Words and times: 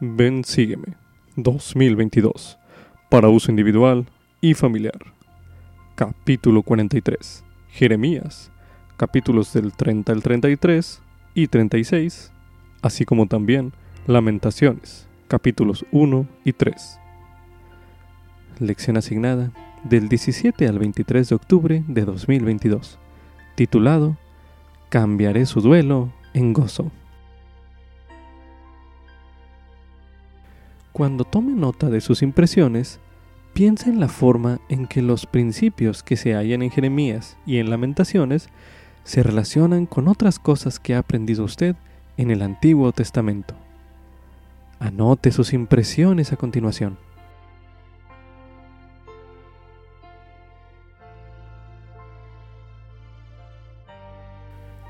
Ven, 0.00 0.44
sígueme. 0.44 0.96
2022. 1.34 2.58
Para 3.08 3.28
uso 3.28 3.50
individual 3.50 4.06
y 4.40 4.54
familiar. 4.54 4.98
Capítulo 5.96 6.62
43. 6.62 7.44
Jeremías. 7.70 8.52
Capítulos 8.96 9.52
del 9.52 9.72
30 9.72 10.12
al 10.12 10.22
33 10.22 11.02
y 11.34 11.46
36, 11.48 12.32
así 12.82 13.04
como 13.04 13.26
también 13.26 13.72
Lamentaciones, 14.06 15.06
capítulos 15.28 15.84
1 15.92 16.26
y 16.44 16.52
3. 16.52 16.98
Lección 18.58 18.96
asignada 18.96 19.52
del 19.84 20.08
17 20.08 20.66
al 20.66 20.78
23 20.78 21.28
de 21.28 21.34
octubre 21.34 21.84
de 21.86 22.04
2022, 22.04 22.98
titulado 23.54 24.16
Cambiaré 24.88 25.44
su 25.44 25.60
duelo 25.60 26.12
en 26.34 26.54
gozo. 26.54 26.90
Cuando 30.98 31.22
tome 31.22 31.52
nota 31.52 31.90
de 31.90 32.00
sus 32.00 32.22
impresiones, 32.22 32.98
piensa 33.52 33.88
en 33.88 34.00
la 34.00 34.08
forma 34.08 34.58
en 34.68 34.88
que 34.88 35.00
los 35.00 35.26
principios 35.26 36.02
que 36.02 36.16
se 36.16 36.34
hallan 36.34 36.60
en 36.60 36.72
Jeremías 36.72 37.36
y 37.46 37.58
en 37.58 37.70
Lamentaciones 37.70 38.48
se 39.04 39.22
relacionan 39.22 39.86
con 39.86 40.08
otras 40.08 40.40
cosas 40.40 40.80
que 40.80 40.96
ha 40.96 40.98
aprendido 40.98 41.44
usted 41.44 41.76
en 42.16 42.32
el 42.32 42.42
Antiguo 42.42 42.90
Testamento. 42.90 43.54
Anote 44.80 45.30
sus 45.30 45.52
impresiones 45.52 46.32
a 46.32 46.36
continuación. 46.36 46.98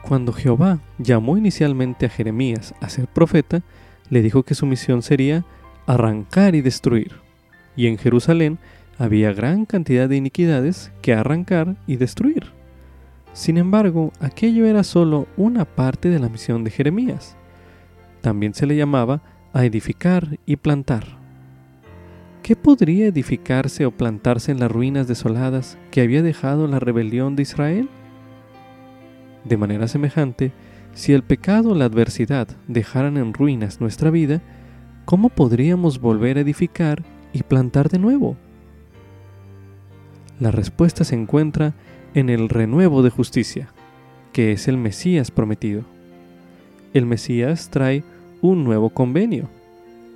Cuando 0.01 0.33
Jehová 0.33 0.79
llamó 0.97 1.37
inicialmente 1.37 2.07
a 2.07 2.09
Jeremías 2.09 2.75
a 2.81 2.89
ser 2.89 3.09
profeta, 3.09 3.61
le 4.09 4.23
dijo 4.23 4.43
que 4.43 4.55
su 4.55 4.65
misión 4.65 5.03
sería 5.03 5.45
arrancar 5.89 6.55
y 6.55 6.61
destruir. 6.61 7.13
Y 7.75 7.87
en 7.87 7.97
Jerusalén 7.97 8.59
había 8.99 9.33
gran 9.33 9.65
cantidad 9.65 10.09
de 10.09 10.17
iniquidades 10.17 10.93
que 11.01 11.15
arrancar 11.15 11.77
y 11.87 11.97
destruir. 11.97 12.53
Sin 13.33 13.57
embargo, 13.57 14.13
aquello 14.21 14.67
era 14.67 14.85
solo 14.85 15.27
una 15.37 15.65
parte 15.65 16.11
de 16.11 16.19
la 16.19 16.29
misión 16.29 16.63
de 16.63 16.71
Jeremías. 16.71 17.37
También 18.21 18.53
se 18.53 18.67
le 18.67 18.77
llamaba 18.77 19.23
a 19.55 19.65
edificar 19.65 20.39
y 20.45 20.57
plantar. 20.57 21.05
¿Qué 22.43 22.55
podría 22.55 23.07
edificarse 23.07 23.87
o 23.87 23.91
plantarse 23.91 24.53
en 24.53 24.61
las 24.61 24.71
ruinas 24.71 25.09
desoladas 25.09 25.79
que 25.91 26.03
había 26.03 26.23
dejado 26.23 26.67
la 26.67 26.81
rebelión 26.81 27.35
de 27.35 27.43
Israel? 27.43 27.89
De 29.45 29.57
manera 29.57 29.89
semejante, 29.89 30.53
si 30.93 31.15
el 31.15 31.23
pecado 31.23 31.71
o 31.71 31.75
la 31.75 31.87
adversidad 31.87 32.49
dejaran 32.67 33.17
en 33.17 33.33
ruinas 33.33 33.81
nuestra 33.81 34.11
vida, 34.11 34.43
¿cómo 35.09 35.31
podríamos 35.31 36.03
volver 36.03 36.37
a 36.37 36.43
edificar 36.43 37.03
y 37.33 37.43
plantar 37.43 37.89
de 37.89 37.99
nuevo? 37.99 38.37
La 40.39 40.51
respuesta 40.51 41.03
se 41.03 41.15
encuentra 41.15 41.73
en 42.13 42.29
el 42.29 42.51
renuevo 42.51 43.03
de 43.03 43.09
justicia, 43.09 43.71
que 44.35 44.53
es 44.53 44.69
el 44.69 44.77
Mesías 44.77 45.31
prometido. 45.31 45.81
El 46.93 47.07
Mesías 47.07 47.71
trae 47.71 48.05
un 48.43 48.65
nuevo 48.65 48.91
convenio, 48.91 49.49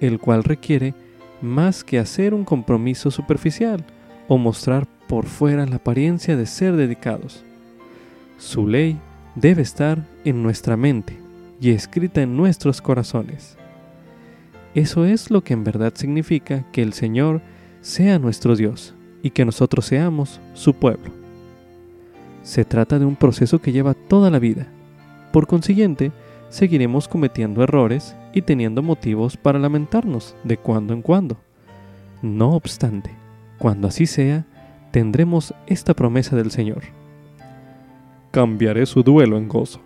el 0.02 0.18
cual 0.18 0.44
requiere 0.44 0.92
más 1.40 1.84
que 1.84 1.98
hacer 1.98 2.34
un 2.34 2.44
compromiso 2.44 3.10
superficial 3.10 3.86
o 4.28 4.36
mostrar 4.36 4.86
por 5.08 5.24
fuera 5.24 5.64
la 5.64 5.76
apariencia 5.76 6.36
de 6.36 6.44
ser 6.44 6.76
dedicados. 6.76 7.42
Su 8.36 8.68
ley 8.68 8.98
debe 9.36 9.62
estar 9.62 10.06
en 10.26 10.42
nuestra 10.42 10.76
mente 10.76 11.18
y 11.62 11.70
escrita 11.70 12.20
en 12.20 12.36
nuestros 12.36 12.82
corazones. 12.82 13.56
Eso 14.74 15.04
es 15.04 15.30
lo 15.30 15.44
que 15.44 15.52
en 15.52 15.64
verdad 15.64 15.92
significa 15.94 16.64
que 16.72 16.82
el 16.82 16.94
Señor 16.94 17.42
sea 17.82 18.18
nuestro 18.18 18.56
Dios 18.56 18.94
y 19.22 19.30
que 19.30 19.44
nosotros 19.44 19.86
seamos 19.86 20.40
su 20.54 20.74
pueblo. 20.74 21.12
Se 22.42 22.64
trata 22.64 22.98
de 22.98 23.04
un 23.04 23.16
proceso 23.16 23.60
que 23.60 23.72
lleva 23.72 23.94
toda 23.94 24.30
la 24.30 24.38
vida. 24.38 24.66
Por 25.32 25.46
consiguiente, 25.46 26.10
seguiremos 26.48 27.06
cometiendo 27.06 27.62
errores 27.62 28.16
y 28.32 28.42
teniendo 28.42 28.82
motivos 28.82 29.36
para 29.36 29.58
lamentarnos 29.58 30.34
de 30.42 30.56
cuando 30.56 30.94
en 30.94 31.02
cuando. 31.02 31.36
No 32.22 32.52
obstante, 32.52 33.10
cuando 33.58 33.88
así 33.88 34.06
sea, 34.06 34.46
tendremos 34.90 35.54
esta 35.66 35.94
promesa 35.94 36.34
del 36.34 36.50
Señor. 36.50 36.82
Cambiaré 38.30 38.86
su 38.86 39.02
duelo 39.02 39.36
en 39.36 39.48
gozo. 39.48 39.80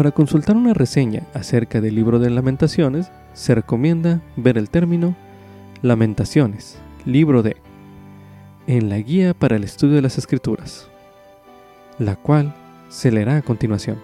Para 0.00 0.12
consultar 0.12 0.56
una 0.56 0.72
reseña 0.72 1.26
acerca 1.34 1.82
del 1.82 1.94
libro 1.94 2.18
de 2.18 2.30
lamentaciones, 2.30 3.12
se 3.34 3.54
recomienda 3.54 4.22
ver 4.34 4.56
el 4.56 4.70
término 4.70 5.14
Lamentaciones, 5.82 6.78
libro 7.04 7.42
de, 7.42 7.58
en 8.66 8.88
la 8.88 8.96
guía 8.96 9.34
para 9.34 9.56
el 9.56 9.64
estudio 9.64 9.96
de 9.96 10.00
las 10.00 10.16
escrituras, 10.16 10.88
la 11.98 12.16
cual 12.16 12.54
se 12.88 13.12
leerá 13.12 13.36
a 13.36 13.42
continuación. 13.42 13.98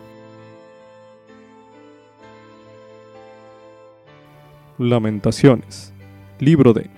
Lamentaciones, 4.76 5.94
libro 6.40 6.74
de... 6.74 6.90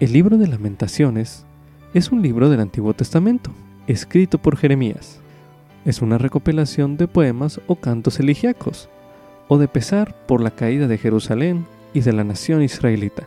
El 0.00 0.14
libro 0.14 0.38
de 0.38 0.46
lamentaciones 0.46 1.44
es 1.92 2.10
un 2.10 2.22
libro 2.22 2.48
del 2.48 2.60
Antiguo 2.60 2.94
Testamento 2.94 3.50
escrito 3.90 4.38
por 4.38 4.56
Jeremías. 4.56 5.20
Es 5.84 6.00
una 6.02 6.18
recopilación 6.18 6.96
de 6.96 7.08
poemas 7.08 7.60
o 7.66 7.76
cantos 7.76 8.20
eligíacos, 8.20 8.88
o 9.48 9.58
de 9.58 9.66
pesar 9.66 10.14
por 10.26 10.40
la 10.40 10.52
caída 10.52 10.86
de 10.86 10.98
Jerusalén 10.98 11.66
y 11.92 12.00
de 12.00 12.12
la 12.12 12.22
nación 12.22 12.62
israelita. 12.62 13.26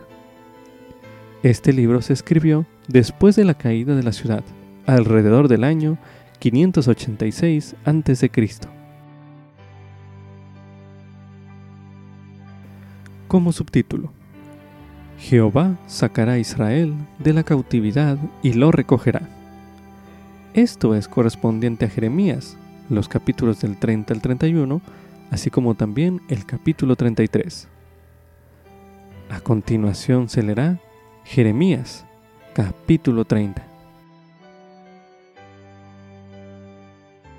Este 1.42 1.72
libro 1.74 2.00
se 2.00 2.14
escribió 2.14 2.64
después 2.88 3.36
de 3.36 3.44
la 3.44 3.54
caída 3.54 3.94
de 3.94 4.02
la 4.02 4.12
ciudad, 4.12 4.42
alrededor 4.86 5.48
del 5.48 5.64
año 5.64 5.98
586 6.38 7.76
a.C. 7.84 8.30
Como 13.28 13.52
subtítulo, 13.52 14.12
Jehová 15.18 15.76
sacará 15.86 16.32
a 16.32 16.38
Israel 16.38 16.94
de 17.18 17.34
la 17.34 17.42
cautividad 17.42 18.16
y 18.42 18.54
lo 18.54 18.70
recogerá. 18.72 19.43
Esto 20.54 20.94
es 20.94 21.08
correspondiente 21.08 21.84
a 21.84 21.88
Jeremías, 21.88 22.56
los 22.88 23.08
capítulos 23.08 23.60
del 23.60 23.76
30 23.76 24.14
al 24.14 24.20
31, 24.20 24.80
así 25.32 25.50
como 25.50 25.74
también 25.74 26.22
el 26.28 26.46
capítulo 26.46 26.94
33. 26.94 27.66
A 29.30 29.40
continuación 29.40 30.28
se 30.28 30.44
leerá 30.44 30.78
Jeremías, 31.24 32.06
capítulo 32.54 33.24
30. 33.24 33.66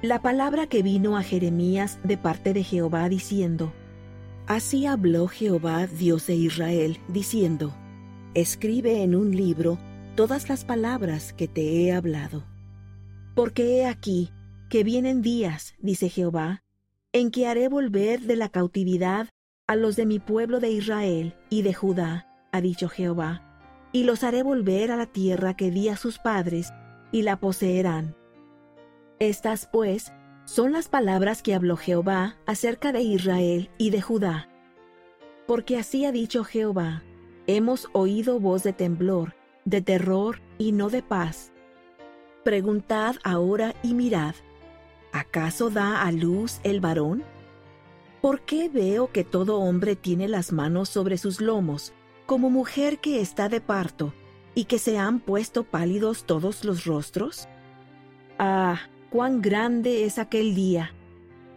La 0.01 0.21
palabra 0.21 0.67
que 0.67 0.83
vino 0.83 1.15
a 1.15 1.23
Jeremías 1.23 1.99
de 2.03 2.17
parte 2.17 2.51
de 2.51 2.63
Jehová 2.63 3.07
diciendo, 3.07 3.71
Así 4.45 4.87
habló 4.87 5.29
Jehová, 5.29 5.87
Dios 5.87 6.27
de 6.27 6.35
Israel, 6.35 6.99
diciendo, 7.07 7.73
Escribe 8.33 9.03
en 9.03 9.15
un 9.15 9.33
libro 9.33 9.77
todas 10.15 10.49
las 10.49 10.65
palabras 10.65 11.31
que 11.31 11.47
te 11.47 11.85
he 11.85 11.93
hablado 11.93 12.43
porque 13.35 13.78
he 13.78 13.85
aquí 13.85 14.31
que 14.69 14.84
vienen 14.84 15.22
días, 15.22 15.75
dice 15.79 16.09
Jehová, 16.09 16.63
en 17.12 17.29
que 17.29 17.47
haré 17.47 17.68
volver 17.68 18.22
de 18.22 18.35
la 18.35 18.50
cautividad 18.50 19.29
a 19.68 19.75
los 19.75 19.96
de 19.96 20.06
mi 20.06 20.19
pueblo 20.19 20.59
de 20.59 20.72
Israel 20.72 21.35
y 21.50 21.62
de 21.62 21.74
Judá, 21.74 22.28
ha 22.51 22.62
dicho 22.62 22.90
Jehová, 22.90 23.41
y 23.91 24.03
los 24.03 24.24
haré 24.24 24.41
volver 24.41 24.91
a 24.91 24.97
la 24.97 25.06
tierra 25.06 25.56
que 25.56 25.69
di 25.69 25.90
a 25.90 25.97
sus 25.97 26.18
padres, 26.18 26.74
y 27.12 27.22
la 27.22 27.40
poseerán. 27.40 28.16
Estas, 29.19 29.68
pues, 29.72 30.12
son 30.45 30.72
las 30.72 30.90
palabras 30.90 31.42
que 31.42 31.56
habló 31.56 31.77
Jehová 31.77 32.38
acerca 32.45 32.92
de 32.92 33.01
Israel 33.01 33.69
y 33.77 33.89
de 33.89 34.01
Judá. 34.01 34.50
Porque 35.48 35.77
así 35.77 36.06
ha 36.06 36.12
dicho 36.12 36.44
Jehová, 36.44 37.04
hemos 37.48 37.89
oído 37.94 38.39
voz 38.39 38.63
de 38.63 38.74
temblor, 38.74 39.36
de 39.63 39.81
terror 39.81 40.42
y 40.57 40.71
no 40.71 40.89
de 40.89 41.01
paz 41.01 41.51
Preguntad 42.45 43.15
ahora 43.24 43.74
y 43.81 43.95
mirad, 43.95 44.36
¿acaso 45.12 45.71
da 45.71 46.03
a 46.03 46.12
luz 46.12 46.59
el 46.62 46.80
varón? 46.80 47.24
¿Por 48.21 48.42
qué 48.42 48.69
veo 48.69 49.12
que 49.12 49.24
todo 49.24 49.59
hombre 49.62 49.95
tiene 49.95 50.27
las 50.27 50.51
manos 50.51 50.89
sobre 50.89 51.18
sus 51.18 51.42
lomos, 51.42 51.92
como 52.27 52.51
mujer 52.51 53.00
que 53.00 53.19
está 53.19 53.50
de 53.50 53.62
parto, 53.62 54.13
y 54.53 54.65
que 54.65 54.77
se 54.77 55.00
han 55.00 55.21
puesto 55.21 55.63
pálidos 55.63 56.25
todos 56.25 56.63
los 56.63 56.86
rostros? 56.86 57.47
Ah, 58.38 58.80
cuán 59.09 59.42
grande 59.42 60.06
es 60.06 60.19
aquel 60.19 60.53
día, 60.53 60.94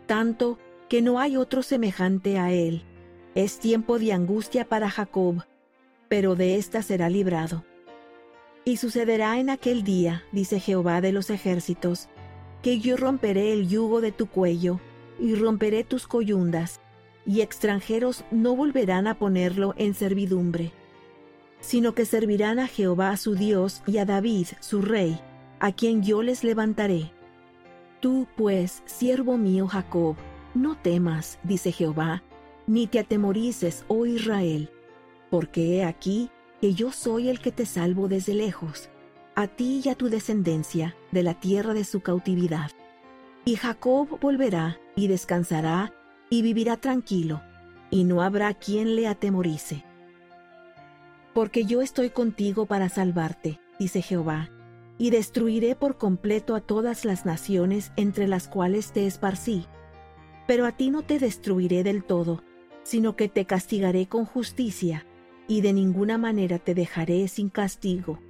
tanto 0.06 0.58
que 0.88 1.02
no 1.02 1.20
hay 1.20 1.37
otro 1.37 1.62
semejante 1.62 2.38
a 2.38 2.50
él. 2.50 2.82
Es 3.35 3.58
tiempo 3.58 3.99
de 3.99 4.14
angustia 4.14 4.67
para 4.67 4.88
Jacob, 4.88 5.44
pero 6.08 6.35
de 6.35 6.56
ésta 6.56 6.81
será 6.81 7.11
librado. 7.11 7.68
Y 8.69 8.76
sucederá 8.76 9.41
en 9.41 9.49
aquel 9.49 9.82
día, 9.82 10.25
dice 10.31 10.61
Jehová 10.61 11.00
de 11.00 11.11
los 11.11 11.31
ejércitos, 11.31 12.11
que 12.61 12.81
yo 12.81 12.99
romperé 12.99 13.55
el 13.55 13.67
yugo 13.67 14.03
de 14.03 14.12
tu 14.12 14.26
cuello 14.26 14.79
y 15.19 15.35
romperé 15.37 15.85
tus 15.85 16.06
coyundas, 16.06 16.79
y 17.25 17.41
extranjeros 17.41 18.26
no 18.31 18.55
volverán 18.55 19.06
a 19.06 19.15
ponerlo 19.15 19.73
en 19.79 19.94
servidumbre, 19.94 20.73
sino 21.61 21.94
que 21.94 22.05
servirán 22.05 22.59
a 22.59 22.67
Jehová 22.67 23.17
su 23.17 23.37
Dios 23.37 23.82
y 23.87 23.97
a 23.97 24.05
David 24.05 24.49
su 24.61 24.82
rey, 24.82 25.19
a 25.61 25.73
quien 25.73 26.03
yo 26.03 26.23
les 26.23 26.44
levantaré. 26.44 27.11
Tú, 28.00 28.26
pues, 28.37 28.82
siervo 28.85 29.38
mío 29.38 29.67
Jacob, 29.67 30.17
no 30.55 30.76
temas, 30.76 31.38
dice 31.43 31.73
Jehová, 31.73 32.23
ni 32.67 32.87
te 32.87 32.99
atemorices, 32.99 33.87
oh 33.88 34.05
Israel, 34.05 34.69
porque 35.31 35.79
he 35.79 35.85
aquí 35.85 36.31
que 36.60 36.75
yo 36.75 36.93
soy 36.93 37.28
el 37.28 37.40
que 37.40 37.52
te 37.52 37.66
salvo 37.66 38.08
desde 38.08 38.34
lejos, 38.34 38.88
a 39.34 39.46
ti 39.46 39.82
y 39.84 39.88
a 39.88 39.94
tu 39.94 40.08
descendencia 40.08 40.96
de 41.12 41.22
la 41.22 41.34
tierra 41.34 41.75
de 41.75 41.84
su 41.84 42.00
cautividad. 42.00 42.70
Y 43.44 43.56
Jacob 43.56 44.19
volverá 44.20 44.78
y 44.96 45.06
descansará 45.06 45.93
y 46.31 46.43
vivirá 46.43 46.76
tranquilo, 46.76 47.40
y 47.90 48.05
no 48.05 48.22
habrá 48.22 48.52
quien 48.55 48.96
le 48.96 49.06
atemorice. 49.06 49.84
Porque 51.34 51.64
yo 51.64 51.81
estoy 51.81 52.10
contigo 52.10 52.66
para 52.66 52.88
salvarte, 52.88 53.61
dice 53.78 54.02
Jehová, 54.02 54.50
y 54.99 55.11
destruiré 55.11 55.76
por 55.76 55.96
completo 55.96 56.56
a 56.56 56.61
todas 56.61 57.04
las 57.04 57.25
naciones 57.25 57.93
entre 57.96 58.26
las 58.26 58.49
cuales 58.49 58.93
te 58.93 59.06
esparcí. 59.06 59.66
Pero 60.46 60.66
a 60.66 60.72
ti 60.72 60.90
no 60.90 61.02
te 61.02 61.19
destruiré 61.19 61.84
del 61.84 62.02
todo, 62.02 62.43
sino 62.82 63.14
que 63.14 63.28
te 63.28 63.44
castigaré 63.44 64.08
con 64.08 64.25
justicia, 64.25 65.06
y 65.49 65.62
de 65.62 65.73
ninguna 65.73 66.19
manera 66.19 66.59
te 66.59 66.75
dejaré 66.75 67.27
sin 67.27 67.49
castigo. 67.49 68.21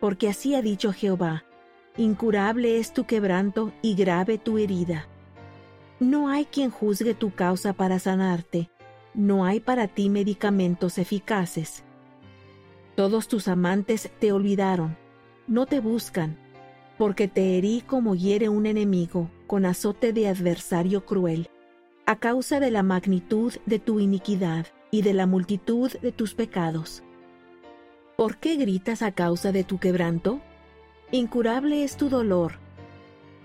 Porque 0.00 0.28
así 0.28 0.54
ha 0.54 0.60
dicho 0.60 0.92
Jehová, 0.92 1.44
incurable 1.96 2.78
es 2.78 2.92
tu 2.92 3.04
quebranto 3.04 3.72
y 3.80 3.94
grave 3.94 4.36
tu 4.36 4.58
herida. 4.58 5.06
No 6.00 6.28
hay 6.28 6.46
quien 6.46 6.70
juzgue 6.70 7.14
tu 7.14 7.32
causa 7.32 7.72
para 7.72 7.98
sanarte, 7.98 8.70
no 9.14 9.44
hay 9.44 9.60
para 9.60 9.86
ti 9.86 10.10
medicamentos 10.10 10.98
eficaces. 10.98 11.84
Todos 12.96 13.28
tus 13.28 13.48
amantes 13.48 14.10
te 14.18 14.32
olvidaron, 14.32 14.96
no 15.46 15.66
te 15.66 15.80
buscan, 15.80 16.36
porque 16.98 17.28
te 17.28 17.56
herí 17.56 17.82
como 17.86 18.14
hiere 18.14 18.48
un 18.48 18.66
enemigo, 18.66 19.30
con 19.46 19.64
azote 19.64 20.12
de 20.12 20.28
adversario 20.28 21.06
cruel, 21.06 21.48
a 22.04 22.16
causa 22.16 22.58
de 22.60 22.70
la 22.70 22.82
magnitud 22.82 23.54
de 23.66 23.78
tu 23.78 24.00
iniquidad 24.00 24.66
y 24.90 25.02
de 25.02 25.14
la 25.14 25.26
multitud 25.26 25.90
de 25.92 26.12
tus 26.12 26.34
pecados. 26.34 27.02
¿Por 28.16 28.36
qué 28.36 28.56
gritas 28.56 29.02
a 29.02 29.12
causa 29.12 29.52
de 29.52 29.64
tu 29.64 29.78
quebranto? 29.78 30.40
Incurable 31.10 31.84
es 31.84 31.96
tu 31.96 32.08
dolor, 32.08 32.54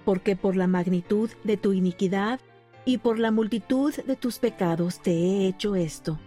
porque 0.03 0.35
por 0.35 0.55
la 0.55 0.67
magnitud 0.67 1.29
de 1.43 1.57
tu 1.57 1.73
iniquidad 1.73 2.39
y 2.85 2.99
por 2.99 3.17
la 3.19 3.31
multitud 3.31 3.93
de 3.95 4.15
tus 4.15 4.39
pecados 4.39 5.01
te 5.01 5.11
he 5.11 5.47
hecho 5.47 5.75
esto. 5.75 6.19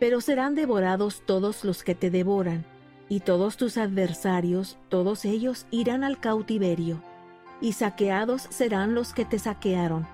Pero 0.00 0.20
serán 0.20 0.54
devorados 0.54 1.22
todos 1.24 1.64
los 1.64 1.84
que 1.84 1.94
te 1.94 2.10
devoran, 2.10 2.66
y 3.08 3.20
todos 3.20 3.56
tus 3.56 3.76
adversarios, 3.76 4.76
todos 4.88 5.24
ellos 5.24 5.66
irán 5.70 6.02
al 6.02 6.18
cautiverio, 6.18 7.02
y 7.60 7.72
saqueados 7.72 8.42
serán 8.50 8.94
los 8.94 9.12
que 9.12 9.24
te 9.24 9.38
saquearon, 9.38 10.06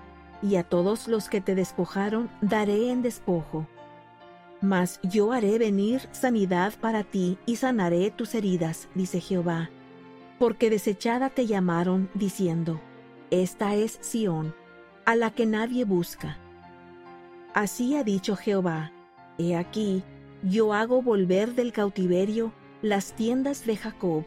y 0.43 0.55
a 0.55 0.63
todos 0.63 1.07
los 1.07 1.29
que 1.29 1.41
te 1.41 1.55
despojaron 1.55 2.29
daré 2.41 2.91
en 2.91 3.01
despojo. 3.01 3.67
Mas 4.61 4.99
yo 5.01 5.31
haré 5.31 5.57
venir 5.57 6.07
sanidad 6.11 6.73
para 6.79 7.03
ti 7.03 7.37
y 7.45 7.55
sanaré 7.55 8.11
tus 8.11 8.35
heridas, 8.35 8.87
dice 8.93 9.19
Jehová, 9.19 9.71
porque 10.37 10.69
desechada 10.69 11.29
te 11.29 11.47
llamaron, 11.47 12.09
diciendo, 12.13 12.79
Esta 13.31 13.75
es 13.75 13.97
Sión, 14.01 14.53
a 15.05 15.15
la 15.15 15.31
que 15.31 15.45
nadie 15.47 15.83
busca. 15.83 16.37
Así 17.53 17.95
ha 17.95 18.03
dicho 18.03 18.35
Jehová, 18.35 18.91
He 19.37 19.55
aquí, 19.55 20.03
yo 20.43 20.73
hago 20.73 21.01
volver 21.01 21.55
del 21.55 21.71
cautiverio 21.71 22.53
las 22.81 23.13
tiendas 23.13 23.65
de 23.65 23.77
Jacob, 23.77 24.25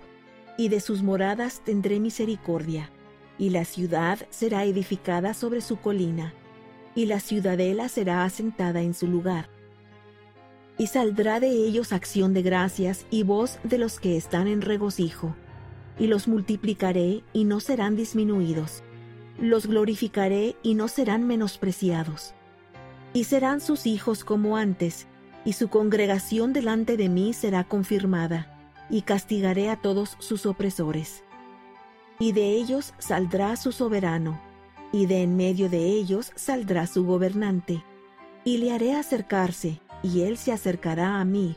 y 0.57 0.69
de 0.69 0.81
sus 0.81 1.03
moradas 1.03 1.63
tendré 1.65 1.99
misericordia, 1.99 2.91
y 3.39 3.51
la 3.51 3.65
ciudad 3.65 4.19
será 4.31 4.65
edificada 4.65 5.35
sobre 5.35 5.61
su 5.61 5.77
colina, 5.77 6.33
y 6.95 7.07
la 7.07 7.19
ciudadela 7.21 7.89
será 7.89 8.25
asentada 8.25 8.83
en 8.83 8.95
su 8.95 9.09
lugar. 9.09 9.49
Y 10.77 10.89
saldrá 10.89 11.41
de 11.41 11.51
ellos 11.51 11.93
acción 11.93 12.35
de 12.35 12.43
gracias 12.43 13.07
y 13.11 13.23
voz 13.23 13.59
de 13.63 13.79
los 13.79 14.01
que 14.01 14.17
están 14.17 14.49
en 14.49 14.61
regocijo, 14.61 15.37
y 15.99 16.09
los 16.09 16.27
multiplicaré 16.27 17.23
y 17.33 17.45
no 17.45 17.61
serán 17.61 17.97
disminuidos, 17.97 18.83
los 19.39 19.67
glorificaré 19.67 20.57
y 20.63 20.75
no 20.75 20.89
serán 20.89 21.27
menospreciados. 21.27 22.35
Y 23.13 23.25
serán 23.25 23.61
sus 23.61 23.87
hijos 23.87 24.25
como 24.25 24.57
antes, 24.57 25.07
y 25.45 25.53
su 25.53 25.69
congregación 25.69 26.53
delante 26.53 26.97
de 26.97 27.09
mí 27.09 27.33
será 27.33 27.65
confirmada, 27.65 28.51
y 28.91 29.03
castigaré 29.03 29.71
a 29.71 29.77
todos 29.77 30.17
sus 30.19 30.47
opresores. 30.47 31.23
Y 32.19 32.33
de 32.33 32.51
ellos 32.51 32.95
saldrá 32.99 33.57
su 33.57 33.73
soberano, 33.73 34.41
y 34.93 35.07
de 35.07 35.23
en 35.23 35.37
medio 35.37 35.69
de 35.69 35.87
ellos 35.87 36.33
saldrá 36.35 36.87
su 36.87 37.05
gobernante, 37.05 37.85
y 38.45 38.59
le 38.59 38.73
haré 38.73 38.95
acercarse, 38.95 39.81
y 40.05 40.21
él 40.21 40.37
se 40.37 40.53
acercará 40.53 41.19
a 41.19 41.25
mí, 41.25 41.57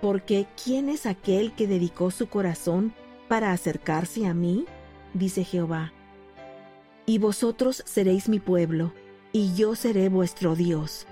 porque 0.00 0.46
¿quién 0.62 0.88
es 0.88 1.06
aquel 1.06 1.52
que 1.52 1.66
dedicó 1.66 2.12
su 2.12 2.28
corazón 2.28 2.94
para 3.28 3.50
acercarse 3.50 4.26
a 4.26 4.32
mí? 4.32 4.64
dice 5.12 5.42
Jehová. 5.42 5.92
Y 7.04 7.18
vosotros 7.18 7.82
seréis 7.84 8.28
mi 8.28 8.38
pueblo, 8.38 8.94
y 9.32 9.54
yo 9.54 9.74
seré 9.74 10.08
vuestro 10.08 10.54
Dios. 10.54 11.08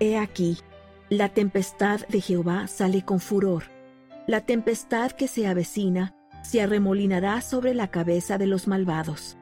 He 0.00 0.16
aquí, 0.16 0.56
la 1.10 1.28
tempestad 1.28 2.00
de 2.08 2.22
Jehová 2.22 2.66
sale 2.66 3.04
con 3.04 3.20
furor. 3.20 3.64
La 4.26 4.40
tempestad 4.40 5.12
que 5.12 5.28
se 5.28 5.46
avecina 5.46 6.16
se 6.42 6.62
arremolinará 6.62 7.42
sobre 7.42 7.74
la 7.74 7.88
cabeza 7.88 8.38
de 8.38 8.46
los 8.46 8.66
malvados. 8.66 9.36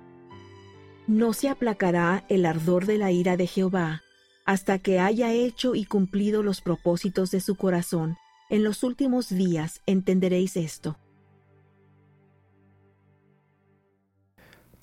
No 1.06 1.34
se 1.34 1.48
aplacará 1.48 2.24
el 2.28 2.46
ardor 2.46 2.86
de 2.86 2.98
la 2.98 3.12
ira 3.12 3.36
de 3.36 3.46
Jehová 3.46 4.02
hasta 4.44 4.78
que 4.78 4.98
haya 4.98 5.32
hecho 5.32 5.74
y 5.74 5.84
cumplido 5.84 6.42
los 6.42 6.60
propósitos 6.60 7.30
de 7.30 7.40
su 7.40 7.56
corazón. 7.56 8.16
En 8.50 8.64
los 8.64 8.82
últimos 8.82 9.28
días 9.28 9.80
entenderéis 9.86 10.56
esto. 10.56 10.98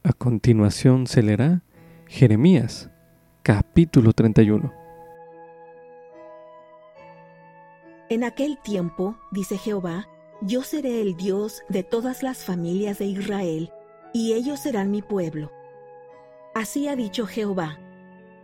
A 0.04 0.14
continuación 0.14 1.08
se 1.08 1.22
leerá 1.22 1.62
Jeremías, 2.08 2.90
capítulo 3.44 4.14
31. 4.14 4.74
En 8.10 8.24
aquel 8.24 8.58
tiempo, 8.58 9.18
dice 9.32 9.58
Jehová, 9.58 10.08
yo 10.42 10.64
seré 10.64 11.02
el 11.02 11.16
Dios 11.16 11.62
de 11.70 11.84
todas 11.84 12.24
las 12.24 12.44
familias 12.44 12.98
de 12.98 13.06
Israel, 13.06 13.72
y 14.14 14.34
ellos 14.34 14.62
serán 14.62 14.90
mi 14.90 15.04
pueblo. 15.04 15.52
Así 16.56 16.88
ha 16.88 16.96
dicho 16.96 17.28
Jehová, 17.28 17.78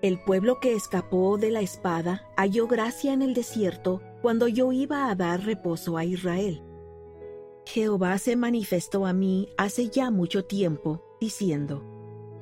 el 0.08 0.20
pueblo 0.20 0.60
que 0.60 0.76
escapó 0.76 1.40
de 1.40 1.50
la 1.50 1.62
espada 1.62 2.30
halló 2.38 2.68
gracia 2.68 3.12
en 3.12 3.24
el 3.24 3.34
desierto 3.34 4.04
cuando 4.22 4.48
yo 4.48 4.72
iba 4.72 5.10
a 5.10 5.16
dar 5.16 5.44
reposo 5.44 5.98
a 5.98 6.06
Israel. 6.06 6.62
Jehová 7.66 8.20
se 8.20 8.36
manifestó 8.36 9.08
a 9.08 9.14
mí 9.14 9.50
hace 9.58 9.90
ya 9.90 10.12
mucho 10.12 10.46
tiempo, 10.46 11.04
diciendo, 11.20 11.84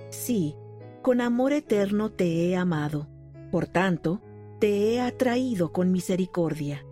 Sí, 0.10 0.58
con 1.02 1.22
amor 1.22 1.54
eterno 1.54 2.12
te 2.12 2.50
he 2.50 2.58
amado, 2.58 3.08
por 3.50 3.68
tanto, 3.68 4.22
te 4.60 4.94
he 4.94 5.00
atraído 5.00 5.72
con 5.72 5.90
misericordia. 5.94 6.86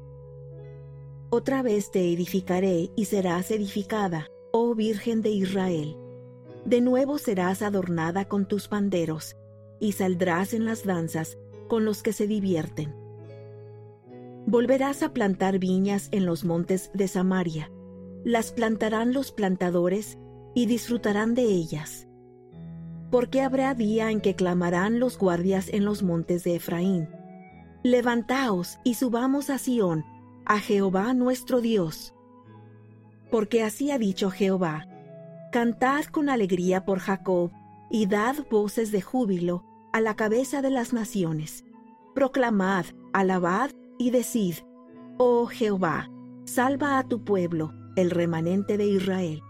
Otra 1.30 1.64
vez 1.64 1.92
te 1.92 2.14
edificaré 2.14 2.92
y 2.96 3.06
serás 3.06 3.52
edificada, 3.52 4.28
oh 4.54 4.74
Virgen 4.74 5.22
de 5.22 5.32
Israel. 5.32 5.98
De 6.64 6.80
nuevo 6.80 7.18
serás 7.18 7.62
adornada 7.62 8.26
con 8.26 8.48
tus 8.48 8.70
panderos, 8.70 9.36
y 9.82 9.94
saldrás 9.94 10.54
en 10.54 10.64
las 10.64 10.86
danzas 10.86 11.38
con 11.68 11.84
los 11.84 12.04
que 12.04 12.14
se 12.14 12.28
divierten. 12.28 12.96
Volverás 14.46 15.04
a 15.04 15.12
plantar 15.12 15.60
viñas 15.60 16.08
en 16.12 16.26
los 16.26 16.46
montes 16.46 16.92
de 16.94 17.08
Samaria. 17.08 17.70
Las 18.24 18.52
plantarán 18.52 19.14
los 19.14 19.32
plantadores 19.32 20.18
y 20.54 20.68
disfrutarán 20.68 21.34
de 21.34 21.44
ellas. 21.44 22.08
Porque 23.10 23.42
habrá 23.42 23.74
día 23.74 24.12
en 24.12 24.22
que 24.22 24.36
clamarán 24.36 25.00
los 25.00 25.18
guardias 25.18 25.68
en 25.70 25.84
los 25.84 26.04
montes 26.04 26.44
de 26.44 26.56
Efraín. 26.56 27.10
Levantaos 27.84 28.78
y 28.84 28.94
subamos 28.94 29.50
a 29.50 29.58
Sión 29.58 30.06
a 30.46 30.60
Jehová 30.60 31.14
nuestro 31.14 31.62
Dios. 31.62 32.14
Porque 33.32 33.64
así 33.64 33.92
ha 33.92 33.98
dicho 33.98 34.30
Jehová, 34.30 34.88
Cantad 35.52 36.06
con 36.06 36.30
alegría 36.30 36.86
por 36.86 37.00
Jacob, 37.00 37.52
y 37.90 38.06
dad 38.06 38.36
voces 38.50 38.92
de 38.92 39.02
júbilo 39.02 39.71
a 39.94 40.02
la 40.02 40.16
cabeza 40.16 40.62
de 40.62 40.70
las 40.70 40.94
naciones. 40.94 41.66
Proclamad, 42.16 42.86
alabad 43.14 43.72
y 43.98 44.12
decid, 44.12 44.56
Oh 45.18 45.46
Jehová, 45.46 46.10
salva 46.46 46.98
a 46.98 47.08
tu 47.08 47.24
pueblo, 47.24 47.74
el 47.96 48.10
remanente 48.10 48.78
de 48.78 48.86
Israel. 48.86 49.42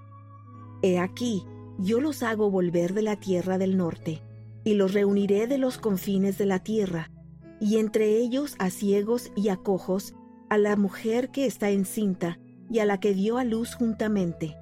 He 0.81 0.99
aquí, 0.99 1.45
yo 1.77 2.01
los 2.01 2.23
hago 2.23 2.49
volver 2.49 2.93
de 2.93 3.01
la 3.01 3.15
tierra 3.15 3.57
del 3.57 3.77
norte, 3.77 4.21
y 4.63 4.73
los 4.73 4.93
reuniré 4.93 5.47
de 5.47 5.57
los 5.57 5.77
confines 5.77 6.37
de 6.37 6.45
la 6.45 6.59
tierra, 6.59 7.11
y 7.59 7.77
entre 7.77 8.17
ellos 8.17 8.55
a 8.59 8.69
ciegos 8.69 9.31
y 9.35 9.49
a 9.49 9.57
cojos, 9.57 10.15
a 10.49 10.57
la 10.57 10.75
mujer 10.75 11.29
que 11.29 11.45
está 11.45 11.69
encinta 11.69 12.39
y 12.69 12.79
a 12.79 12.85
la 12.85 12.99
que 12.99 13.13
dio 13.13 13.37
a 13.37 13.43
luz 13.43 13.75
juntamente. 13.75 14.57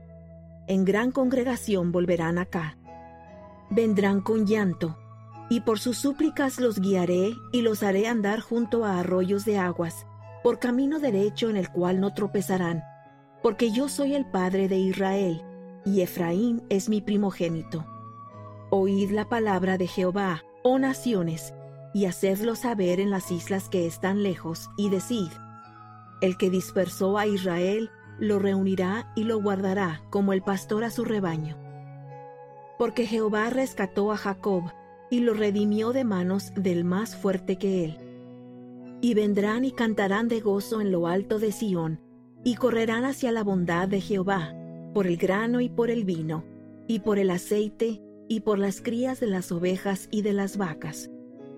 En 0.68 0.86
gran 0.86 1.12
congregación 1.12 1.92
volverán 1.92 2.38
acá. 2.38 2.78
Vendrán 3.72 4.22
con 4.22 4.46
llanto, 4.46 4.98
y 5.50 5.62
por 5.62 5.80
sus 5.80 5.98
súplicas 5.98 6.60
los 6.60 6.80
guiaré 6.80 7.34
y 7.52 7.62
los 7.62 7.84
haré 7.84 8.08
andar 8.08 8.40
junto 8.40 8.86
a 8.86 9.00
arroyos 9.00 9.46
de 9.46 9.58
aguas, 9.58 10.06
por 10.44 10.60
camino 10.60 11.00
derecho 11.00 11.50
en 11.50 11.58
el 11.58 11.70
cual 11.70 12.00
no 12.00 12.14
tropezarán, 12.14 12.84
porque 13.42 13.72
yo 13.72 13.90
soy 13.90 14.16
el 14.16 14.26
Padre 14.26 14.68
de 14.68 14.78
Israel, 14.78 15.44
y 15.86 16.02
Efraín 16.02 16.64
es 16.70 16.90
mi 16.90 17.02
primogénito. 17.02 17.86
Oíd 18.70 19.12
la 19.12 19.28
palabra 19.28 19.78
de 19.78 19.88
Jehová, 19.88 20.44
oh 20.64 20.78
naciones, 20.78 21.54
y 21.94 22.06
hacedlo 22.06 22.56
saber 22.56 23.00
en 23.00 23.10
las 23.10 23.32
islas 23.32 23.68
que 23.68 23.88
están 23.88 24.22
lejos, 24.22 24.70
y 24.78 24.90
decid, 24.90 25.30
el 26.22 26.38
que 26.38 26.50
dispersó 26.50 27.18
a 27.18 27.26
Israel, 27.26 27.90
lo 28.20 28.38
reunirá 28.40 29.12
y 29.16 29.24
lo 29.24 29.42
guardará 29.42 30.04
como 30.10 30.34
el 30.34 30.42
pastor 30.42 30.84
a 30.84 30.92
su 30.92 31.06
rebaño. 31.06 31.58
Porque 32.78 33.08
Jehová 33.08 33.50
rescató 33.50 34.12
a 34.12 34.18
Jacob, 34.18 34.72
y 35.10 35.22
lo 35.22 35.34
redimió 35.34 35.94
de 35.94 36.04
manos 36.04 36.52
del 36.56 36.84
más 36.84 37.16
fuerte 37.16 37.58
que 37.58 37.86
él. 37.86 37.98
Y 39.02 39.14
vendrán 39.14 39.66
y 39.66 39.72
cantarán 39.72 40.28
de 40.28 40.42
gozo 40.42 40.82
en 40.82 40.92
lo 40.92 41.08
alto 41.08 41.40
de 41.40 41.52
Sión, 41.52 42.02
y 42.44 42.56
correrán 42.56 43.06
hacia 43.06 43.32
la 43.32 43.44
bondad 43.44 43.88
de 43.88 44.02
Jehová, 44.02 44.54
por 44.94 45.08
el 45.08 45.18
grano 45.18 45.62
y 45.62 45.70
por 45.70 45.90
el 45.90 46.04
vino, 46.04 46.44
y 46.88 47.00
por 47.00 47.20
el 47.20 47.32
aceite, 47.32 48.02
y 48.28 48.42
por 48.42 48.60
las 48.60 48.82
crías 48.82 49.20
de 49.20 49.28
las 49.28 49.52
ovejas 49.52 50.08
y 50.12 50.22
de 50.22 50.34
las 50.34 50.58
vacas. 50.58 51.10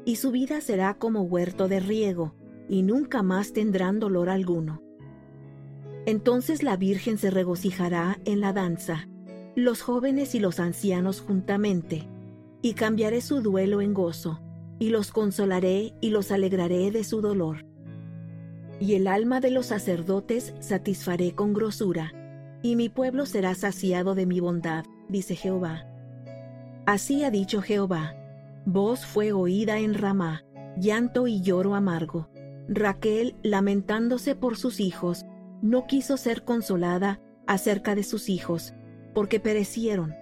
Y 0.06 0.16
su 0.16 0.32
vida 0.32 0.62
será 0.62 0.96
como 0.96 1.22
huerto 1.22 1.68
de 1.68 1.80
riego, 1.80 2.36
y 2.70 2.84
nunca 2.84 3.22
más 3.22 3.54
tendrán 3.54 4.00
dolor 4.00 4.30
alguno. 4.30 4.82
Entonces 6.06 6.64
la 6.64 6.78
Virgen 6.78 7.18
se 7.18 7.30
regocijará 7.30 8.20
en 8.26 8.40
la 8.40 8.54
danza, 8.54 9.08
los 9.56 9.82
jóvenes 9.82 10.34
y 10.34 10.40
los 10.40 10.60
ancianos 10.60 11.22
juntamente, 11.22 12.08
y 12.62 12.74
cambiaré 12.74 13.22
su 13.22 13.42
duelo 13.42 13.82
en 13.82 13.94
gozo, 13.94 14.42
y 14.80 14.90
los 14.90 15.12
consolaré 15.12 15.94
y 16.02 16.10
los 16.10 16.32
alegraré 16.32 16.92
de 16.92 17.04
su 17.04 17.22
dolor. 17.22 17.66
Y 18.80 18.96
el 18.96 19.08
alma 19.08 19.40
de 19.40 19.52
los 19.52 19.68
sacerdotes 19.68 20.54
satisfaré 20.60 21.34
con 21.34 21.54
grosura, 21.54 22.14
y 22.64 22.76
mi 22.76 22.90
pueblo 22.90 23.26
será 23.26 23.56
saciado 23.56 24.16
de 24.16 24.26
mi 24.26 24.40
bondad, 24.40 24.86
dice 25.08 25.36
Jehová. 25.36 25.86
Así 26.86 27.24
ha 27.24 27.32
dicho 27.32 27.62
Jehová, 27.62 28.16
voz 28.66 29.06
fue 29.06 29.34
oída 29.34 29.80
en 29.80 29.94
Ramá, 29.94 30.44
llanto 30.78 31.28
y 31.28 31.42
lloro 31.42 31.76
amargo. 31.76 32.30
Raquel, 32.68 33.36
lamentándose 33.44 34.36
por 34.36 34.58
sus 34.58 34.80
hijos, 34.80 35.26
no 35.62 35.86
quiso 35.86 36.18
ser 36.18 36.44
consolada 36.44 37.20
acerca 37.46 37.96
de 37.96 38.04
sus 38.04 38.30
hijos, 38.30 38.74
porque 39.14 39.40
perecieron. 39.40 40.16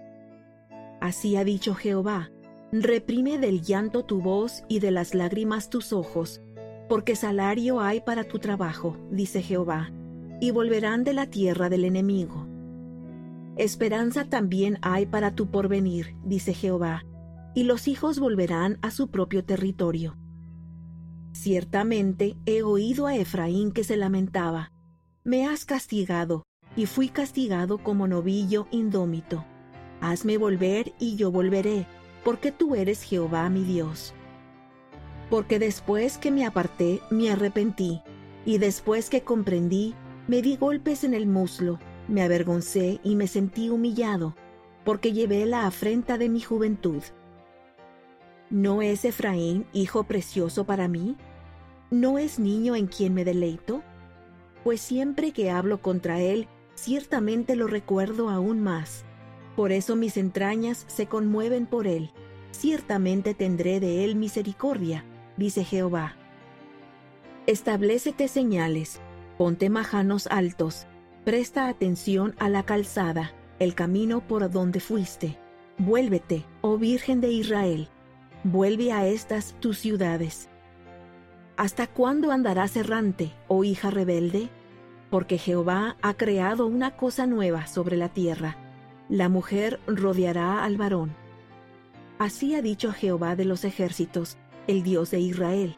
Así 1.01 1.35
ha 1.35 1.43
dicho 1.43 1.75
Jehová, 1.75 2.31
reprime 2.71 3.37
del 3.37 3.61
llanto 3.61 4.03
tu 4.03 4.21
voz 4.21 4.63
y 4.67 4.79
de 4.79 4.91
las 4.91 5.15
lágrimas 5.15 5.69
tus 5.69 5.93
ojos, 5.93 6.41
porque 6.87 7.15
salario 7.15 7.79
hay 7.79 8.01
para 8.01 8.23
tu 8.23 8.39
trabajo, 8.39 8.97
dice 9.11 9.41
Jehová, 9.41 9.91
y 10.41 10.51
volverán 10.51 11.03
de 11.03 11.13
la 11.13 11.27
tierra 11.27 11.69
del 11.69 11.85
enemigo. 11.85 12.47
Esperanza 13.55 14.25
también 14.25 14.77
hay 14.81 15.05
para 15.05 15.35
tu 15.35 15.51
porvenir, 15.51 16.15
dice 16.23 16.53
Jehová, 16.53 17.05
y 17.53 17.63
los 17.63 17.87
hijos 17.87 18.19
volverán 18.19 18.77
a 18.81 18.91
su 18.91 19.09
propio 19.09 19.43
territorio. 19.43 20.17
Ciertamente 21.31 22.35
he 22.45 22.63
oído 22.63 23.05
a 23.05 23.15
Efraín 23.15 23.71
que 23.71 23.83
se 23.83 23.97
lamentaba, 23.97 24.71
me 25.23 25.45
has 25.45 25.65
castigado, 25.65 26.43
y 26.75 26.85
fui 26.85 27.09
castigado 27.09 27.77
como 27.77 28.07
novillo 28.07 28.67
indómito. 28.71 29.45
Hazme 30.01 30.37
volver 30.37 30.93
y 30.97 31.17
yo 31.17 31.29
volveré, 31.29 31.85
porque 32.23 32.51
tú 32.51 32.75
eres 32.75 33.03
Jehová 33.03 33.49
mi 33.49 33.63
Dios. 33.63 34.13
Porque 35.29 35.59
después 35.59 36.17
que 36.17 36.31
me 36.31 36.45
aparté, 36.45 37.01
me 37.09 37.29
arrepentí, 37.31 38.01
y 38.45 38.59
después 38.59 39.09
que 39.09 39.21
comprendí, 39.21 39.93
me 40.27 40.41
di 40.41 40.55
golpes 40.55 41.03
en 41.03 41.13
el 41.13 41.27
muslo, 41.27 41.79
me 42.07 42.21
avergoncé 42.21 43.01
y 43.03 43.15
me 43.15 43.27
sentí 43.27 43.69
humillado, 43.69 44.35
porque 44.85 45.11
llevé 45.11 45.45
la 45.45 45.67
afrenta 45.67 46.17
de 46.17 46.29
mi 46.29 46.39
juventud. 46.39 47.03
¿No 48.49 48.81
es 48.81 49.03
Efraín 49.03 49.65
hijo 49.73 50.05
precioso 50.05 50.63
para 50.63 50.87
mí? 50.87 51.17
¿No 51.91 52.17
es 52.17 52.39
niño 52.39 52.75
en 52.75 52.87
quien 52.87 53.13
me 53.13 53.25
deleito? 53.25 53.83
Pues 54.63 54.79
siempre 54.79 55.33
que 55.33 55.51
hablo 55.51 55.81
contra 55.81 56.21
él, 56.21 56.47
ciertamente 56.73 57.55
lo 57.55 57.67
recuerdo 57.67 58.29
aún 58.29 58.61
más 58.61 59.05
por 59.59 59.73
eso 59.73 59.97
mis 59.97 60.15
entrañas 60.15 60.85
se 60.87 61.07
conmueven 61.07 61.65
por 61.65 61.85
él. 61.85 62.11
Ciertamente 62.51 63.33
tendré 63.33 63.81
de 63.81 64.05
él 64.05 64.15
misericordia, 64.15 65.03
dice 65.35 65.65
Jehová. 65.65 66.15
Establecete 67.45 68.29
señales, 68.29 69.01
ponte 69.37 69.69
majanos 69.69 70.27
altos, 70.27 70.87
presta 71.25 71.67
atención 71.67 72.35
a 72.39 72.47
la 72.47 72.63
calzada, 72.63 73.33
el 73.59 73.75
camino 73.75 74.25
por 74.25 74.49
donde 74.49 74.79
fuiste. 74.79 75.37
Vuélvete, 75.77 76.45
oh 76.61 76.77
Virgen 76.77 77.19
de 77.19 77.27
Israel, 77.33 77.89
vuelve 78.45 78.93
a 78.93 79.07
estas 79.07 79.57
tus 79.59 79.77
ciudades. 79.77 80.47
¿Hasta 81.57 81.85
cuándo 81.87 82.31
andarás 82.31 82.77
errante, 82.77 83.33
oh 83.49 83.65
hija 83.65 83.89
rebelde? 83.89 84.47
Porque 85.09 85.37
Jehová 85.37 85.97
ha 86.01 86.13
creado 86.13 86.65
una 86.65 86.95
cosa 86.95 87.27
nueva 87.27 87.67
sobre 87.67 87.97
la 87.97 88.07
tierra 88.07 88.68
la 89.09 89.27
mujer 89.27 89.79
rodeará 89.87 90.63
al 90.63 90.77
varón. 90.77 91.15
Así 92.19 92.53
ha 92.53 92.61
dicho 92.61 92.93
Jehová 92.93 93.35
de 93.35 93.43
los 93.43 93.65
ejércitos, 93.65 94.37
el 94.67 94.83
Dios 94.83 95.09
de 95.11 95.19
Israel. 95.19 95.77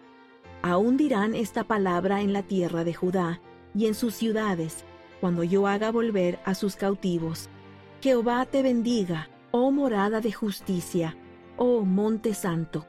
Aún 0.62 0.98
dirán 0.98 1.34
esta 1.34 1.64
palabra 1.64 2.22
en 2.22 2.34
la 2.34 2.44
tierra 2.44 2.84
de 2.84 2.94
Judá 2.94 3.42
y 3.74 3.88
en 3.88 3.96
sus 3.96 4.16
ciudades, 4.16 4.84
cuando 5.22 5.44
yo 5.44 5.68
haga 5.68 5.92
volver 5.92 6.40
a 6.44 6.56
sus 6.56 6.76
cautivos. 6.76 7.50
Jehová 8.02 8.46
te 8.46 8.64
bendiga, 8.64 9.30
oh 9.52 9.72
morada 9.72 10.20
de 10.20 10.34
justicia, 10.34 11.16
oh 11.58 11.86
monte 11.86 12.34
santo. 12.34 12.86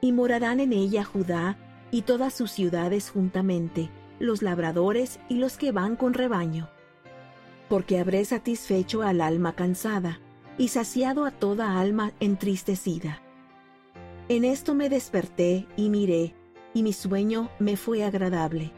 Y 0.00 0.12
morarán 0.12 0.60
en 0.60 0.72
ella 0.72 1.02
Judá 1.02 1.58
y 1.90 2.02
todas 2.02 2.34
sus 2.34 2.52
ciudades 2.52 3.10
juntamente, 3.10 3.90
los 4.20 4.42
labradores 4.42 5.18
y 5.28 5.36
los 5.36 5.56
que 5.56 5.72
van 5.72 5.96
con 5.96 6.14
rebaño 6.14 6.68
porque 7.70 8.00
habré 8.00 8.24
satisfecho 8.24 9.02
al 9.02 9.20
alma 9.20 9.54
cansada 9.54 10.20
y 10.58 10.68
saciado 10.68 11.24
a 11.24 11.30
toda 11.30 11.78
alma 11.78 12.12
entristecida. 12.18 13.22
En 14.28 14.44
esto 14.44 14.74
me 14.74 14.88
desperté 14.88 15.68
y 15.76 15.88
miré, 15.88 16.34
y 16.74 16.82
mi 16.82 16.92
sueño 16.92 17.48
me 17.60 17.76
fue 17.76 18.02
agradable. 18.02 18.72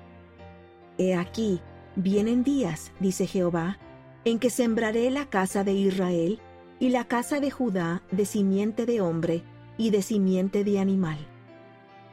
He 0.98 1.14
aquí, 1.14 1.60
vienen 1.96 2.44
días, 2.44 2.92
dice 3.00 3.26
Jehová, 3.26 3.78
en 4.26 4.38
que 4.38 4.50
sembraré 4.50 5.10
la 5.10 5.24
casa 5.24 5.64
de 5.64 5.72
Israel 5.72 6.38
y 6.78 6.90
la 6.90 7.04
casa 7.04 7.40
de 7.40 7.50
Judá 7.50 8.02
de 8.10 8.26
simiente 8.26 8.84
de 8.84 9.00
hombre 9.00 9.42
y 9.78 9.88
de 9.88 10.02
simiente 10.02 10.64
de 10.64 10.78
animal. 10.78 11.18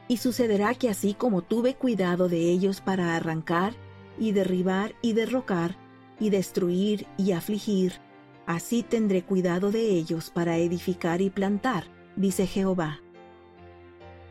Y 0.08 0.16
sucederá 0.16 0.74
que 0.74 0.88
así 0.88 1.12
como 1.12 1.42
tuve 1.42 1.74
cuidado 1.74 2.30
de 2.30 2.50
ellos 2.50 2.80
para 2.80 3.16
arrancar 3.16 3.74
y 4.18 4.32
derribar 4.32 4.94
y 5.02 5.12
derrocar, 5.12 5.76
y 6.20 6.30
destruir 6.30 7.06
y 7.16 7.32
afligir, 7.32 7.94
así 8.46 8.82
tendré 8.82 9.22
cuidado 9.22 9.72
de 9.72 9.88
ellos 9.88 10.30
para 10.30 10.58
edificar 10.58 11.20
y 11.20 11.30
plantar, 11.30 11.84
dice 12.14 12.46
Jehová. 12.46 13.00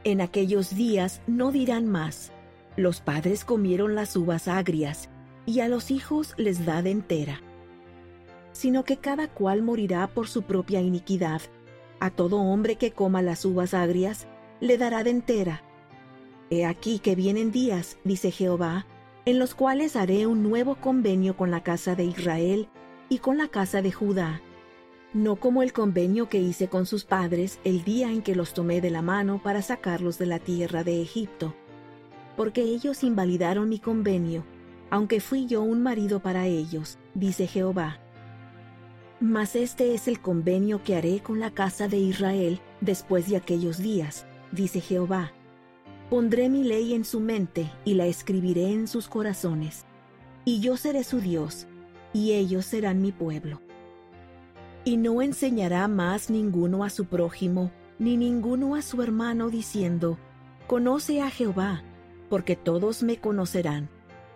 En 0.05 0.21
aquellos 0.21 0.73
días 0.75 1.21
no 1.27 1.51
dirán 1.51 1.87
más, 1.87 2.31
los 2.77 3.01
padres 3.01 3.43
comieron 3.43 3.95
las 3.95 4.15
uvas 4.15 4.47
agrias, 4.47 5.09
y 5.45 5.59
a 5.59 5.67
los 5.67 5.91
hijos 5.91 6.33
les 6.37 6.65
da 6.65 6.81
de 6.81 6.91
entera, 6.91 7.41
sino 8.53 8.83
que 8.83 8.97
cada 8.97 9.27
cual 9.27 9.63
morirá 9.63 10.07
por 10.07 10.27
su 10.27 10.43
propia 10.43 10.79
iniquidad. 10.79 11.41
A 11.99 12.11
todo 12.11 12.37
hombre 12.37 12.75
que 12.75 12.91
coma 12.91 13.21
las 13.21 13.43
uvas 13.45 13.73
agrias, 13.73 14.27
le 14.61 14.77
dará 14.77 15.03
de 15.03 15.09
entera. 15.09 15.63
He 16.49 16.65
aquí 16.65 16.99
que 16.99 17.15
vienen 17.15 17.51
días, 17.51 17.97
dice 18.03 18.31
Jehová, 18.31 18.85
en 19.25 19.39
los 19.39 19.55
cuales 19.55 19.95
haré 19.95 20.27
un 20.27 20.43
nuevo 20.43 20.75
convenio 20.75 21.35
con 21.35 21.51
la 21.51 21.61
casa 21.63 21.95
de 21.95 22.05
Israel 22.05 22.67
y 23.09 23.19
con 23.19 23.37
la 23.37 23.47
casa 23.47 23.81
de 23.81 23.91
Judá, 23.91 24.41
no 25.13 25.37
como 25.37 25.63
el 25.63 25.73
convenio 25.73 26.29
que 26.29 26.39
hice 26.39 26.67
con 26.67 26.85
sus 26.85 27.03
padres 27.03 27.59
el 27.63 27.83
día 27.83 28.11
en 28.11 28.21
que 28.21 28.35
los 28.35 28.53
tomé 28.53 28.81
de 28.81 28.91
la 28.91 29.01
mano 29.01 29.41
para 29.41 29.61
sacarlos 29.61 30.17
de 30.17 30.27
la 30.27 30.39
tierra 30.39 30.83
de 30.83 31.01
Egipto, 31.01 31.55
porque 32.37 32.61
ellos 32.61 33.03
invalidaron 33.03 33.69
mi 33.69 33.79
convenio, 33.79 34.43
aunque 34.89 35.19
fui 35.19 35.45
yo 35.45 35.61
un 35.61 35.83
marido 35.83 36.19
para 36.19 36.47
ellos, 36.47 36.97
dice 37.13 37.47
Jehová. 37.47 37.99
Mas 39.19 39.55
este 39.55 39.93
es 39.93 40.07
el 40.07 40.21
convenio 40.21 40.81
que 40.83 40.95
haré 40.95 41.19
con 41.19 41.39
la 41.39 41.51
casa 41.51 41.87
de 41.87 41.97
Israel 41.97 42.61
después 42.79 43.27
de 43.27 43.35
aquellos 43.35 43.77
días, 43.79 44.25
dice 44.51 44.79
Jehová. 44.79 45.33
Pondré 46.09 46.49
mi 46.49 46.63
ley 46.63 46.95
en 46.95 47.05
su 47.05 47.19
mente 47.19 47.71
y 47.85 47.93
la 47.93 48.07
escribiré 48.07 48.71
en 48.71 48.87
sus 48.87 49.07
corazones. 49.07 49.85
Y 50.43 50.59
yo 50.59 50.75
seré 50.75 51.03
su 51.03 51.21
Dios, 51.21 51.67
y 52.13 52.31
ellos 52.31 52.65
serán 52.65 52.99
mi 52.99 53.11
pueblo. 53.11 53.61
Y 54.85 54.97
no 54.97 55.21
enseñará 55.21 55.87
más 55.87 56.31
ninguno 56.31 56.83
a 56.83 56.89
su 56.89 57.05
prójimo, 57.05 57.71
ni 57.99 58.17
ninguno 58.17 58.73
a 58.73 58.81
su 58.81 59.03
hermano, 59.03 59.51
diciendo, 59.51 60.17
Conoce 60.65 61.21
a 61.21 61.29
Jehová, 61.29 61.83
porque 62.27 62.55
todos 62.55 63.03
me 63.03 63.17
conocerán, 63.17 63.89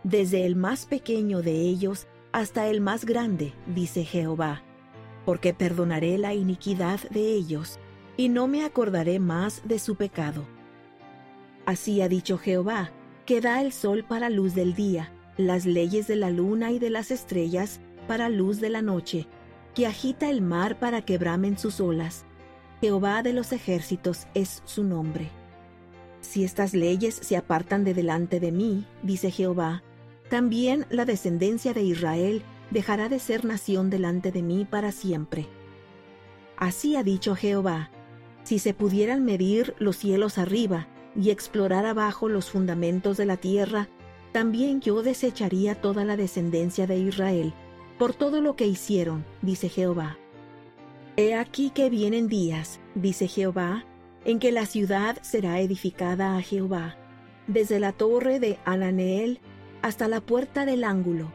desde 0.03 0.45
el 0.45 0.55
más 0.55 0.85
pequeño 0.85 1.41
de 1.41 1.53
ellos 1.53 2.07
hasta 2.33 2.67
el 2.67 2.81
más 2.81 3.03
grande, 3.03 3.53
dice 3.65 4.03
Jehová, 4.03 4.61
porque 5.25 5.55
perdonaré 5.55 6.19
la 6.19 6.35
iniquidad 6.35 6.99
de 7.09 7.33
ellos, 7.33 7.79
y 8.15 8.29
no 8.29 8.47
me 8.47 8.63
acordaré 8.63 9.17
más 9.17 9.67
de 9.67 9.79
su 9.79 9.95
pecado. 9.95 10.45
Así 11.65 12.01
ha 12.01 12.09
dicho 12.09 12.37
Jehová, 12.37 12.91
que 13.25 13.39
da 13.39 13.61
el 13.61 13.71
sol 13.71 14.03
para 14.03 14.29
luz 14.29 14.53
del 14.53 14.73
día, 14.73 15.13
las 15.37 15.65
leyes 15.65 16.07
de 16.07 16.15
la 16.15 16.29
luna 16.29 16.71
y 16.71 16.79
de 16.79 16.89
las 16.89 17.09
estrellas 17.09 17.79
para 18.07 18.29
luz 18.29 18.59
de 18.59 18.69
la 18.69 18.81
noche, 18.81 19.27
que 19.73 19.87
agita 19.87 20.29
el 20.29 20.41
mar 20.41 20.77
para 20.77 21.03
que 21.03 21.17
bramen 21.17 21.57
sus 21.57 21.79
olas. 21.79 22.25
Jehová 22.81 23.23
de 23.23 23.31
los 23.31 23.53
ejércitos 23.53 24.27
es 24.33 24.61
su 24.65 24.83
nombre. 24.83 25.29
Si 26.19 26.43
estas 26.43 26.73
leyes 26.73 27.15
se 27.15 27.37
apartan 27.37 27.85
de 27.85 27.93
delante 27.93 28.39
de 28.39 28.51
mí, 28.51 28.85
dice 29.01 29.31
Jehová, 29.31 29.83
también 30.29 30.85
la 30.89 31.05
descendencia 31.05 31.73
de 31.73 31.83
Israel 31.83 32.43
dejará 32.71 33.07
de 33.07 33.19
ser 33.19 33.45
nación 33.45 33.89
delante 33.89 34.31
de 34.31 34.41
mí 34.41 34.65
para 34.69 34.91
siempre. 34.91 35.47
Así 36.57 36.95
ha 36.97 37.03
dicho 37.03 37.35
Jehová, 37.35 37.89
si 38.43 38.59
se 38.59 38.73
pudieran 38.73 39.23
medir 39.23 39.75
los 39.79 39.97
cielos 39.97 40.37
arriba 40.37 40.87
y 41.15 41.29
explorar 41.29 41.85
abajo 41.85 42.29
los 42.29 42.49
fundamentos 42.49 43.17
de 43.17 43.25
la 43.25 43.37
tierra, 43.37 43.87
también 44.31 44.81
yo 44.81 45.03
desecharía 45.03 45.75
toda 45.75 46.05
la 46.05 46.17
descendencia 46.17 46.87
de 46.87 46.97
Israel, 46.97 47.53
por 47.99 48.13
todo 48.13 48.41
lo 48.41 48.55
que 48.55 48.65
hicieron, 48.65 49.25
dice 49.41 49.69
Jehová. 49.69 50.17
He 51.15 51.35
aquí 51.35 51.69
que 51.69 51.91
vienen 51.91 52.27
días, 52.27 52.79
dice 52.95 53.27
Jehová, 53.27 53.85
en 54.25 54.39
que 54.39 54.51
la 54.51 54.65
ciudad 54.65 55.21
será 55.21 55.59
edificada 55.59 56.35
a 56.35 56.41
Jehová, 56.41 56.97
desde 57.45 57.79
la 57.79 57.91
torre 57.91 58.39
de 58.39 58.57
Ananeel 58.65 59.39
hasta 59.83 60.07
la 60.07 60.21
puerta 60.21 60.65
del 60.65 60.83
ángulo. 60.83 61.31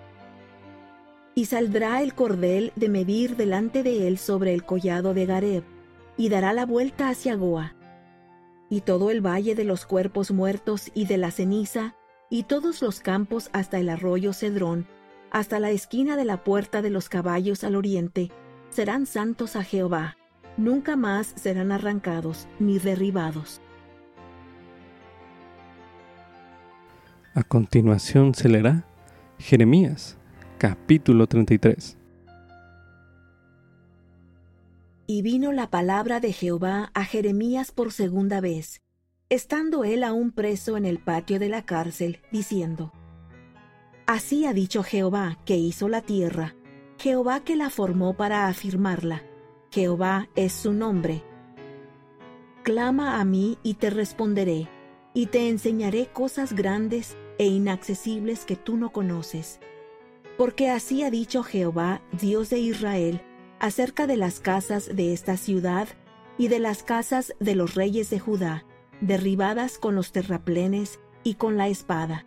Y 1.37 1.45
saldrá 1.45 2.03
el 2.03 2.15
cordel 2.15 2.73
de 2.75 2.89
medir 2.89 3.37
delante 3.37 3.85
de 3.85 4.09
él 4.09 4.19
sobre 4.19 4.55
el 4.55 4.65
collado 4.65 5.15
de 5.15 5.27
Gareb, 5.27 5.65
y 6.17 6.31
dará 6.31 6.53
la 6.53 6.67
vuelta 6.67 7.09
hacia 7.09 7.37
Goa. 7.37 7.77
Y 8.71 8.83
todo 8.83 9.11
el 9.11 9.25
valle 9.25 9.55
de 9.55 9.65
los 9.65 9.87
cuerpos 9.87 10.31
muertos 10.31 10.91
y 10.95 11.07
de 11.07 11.17
la 11.17 11.31
ceniza, 11.31 11.95
y 12.31 12.43
todos 12.45 12.83
los 12.83 13.01
campos 13.01 13.51
hasta 13.53 13.79
el 13.79 13.89
arroyo 13.89 14.33
Cedrón, 14.33 14.87
hasta 15.31 15.61
la 15.61 15.71
esquina 15.71 16.17
de 16.17 16.25
la 16.25 16.45
puerta 16.45 16.83
de 16.83 16.91
los 16.91 17.09
caballos 17.09 17.65
al 17.65 17.77
oriente, 17.77 18.31
serán 18.71 19.07
santos 19.07 19.57
a 19.57 19.65
Jehová, 19.65 20.17
nunca 20.57 20.97
más 20.97 21.33
serán 21.37 21.73
arrancados 21.73 22.49
ni 22.59 22.79
derribados. 22.79 23.61
A 27.35 27.43
continuación 27.43 28.35
se 28.35 28.49
leerá 28.49 28.85
Jeremías, 29.39 30.19
capítulo 30.59 31.27
33. 31.27 31.98
Y 35.11 35.23
vino 35.23 35.53
la 35.53 35.71
palabra 35.71 36.21
de 36.21 36.35
Jehová 36.35 36.91
a 36.93 37.03
Jeremías 37.03 37.73
por 37.73 37.93
segunda 37.93 38.43
vez, 38.43 38.83
estando 39.31 39.85
él 39.85 40.05
aún 40.05 40.33
preso 40.33 40.77
en 40.77 40.85
el 40.85 40.99
patio 40.99 41.39
de 41.39 41.49
la 41.49 41.65
cárcel, 41.65 42.21
diciendo, 42.31 42.93
Así 44.07 44.45
ha 44.45 44.53
dicho 44.53 44.83
Jehová 44.83 45.39
que 45.47 45.57
hizo 45.57 45.89
la 45.89 46.03
tierra, 46.03 46.57
Jehová 46.99 47.41
que 47.41 47.57
la 47.57 47.71
formó 47.71 48.19
para 48.19 48.49
afirmarla, 48.49 49.23
Jehová 49.71 50.29
es 50.37 50.53
su 50.53 50.75
nombre. 50.75 51.25
Clama 52.63 53.19
a 53.19 53.25
mí 53.25 53.57
y 53.63 53.75
te 53.75 53.89
responderé, 53.89 54.69
y 55.15 55.25
te 55.29 55.49
enseñaré 55.49 56.09
cosas 56.09 56.53
grandes 56.53 57.17
e 57.39 57.47
inaccesibles 57.47 58.45
que 58.45 58.57
tú 58.57 58.77
no 58.77 58.93
conoces. 58.93 59.59
Porque 60.37 60.69
así 60.69 61.03
ha 61.03 61.11
dicho 61.11 61.43
Jehová, 61.43 62.03
Dios 62.13 62.51
de 62.51 62.59
Israel, 62.59 63.23
acerca 63.61 64.07
de 64.07 64.17
las 64.17 64.41
casas 64.41 64.95
de 64.95 65.13
esta 65.13 65.37
ciudad 65.37 65.89
y 66.37 66.49
de 66.49 66.59
las 66.59 66.83
casas 66.83 67.35
de 67.41 67.55
los 67.55 67.75
reyes 67.75 68.11
de 68.11 68.19
Judá, 68.19 68.65
derribadas 69.01 69.79
con 69.79 69.95
los 69.95 70.13
terraplenes 70.13 71.01
y 71.25 71.35
con 71.35 71.57
la 71.57 71.69
espada. 71.69 72.27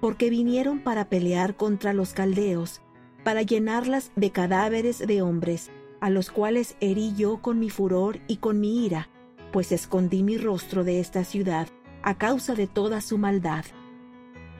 Porque 0.00 0.30
vinieron 0.30 0.80
para 0.80 1.08
pelear 1.08 1.56
contra 1.56 1.94
los 1.94 2.12
caldeos, 2.12 2.82
para 3.22 3.42
llenarlas 3.42 4.12
de 4.16 4.30
cadáveres 4.30 4.98
de 4.98 5.22
hombres, 5.22 5.70
a 6.00 6.10
los 6.10 6.30
cuales 6.30 6.76
herí 6.80 7.14
yo 7.14 7.40
con 7.40 7.58
mi 7.58 7.70
furor 7.70 8.20
y 8.28 8.36
con 8.36 8.60
mi 8.60 8.84
ira, 8.84 9.08
pues 9.52 9.72
escondí 9.72 10.22
mi 10.22 10.36
rostro 10.36 10.84
de 10.84 11.00
esta 11.00 11.24
ciudad 11.24 11.68
a 12.02 12.18
causa 12.18 12.54
de 12.54 12.66
toda 12.66 13.00
su 13.00 13.16
maldad. 13.16 13.64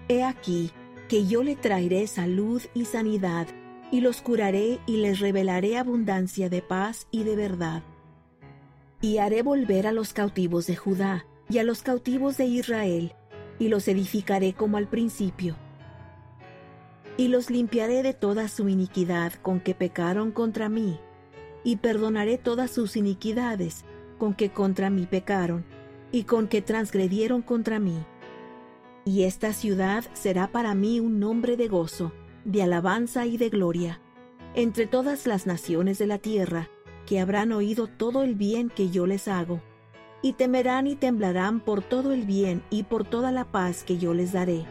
He 0.08 0.24
aquí 0.24 0.70
que 1.08 1.26
yo 1.26 1.42
le 1.42 1.56
traeré 1.56 2.06
salud 2.06 2.62
y 2.72 2.86
sanidad, 2.86 3.46
y 3.94 4.00
los 4.00 4.22
curaré 4.22 4.80
y 4.86 4.96
les 4.96 5.20
revelaré 5.20 5.78
abundancia 5.78 6.48
de 6.48 6.62
paz 6.62 7.06
y 7.12 7.22
de 7.22 7.36
verdad. 7.36 7.84
Y 9.00 9.18
haré 9.18 9.42
volver 9.42 9.86
a 9.86 9.92
los 9.92 10.12
cautivos 10.12 10.66
de 10.66 10.74
Judá 10.74 11.26
y 11.48 11.58
a 11.58 11.62
los 11.62 11.84
cautivos 11.84 12.36
de 12.36 12.46
Israel, 12.46 13.14
y 13.60 13.68
los 13.68 13.86
edificaré 13.86 14.52
como 14.52 14.78
al 14.78 14.88
principio. 14.88 15.54
Y 17.16 17.28
los 17.28 17.50
limpiaré 17.50 18.02
de 18.02 18.14
toda 18.14 18.48
su 18.48 18.68
iniquidad 18.68 19.32
con 19.34 19.60
que 19.60 19.76
pecaron 19.76 20.32
contra 20.32 20.68
mí, 20.68 20.98
y 21.62 21.76
perdonaré 21.76 22.36
todas 22.36 22.72
sus 22.72 22.96
iniquidades 22.96 23.84
con 24.18 24.34
que 24.34 24.50
contra 24.50 24.90
mí 24.90 25.06
pecaron 25.06 25.64
y 26.10 26.24
con 26.24 26.48
que 26.48 26.62
transgredieron 26.62 27.42
contra 27.42 27.78
mí. 27.78 28.04
Y 29.04 29.22
esta 29.22 29.52
ciudad 29.52 30.02
será 30.14 30.48
para 30.48 30.74
mí 30.74 30.98
un 30.98 31.20
nombre 31.20 31.56
de 31.56 31.68
gozo, 31.68 32.10
de 32.44 32.62
alabanza 32.62 33.26
y 33.26 33.36
de 33.36 33.48
gloria, 33.48 34.00
entre 34.54 34.86
todas 34.86 35.26
las 35.26 35.46
naciones 35.46 35.98
de 35.98 36.06
la 36.06 36.18
tierra, 36.18 36.68
que 37.06 37.20
habrán 37.20 37.52
oído 37.52 37.86
todo 37.86 38.22
el 38.22 38.34
bien 38.34 38.70
que 38.70 38.90
yo 38.90 39.06
les 39.06 39.28
hago, 39.28 39.60
y 40.22 40.34
temerán 40.34 40.86
y 40.86 40.96
temblarán 40.96 41.60
por 41.60 41.82
todo 41.82 42.12
el 42.12 42.24
bien 42.24 42.62
y 42.70 42.84
por 42.84 43.04
toda 43.04 43.30
la 43.30 43.44
paz 43.44 43.84
que 43.84 43.98
yo 43.98 44.14
les 44.14 44.32
daré. 44.32 44.64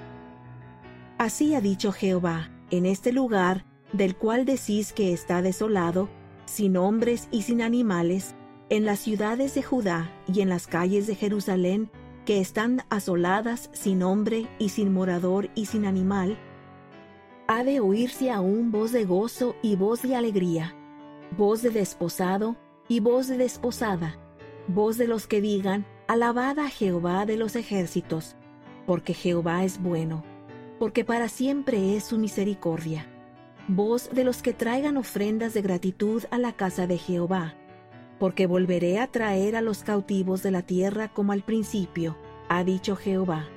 Así 1.17 1.53
ha 1.53 1.61
dicho 1.61 1.91
Jehová, 1.91 2.49
en 2.71 2.85
este 2.85 3.11
lugar, 3.11 3.65
del 3.91 4.15
cual 4.15 4.45
decís 4.45 4.93
que 4.93 5.13
está 5.13 5.41
desolado, 5.41 6.09
sin 6.45 6.75
hombres 6.77 7.27
y 7.31 7.43
sin 7.43 7.61
animales, 7.61 8.35
en 8.69 8.85
las 8.85 8.99
ciudades 8.99 9.53
de 9.53 9.61
Judá 9.61 10.11
y 10.27 10.41
en 10.41 10.49
las 10.49 10.65
calles 10.65 11.05
de 11.05 11.15
Jerusalén, 11.15 11.91
que 12.25 12.39
están 12.39 12.83
asoladas 12.89 13.69
sin 13.73 14.01
hombre 14.01 14.47
y 14.57 14.69
sin 14.69 14.91
morador 14.91 15.49
y 15.53 15.67
sin 15.67 15.85
animal, 15.85 16.37
ha 17.47 17.63
de 17.63 17.79
oírse 17.79 18.31
aún 18.31 18.71
voz 18.71 18.91
de 18.91 19.05
gozo 19.05 19.55
y 19.61 19.75
voz 19.75 20.01
de 20.01 20.15
alegría, 20.15 20.75
voz 21.37 21.61
de 21.61 21.69
desposado 21.69 22.55
y 22.87 22.99
voz 22.99 23.27
de 23.27 23.37
desposada, 23.37 24.17
voz 24.67 24.97
de 24.97 25.07
los 25.07 25.27
que 25.27 25.41
digan, 25.41 25.85
Alabad 26.07 26.59
a 26.59 26.69
Jehová 26.69 27.25
de 27.25 27.37
los 27.37 27.55
ejércitos, 27.55 28.35
porque 28.85 29.13
Jehová 29.13 29.63
es 29.63 29.81
bueno, 29.81 30.23
porque 30.77 31.05
para 31.05 31.29
siempre 31.29 31.95
es 31.95 32.03
su 32.03 32.17
misericordia. 32.17 33.07
Voz 33.69 34.09
de 34.11 34.25
los 34.25 34.41
que 34.41 34.51
traigan 34.53 34.97
ofrendas 34.97 35.53
de 35.53 35.61
gratitud 35.61 36.23
a 36.29 36.37
la 36.37 36.51
casa 36.51 36.87
de 36.87 36.97
Jehová, 36.97 37.55
porque 38.19 38.47
volveré 38.47 38.99
a 38.99 39.07
traer 39.07 39.55
a 39.55 39.61
los 39.61 39.83
cautivos 39.83 40.43
de 40.43 40.51
la 40.51 40.61
tierra 40.61 41.07
como 41.13 41.31
al 41.31 41.43
principio, 41.43 42.17
ha 42.49 42.65
dicho 42.65 42.97
Jehová. 42.97 43.47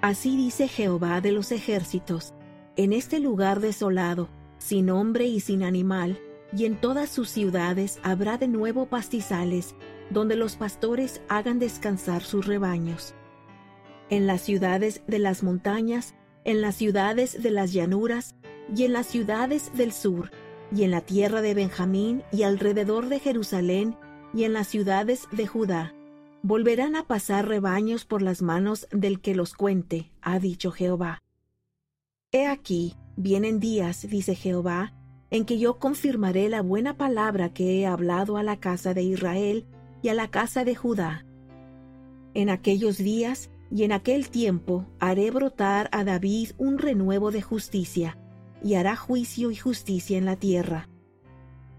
Así 0.00 0.38
dice 0.38 0.68
Jehová 0.68 1.20
de 1.20 1.32
los 1.32 1.52
ejércitos, 1.52 2.32
en 2.76 2.92
este 2.92 3.20
lugar 3.20 3.60
desolado, 3.60 4.28
sin 4.58 4.90
hombre 4.90 5.26
y 5.26 5.40
sin 5.40 5.62
animal, 5.62 6.18
y 6.56 6.64
en 6.64 6.80
todas 6.80 7.08
sus 7.08 7.28
ciudades 7.28 7.98
habrá 8.02 8.38
de 8.38 8.48
nuevo 8.48 8.86
pastizales, 8.86 9.74
donde 10.10 10.36
los 10.36 10.56
pastores 10.56 11.22
hagan 11.28 11.58
descansar 11.58 12.22
sus 12.22 12.46
rebaños. 12.46 13.14
En 14.08 14.26
las 14.26 14.40
ciudades 14.40 15.02
de 15.06 15.18
las 15.18 15.42
montañas, 15.42 16.14
en 16.44 16.60
las 16.60 16.74
ciudades 16.74 17.42
de 17.42 17.50
las 17.50 17.72
llanuras, 17.72 18.34
y 18.74 18.84
en 18.84 18.92
las 18.92 19.06
ciudades 19.06 19.70
del 19.74 19.92
sur, 19.92 20.30
y 20.74 20.84
en 20.84 20.90
la 20.90 21.00
tierra 21.00 21.42
de 21.42 21.54
Benjamín, 21.54 22.22
y 22.32 22.42
alrededor 22.42 23.08
de 23.08 23.20
Jerusalén, 23.20 23.96
y 24.34 24.44
en 24.44 24.52
las 24.52 24.68
ciudades 24.68 25.28
de 25.32 25.46
Judá. 25.46 25.94
Volverán 26.42 26.96
a 26.96 27.04
pasar 27.06 27.46
rebaños 27.46 28.04
por 28.04 28.22
las 28.22 28.42
manos 28.42 28.88
del 28.90 29.20
que 29.20 29.34
los 29.34 29.54
cuente, 29.54 30.10
ha 30.22 30.38
dicho 30.38 30.70
Jehová. 30.72 31.19
He 32.32 32.46
aquí, 32.46 32.94
vienen 33.16 33.58
días, 33.58 34.06
dice 34.08 34.36
Jehová, 34.36 34.92
en 35.30 35.44
que 35.44 35.58
yo 35.58 35.80
confirmaré 35.80 36.48
la 36.48 36.62
buena 36.62 36.96
palabra 36.96 37.52
que 37.52 37.80
he 37.80 37.86
hablado 37.86 38.36
a 38.36 38.44
la 38.44 38.60
casa 38.60 38.94
de 38.94 39.02
Israel 39.02 39.66
y 40.00 40.10
a 40.10 40.14
la 40.14 40.30
casa 40.30 40.62
de 40.62 40.76
Judá. 40.76 41.26
En 42.34 42.48
aquellos 42.48 42.98
días 42.98 43.50
y 43.72 43.82
en 43.82 43.90
aquel 43.90 44.30
tiempo 44.30 44.86
haré 45.00 45.32
brotar 45.32 45.88
a 45.90 46.04
David 46.04 46.52
un 46.56 46.78
renuevo 46.78 47.32
de 47.32 47.42
justicia, 47.42 48.16
y 48.62 48.74
hará 48.74 48.94
juicio 48.94 49.50
y 49.50 49.56
justicia 49.56 50.16
en 50.16 50.24
la 50.24 50.36
tierra. 50.36 50.88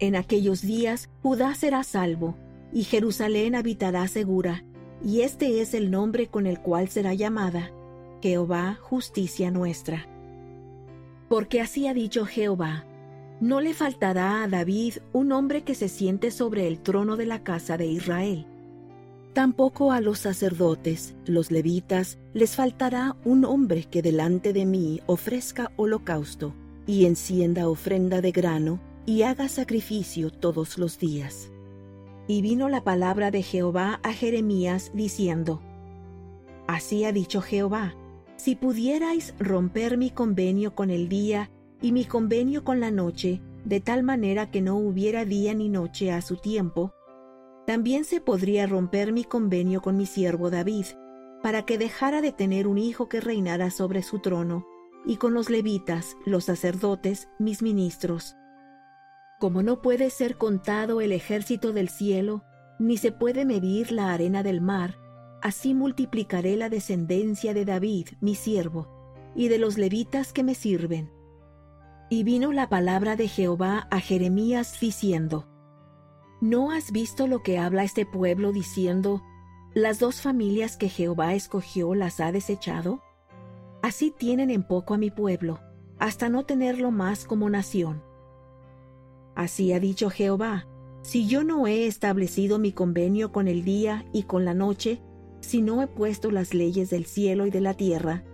En 0.00 0.16
aquellos 0.16 0.60
días 0.60 1.08
Judá 1.22 1.54
será 1.54 1.82
salvo, 1.82 2.36
y 2.74 2.84
Jerusalén 2.84 3.54
habitará 3.54 4.06
segura, 4.06 4.66
y 5.02 5.22
este 5.22 5.62
es 5.62 5.72
el 5.72 5.90
nombre 5.90 6.26
con 6.26 6.46
el 6.46 6.60
cual 6.60 6.90
será 6.90 7.14
llamada, 7.14 7.72
Jehová 8.20 8.78
justicia 8.82 9.50
nuestra. 9.50 10.11
Porque 11.32 11.62
así 11.62 11.86
ha 11.86 11.94
dicho 11.94 12.26
Jehová, 12.26 12.84
no 13.40 13.62
le 13.62 13.72
faltará 13.72 14.42
a 14.42 14.48
David 14.48 14.96
un 15.14 15.32
hombre 15.32 15.62
que 15.62 15.74
se 15.74 15.88
siente 15.88 16.30
sobre 16.30 16.68
el 16.68 16.78
trono 16.78 17.16
de 17.16 17.24
la 17.24 17.42
casa 17.42 17.78
de 17.78 17.86
Israel. 17.86 18.44
Tampoco 19.32 19.92
a 19.92 20.02
los 20.02 20.18
sacerdotes, 20.18 21.14
los 21.24 21.50
levitas, 21.50 22.18
les 22.34 22.54
faltará 22.54 23.16
un 23.24 23.46
hombre 23.46 23.84
que 23.84 24.02
delante 24.02 24.52
de 24.52 24.66
mí 24.66 25.00
ofrezca 25.06 25.72
holocausto 25.76 26.52
y 26.86 27.06
encienda 27.06 27.66
ofrenda 27.66 28.20
de 28.20 28.30
grano 28.30 28.78
y 29.06 29.22
haga 29.22 29.48
sacrificio 29.48 30.30
todos 30.30 30.76
los 30.76 30.98
días. 30.98 31.50
Y 32.28 32.42
vino 32.42 32.68
la 32.68 32.84
palabra 32.84 33.30
de 33.30 33.42
Jehová 33.42 34.00
a 34.02 34.12
Jeremías 34.12 34.90
diciendo, 34.92 35.62
Así 36.66 37.06
ha 37.06 37.12
dicho 37.12 37.40
Jehová, 37.40 37.94
si 38.42 38.56
pudierais 38.56 39.34
romper 39.38 39.96
mi 39.96 40.10
convenio 40.10 40.74
con 40.74 40.90
el 40.90 41.08
día 41.08 41.52
y 41.80 41.92
mi 41.92 42.04
convenio 42.04 42.64
con 42.64 42.80
la 42.80 42.90
noche, 42.90 43.40
de 43.64 43.78
tal 43.78 44.02
manera 44.02 44.50
que 44.50 44.60
no 44.60 44.74
hubiera 44.74 45.24
día 45.24 45.54
ni 45.54 45.68
noche 45.68 46.10
a 46.10 46.20
su 46.22 46.38
tiempo, 46.38 46.92
también 47.68 48.04
se 48.04 48.20
podría 48.20 48.66
romper 48.66 49.12
mi 49.12 49.22
convenio 49.22 49.80
con 49.80 49.96
mi 49.96 50.06
siervo 50.06 50.50
David, 50.50 50.86
para 51.40 51.62
que 51.62 51.78
dejara 51.78 52.20
de 52.20 52.32
tener 52.32 52.66
un 52.66 52.78
hijo 52.78 53.08
que 53.08 53.20
reinara 53.20 53.70
sobre 53.70 54.02
su 54.02 54.18
trono, 54.18 54.66
y 55.06 55.18
con 55.18 55.34
los 55.34 55.48
levitas, 55.48 56.16
los 56.26 56.46
sacerdotes, 56.46 57.28
mis 57.38 57.62
ministros. 57.62 58.34
Como 59.38 59.62
no 59.62 59.82
puede 59.82 60.10
ser 60.10 60.36
contado 60.36 61.00
el 61.00 61.12
ejército 61.12 61.72
del 61.72 61.88
cielo, 61.88 62.42
ni 62.80 62.96
se 62.96 63.12
puede 63.12 63.44
medir 63.44 63.92
la 63.92 64.12
arena 64.12 64.42
del 64.42 64.60
mar, 64.60 64.96
así 65.42 65.74
multiplicaré 65.74 66.56
la 66.56 66.68
descendencia 66.68 67.52
de 67.54 67.64
David, 67.64 68.08
mi 68.20 68.34
siervo, 68.34 68.88
y 69.34 69.48
de 69.48 69.58
los 69.58 69.78
levitas 69.78 70.32
que 70.32 70.42
me 70.42 70.54
sirven 70.54 71.10
y 72.12 72.24
vino 72.24 72.52
la 72.52 72.68
palabra 72.68 73.16
de 73.16 73.26
Jehová 73.26 73.88
a 73.90 73.98
Jeremías 73.98 74.78
diciendo, 74.78 75.46
¿No 76.42 76.70
has 76.70 76.92
visto 76.92 77.26
lo 77.26 77.42
que 77.42 77.56
habla 77.56 77.84
este 77.84 78.04
pueblo 78.04 78.52
diciendo, 78.52 79.22
las 79.72 79.98
dos 79.98 80.20
familias 80.20 80.76
que 80.76 80.90
Jehová 80.90 81.32
escogió 81.32 81.94
las 81.94 82.20
ha 82.20 82.30
desechado? 82.30 83.00
Así 83.80 84.10
tienen 84.10 84.50
en 84.50 84.62
poco 84.62 84.92
a 84.92 84.98
mi 84.98 85.10
pueblo, 85.10 85.60
hasta 85.98 86.28
no 86.28 86.44
tenerlo 86.44 86.90
más 86.90 87.24
como 87.24 87.48
nación. 87.48 88.02
Así 89.34 89.72
ha 89.72 89.80
dicho 89.80 90.10
Jehová, 90.10 90.66
si 91.00 91.26
yo 91.26 91.44
no 91.44 91.66
he 91.66 91.86
establecido 91.86 92.58
mi 92.58 92.72
convenio 92.72 93.32
con 93.32 93.48
el 93.48 93.64
día 93.64 94.04
y 94.12 94.24
con 94.24 94.44
la 94.44 94.52
noche, 94.52 95.00
si 95.42 95.60
no 95.60 95.82
he 95.82 95.86
puesto 95.86 96.30
las 96.30 96.54
leyes 96.54 96.88
del 96.88 97.04
cielo 97.04 97.46
y 97.46 97.50
de 97.50 97.60
la 97.60 97.74
tierra, 97.74 98.24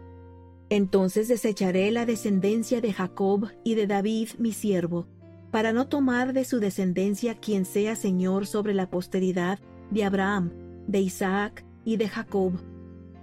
entonces 0.71 1.29
desecharé 1.29 1.91
la 1.91 2.05
descendencia 2.05 2.81
de 2.81 2.93
Jacob 2.93 3.49
y 3.65 3.75
de 3.75 3.87
David 3.87 4.29
mi 4.39 4.53
siervo, 4.53 5.07
para 5.51 5.73
no 5.73 5.89
tomar 5.89 6.35
de 6.35 6.45
su 6.45 6.61
descendencia 6.61 7.35
quien 7.35 7.65
sea 7.65 7.97
Señor 7.97 8.47
sobre 8.47 8.75
la 8.75 8.91
posteridad 8.91 9.59
de 9.91 10.05
Abraham, 10.05 10.53
de 10.87 11.01
Isaac 11.01 11.65
y 11.85 11.97
de 11.97 12.09
Jacob, 12.09 12.53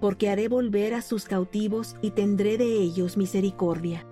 porque 0.02 0.30
haré 0.30 0.48
volver 0.48 0.96
a 0.96 1.04
sus 1.04 1.26
cautivos 1.26 1.96
y 2.02 2.12
tendré 2.12 2.58
de 2.58 2.66
ellos 2.66 3.16
misericordia. 3.16 4.08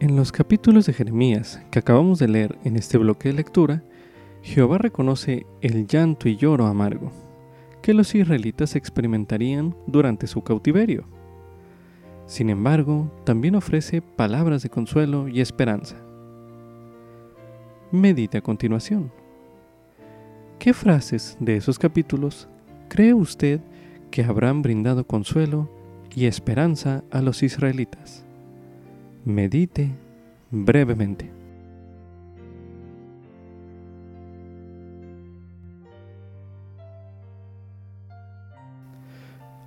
En 0.00 0.16
los 0.16 0.32
capítulos 0.32 0.86
de 0.86 0.92
Jeremías 0.92 1.60
que 1.70 1.78
acabamos 1.78 2.18
de 2.18 2.26
leer 2.26 2.58
en 2.64 2.76
este 2.76 2.98
bloque 2.98 3.28
de 3.28 3.34
lectura, 3.34 3.84
Jehová 4.42 4.78
reconoce 4.78 5.46
el 5.60 5.86
llanto 5.86 6.28
y 6.28 6.36
lloro 6.36 6.66
amargo 6.66 7.12
que 7.82 7.94
los 7.94 8.14
israelitas 8.14 8.76
experimentarían 8.76 9.74
durante 9.86 10.26
su 10.26 10.42
cautiverio. 10.42 11.04
Sin 12.26 12.50
embargo, 12.50 13.10
también 13.24 13.56
ofrece 13.56 14.02
palabras 14.02 14.62
de 14.62 14.70
consuelo 14.70 15.28
y 15.28 15.40
esperanza. 15.40 15.96
Medite 17.90 18.38
a 18.38 18.42
continuación. 18.42 19.10
¿Qué 20.58 20.74
frases 20.74 21.36
de 21.40 21.56
esos 21.56 21.78
capítulos 21.78 22.48
cree 22.88 23.14
usted 23.14 23.60
que 24.10 24.22
habrán 24.22 24.62
brindado 24.62 25.06
consuelo 25.06 25.68
y 26.14 26.26
esperanza 26.26 27.02
a 27.10 27.22
los 27.22 27.42
israelitas? 27.42 28.24
Medite 29.24 29.90
brevemente. 30.50 31.39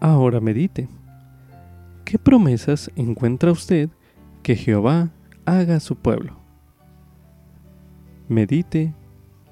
Ahora 0.04 0.42
medite. 0.42 0.90
¿Qué 2.04 2.20
promesas 2.20 2.92
encuentra 2.98 3.54
usted 3.54 3.90
que 4.42 4.54
Jehová 4.54 5.12
haga 5.46 5.78
a 5.78 5.80
su 5.80 5.96
pueblo? 5.96 6.36
Medite 8.28 8.94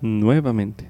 nuevamente. 0.01 0.89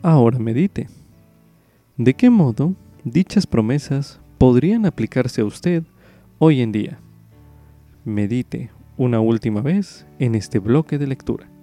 Ahora 0.00 0.38
medite. 0.38 0.86
¿De 1.96 2.14
qué 2.14 2.30
modo 2.30 2.76
dichas 3.02 3.44
promesas 3.44 4.20
podrían 4.38 4.86
aplicarse 4.86 5.40
a 5.40 5.46
usted 5.46 5.82
hoy 6.38 6.60
en 6.60 6.70
día? 6.70 7.00
Medite 8.04 8.70
una 8.96 9.18
última 9.18 9.62
vez 9.62 10.06
en 10.20 10.36
este 10.36 10.60
bloque 10.60 10.96
de 10.96 11.08
lectura. 11.08 11.57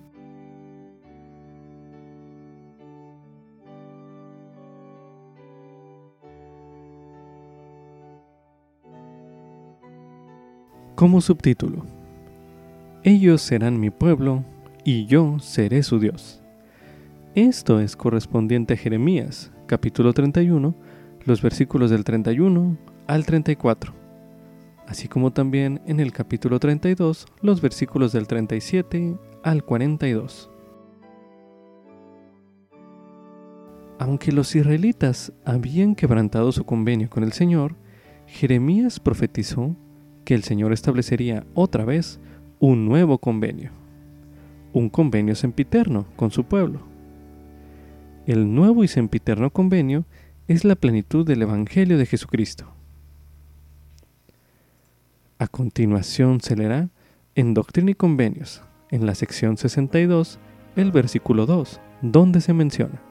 Como 10.95 11.19
subtítulo. 11.21 11.85
Ellos 13.03 13.41
serán 13.41 13.79
mi 13.79 13.89
pueblo 13.89 14.43
y 14.83 15.05
yo 15.05 15.37
seré 15.39 15.83
su 15.83 15.99
Dios. 15.99 16.41
Esto 17.35 17.81
es 17.81 17.95
correspondiente 17.97 18.73
a 18.73 18.77
Jeremías, 18.77 19.51
capítulo 19.67 20.13
31, 20.13 20.73
los 21.25 21.41
versículos 21.41 21.91
del 21.91 22.05
31 22.05 22.77
al 23.07 23.25
34, 23.25 23.93
así 24.87 25.07
como 25.07 25.33
también 25.33 25.81
en 25.85 25.99
el 25.99 26.13
capítulo 26.13 26.59
32, 26.59 27.25
los 27.41 27.61
versículos 27.61 28.13
del 28.13 28.25
37 28.25 29.17
al 29.43 29.63
42. 29.63 30.49
Aunque 33.99 34.31
los 34.31 34.55
israelitas 34.55 35.33
habían 35.45 35.95
quebrantado 35.95 36.51
su 36.51 36.65
convenio 36.65 37.09
con 37.09 37.23
el 37.23 37.33
Señor, 37.33 37.75
Jeremías 38.27 38.99
profetizó 38.99 39.75
que 40.25 40.33
el 40.33 40.43
Señor 40.43 40.73
establecería 40.73 41.45
otra 41.53 41.85
vez 41.85 42.19
un 42.59 42.85
nuevo 42.85 43.19
convenio, 43.19 43.71
un 44.73 44.89
convenio 44.89 45.35
sempiterno 45.35 46.05
con 46.15 46.31
su 46.31 46.43
pueblo. 46.43 46.81
El 48.25 48.53
nuevo 48.53 48.83
y 48.83 48.87
sempiterno 48.87 49.51
convenio 49.51 50.03
es 50.47 50.65
la 50.65 50.75
plenitud 50.75 51.25
del 51.25 51.43
Evangelio 51.43 51.97
de 51.97 52.05
Jesucristo. 52.05 52.65
A 55.37 55.47
continuación 55.47 56.41
se 56.41 56.55
leerá 56.55 56.89
en 57.35 57.53
Doctrina 57.53 57.91
y 57.91 57.95
Convenios, 57.95 58.63
en 58.89 59.05
la 59.05 59.13
sección 59.13 59.57
62, 59.57 60.39
el 60.75 60.91
versículo 60.91 61.45
2, 61.45 61.79
donde 62.01 62.41
se 62.41 62.53
menciona. 62.53 63.01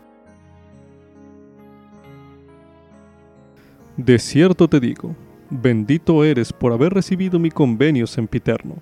De 3.96 4.18
cierto 4.18 4.68
te 4.68 4.80
digo, 4.80 5.14
Bendito 5.56 6.24
eres 6.24 6.52
por 6.52 6.72
haber 6.72 6.92
recibido 6.92 7.38
mi 7.38 7.48
convenio 7.48 8.08
sempiterno. 8.08 8.74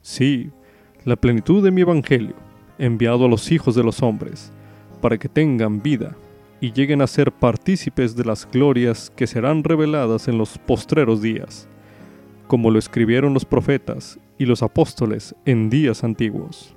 Sí, 0.00 0.50
la 1.04 1.14
plenitud 1.14 1.62
de 1.62 1.70
mi 1.70 1.82
evangelio, 1.82 2.34
enviado 2.76 3.26
a 3.26 3.28
los 3.28 3.52
hijos 3.52 3.76
de 3.76 3.84
los 3.84 4.02
hombres, 4.02 4.52
para 5.00 5.16
que 5.16 5.28
tengan 5.28 5.80
vida 5.80 6.16
y 6.60 6.72
lleguen 6.72 7.02
a 7.02 7.06
ser 7.06 7.30
partícipes 7.30 8.16
de 8.16 8.24
las 8.24 8.50
glorias 8.50 9.12
que 9.14 9.28
serán 9.28 9.62
reveladas 9.62 10.26
en 10.26 10.38
los 10.38 10.58
postreros 10.58 11.22
días, 11.22 11.68
como 12.48 12.72
lo 12.72 12.80
escribieron 12.80 13.32
los 13.32 13.44
profetas 13.44 14.18
y 14.38 14.46
los 14.46 14.64
apóstoles 14.64 15.36
en 15.44 15.70
días 15.70 16.02
antiguos. 16.02 16.74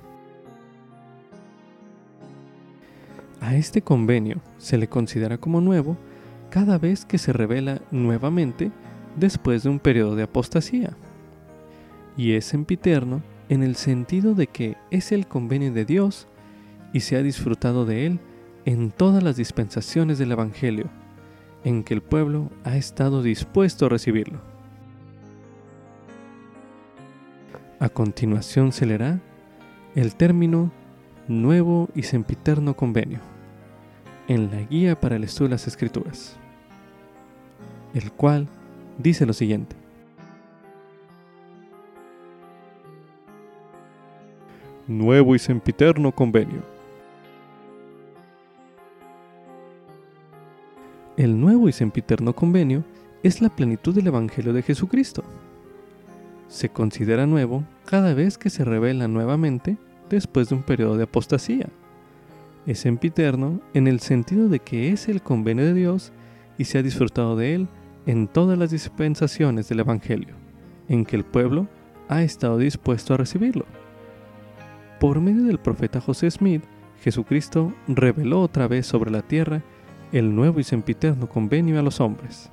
A 3.40 3.56
este 3.56 3.82
convenio 3.82 4.40
se 4.58 4.78
le 4.78 4.86
considera 4.86 5.36
como 5.36 5.60
nuevo 5.60 5.96
cada 6.48 6.78
vez 6.78 7.04
que 7.04 7.18
se 7.18 7.32
revela 7.32 7.82
nuevamente 7.90 8.70
después 9.16 9.62
de 9.62 9.70
un 9.70 9.78
periodo 9.78 10.16
de 10.16 10.22
apostasía. 10.22 10.96
Y 12.16 12.32
es 12.32 12.44
sempiterno 12.44 13.22
en 13.48 13.62
el 13.62 13.76
sentido 13.76 14.34
de 14.34 14.46
que 14.46 14.76
es 14.90 15.12
el 15.12 15.26
convenio 15.26 15.72
de 15.72 15.84
Dios 15.84 16.28
y 16.92 17.00
se 17.00 17.16
ha 17.16 17.22
disfrutado 17.22 17.84
de 17.84 18.06
él 18.06 18.20
en 18.64 18.90
todas 18.90 19.22
las 19.22 19.36
dispensaciones 19.36 20.18
del 20.18 20.32
Evangelio, 20.32 20.88
en 21.64 21.84
que 21.84 21.94
el 21.94 22.02
pueblo 22.02 22.50
ha 22.64 22.76
estado 22.76 23.22
dispuesto 23.22 23.86
a 23.86 23.88
recibirlo. 23.88 24.40
A 27.78 27.88
continuación 27.88 28.72
se 28.72 28.86
leerá 28.86 29.20
el 29.94 30.14
término 30.14 30.72
Nuevo 31.28 31.88
y 31.94 32.04
Sempiterno 32.04 32.76
Convenio 32.76 33.20
en 34.28 34.50
la 34.50 34.62
Guía 34.62 34.98
para 35.00 35.16
el 35.16 35.24
Estudio 35.24 35.48
de 35.48 35.54
las 35.54 35.66
Escrituras, 35.66 36.36
el 37.94 38.10
cual 38.12 38.48
dice 38.98 39.26
lo 39.26 39.32
siguiente. 39.32 39.76
Nuevo 44.86 45.34
y 45.34 45.38
Sempiterno 45.38 46.12
Convenio. 46.12 46.62
El 51.16 51.40
nuevo 51.40 51.68
y 51.68 51.72
sempiterno 51.72 52.34
convenio 52.34 52.84
es 53.22 53.40
la 53.40 53.48
plenitud 53.48 53.94
del 53.94 54.06
Evangelio 54.06 54.52
de 54.52 54.62
Jesucristo 54.62 55.24
se 56.48 56.68
considera 56.68 57.26
nuevo 57.26 57.64
cada 57.84 58.14
vez 58.14 58.38
que 58.38 58.50
se 58.50 58.64
revela 58.64 59.08
nuevamente 59.08 59.76
después 60.08 60.48
de 60.48 60.54
un 60.54 60.62
periodo 60.62 60.96
de 60.96 61.04
apostasía. 61.04 61.68
Es 62.66 62.86
empiterno 62.86 63.60
en 63.74 63.86
el 63.86 64.00
sentido 64.00 64.48
de 64.48 64.60
que 64.60 64.90
es 64.90 65.08
el 65.08 65.22
convenio 65.22 65.64
de 65.64 65.74
Dios 65.74 66.12
y 66.58 66.64
se 66.64 66.78
ha 66.78 66.82
disfrutado 66.82 67.36
de 67.36 67.54
él 67.54 67.68
en 68.06 68.28
todas 68.28 68.56
las 68.56 68.70
dispensaciones 68.70 69.68
del 69.68 69.80
Evangelio, 69.80 70.34
en 70.88 71.04
que 71.04 71.16
el 71.16 71.24
pueblo 71.24 71.66
ha 72.08 72.22
estado 72.22 72.58
dispuesto 72.58 73.14
a 73.14 73.16
recibirlo. 73.16 73.66
Por 75.00 75.20
medio 75.20 75.44
del 75.44 75.58
profeta 75.58 76.00
José 76.00 76.30
Smith, 76.30 76.62
Jesucristo 77.02 77.72
reveló 77.88 78.40
otra 78.40 78.68
vez 78.68 78.86
sobre 78.86 79.10
la 79.10 79.22
tierra 79.22 79.62
el 80.12 80.34
nuevo 80.34 80.60
y 80.60 80.64
sempiterno 80.64 81.28
convenio 81.28 81.78
a 81.78 81.82
los 81.82 82.00
hombres. 82.00 82.50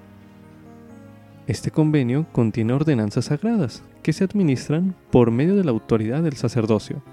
Este 1.46 1.72
convenio 1.72 2.26
contiene 2.32 2.74
ordenanzas 2.74 3.26
sagradas 3.26 3.84
que 4.02 4.14
se 4.14 4.24
administran 4.24 4.96
por 5.12 5.30
medio 5.30 5.56
de 5.56 5.64
la 5.64 5.72
autoridad 5.72 6.24
del 6.24 6.34
sacerdocio, 6.34 7.04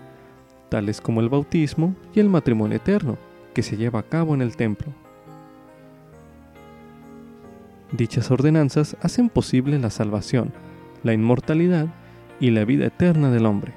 tales 0.68 1.00
como 1.00 1.20
el 1.20 1.28
bautismo 1.28 1.94
y 2.14 2.20
el 2.20 2.28
matrimonio 2.28 2.76
eterno, 2.76 3.18
que 3.54 3.62
se 3.62 3.76
lleva 3.76 4.00
a 4.00 4.04
cabo 4.04 4.34
en 4.34 4.42
el 4.42 4.56
templo. 4.56 4.92
Dichas 7.92 8.30
ordenanzas 8.30 8.96
hacen 9.02 9.28
posible 9.28 9.78
la 9.78 9.90
salvación, 9.90 10.52
la 11.02 11.12
inmortalidad 11.12 11.88
y 12.38 12.50
la 12.50 12.64
vida 12.64 12.86
eterna 12.86 13.30
del 13.30 13.46
hombre. 13.46 13.72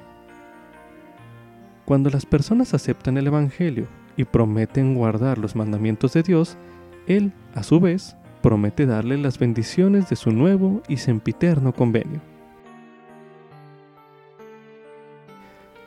Cuando 1.84 2.10
las 2.10 2.24
personas 2.24 2.74
aceptan 2.74 3.18
el 3.18 3.26
Evangelio 3.26 3.86
y 4.16 4.24
prometen 4.24 4.94
guardar 4.94 5.38
los 5.38 5.56
mandamientos 5.56 6.12
de 6.12 6.22
Dios, 6.22 6.56
Él, 7.06 7.32
a 7.54 7.62
su 7.62 7.80
vez, 7.80 8.16
promete 8.40 8.86
darle 8.86 9.18
las 9.18 9.38
bendiciones 9.38 10.08
de 10.08 10.16
su 10.16 10.30
nuevo 10.30 10.82
y 10.88 10.98
sempiterno 10.98 11.72
convenio. 11.74 12.20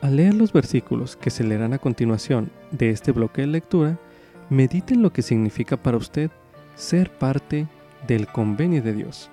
Al 0.02 0.16
leer 0.16 0.34
los 0.34 0.52
versículos 0.52 1.16
que 1.16 1.30
se 1.30 1.44
leerán 1.44 1.72
a 1.72 1.78
continuación 1.78 2.50
de 2.70 2.90
este 2.90 3.10
bloque 3.10 3.40
de 3.40 3.48
lectura, 3.48 3.98
mediten 4.50 5.02
lo 5.02 5.12
que 5.12 5.22
significa 5.22 5.76
para 5.76 5.96
usted 5.96 6.30
ser 6.76 7.10
parte 7.10 7.66
del 8.06 8.26
convenio 8.26 8.82
de 8.82 8.92
Dios. 8.92 9.30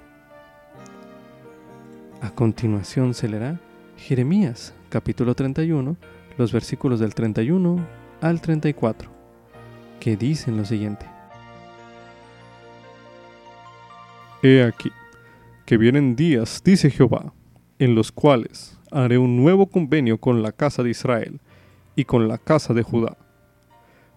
A 2.21 2.32
continuación 2.32 3.13
se 3.13 3.28
leerá 3.28 3.60
Jeremías 3.97 4.73
capítulo 4.89 5.36
31, 5.36 5.97
los 6.38 6.51
versículos 6.51 6.99
del 6.99 7.13
31 7.13 7.86
al 8.21 8.41
34, 8.41 9.10
que 9.99 10.15
dicen 10.17 10.58
lo 10.58 10.65
siguiente. 10.65 11.06
He 14.41 14.63
aquí, 14.63 14.91
que 15.65 15.78
vienen 15.78 16.15
días, 16.15 16.62
dice 16.63 16.89
Jehová, 16.89 17.34
en 17.80 17.95
los 17.95 18.12
cuales 18.12 18.78
haré 18.91 19.17
un 19.17 19.36
nuevo 19.36 19.67
convenio 19.67 20.19
con 20.19 20.41
la 20.41 20.51
casa 20.51 20.84
de 20.84 20.91
Israel 20.91 21.41
y 21.95 22.06
con 22.06 22.28
la 22.28 22.38
casa 22.38 22.73
de 22.73 22.84
Judá. 22.84 23.17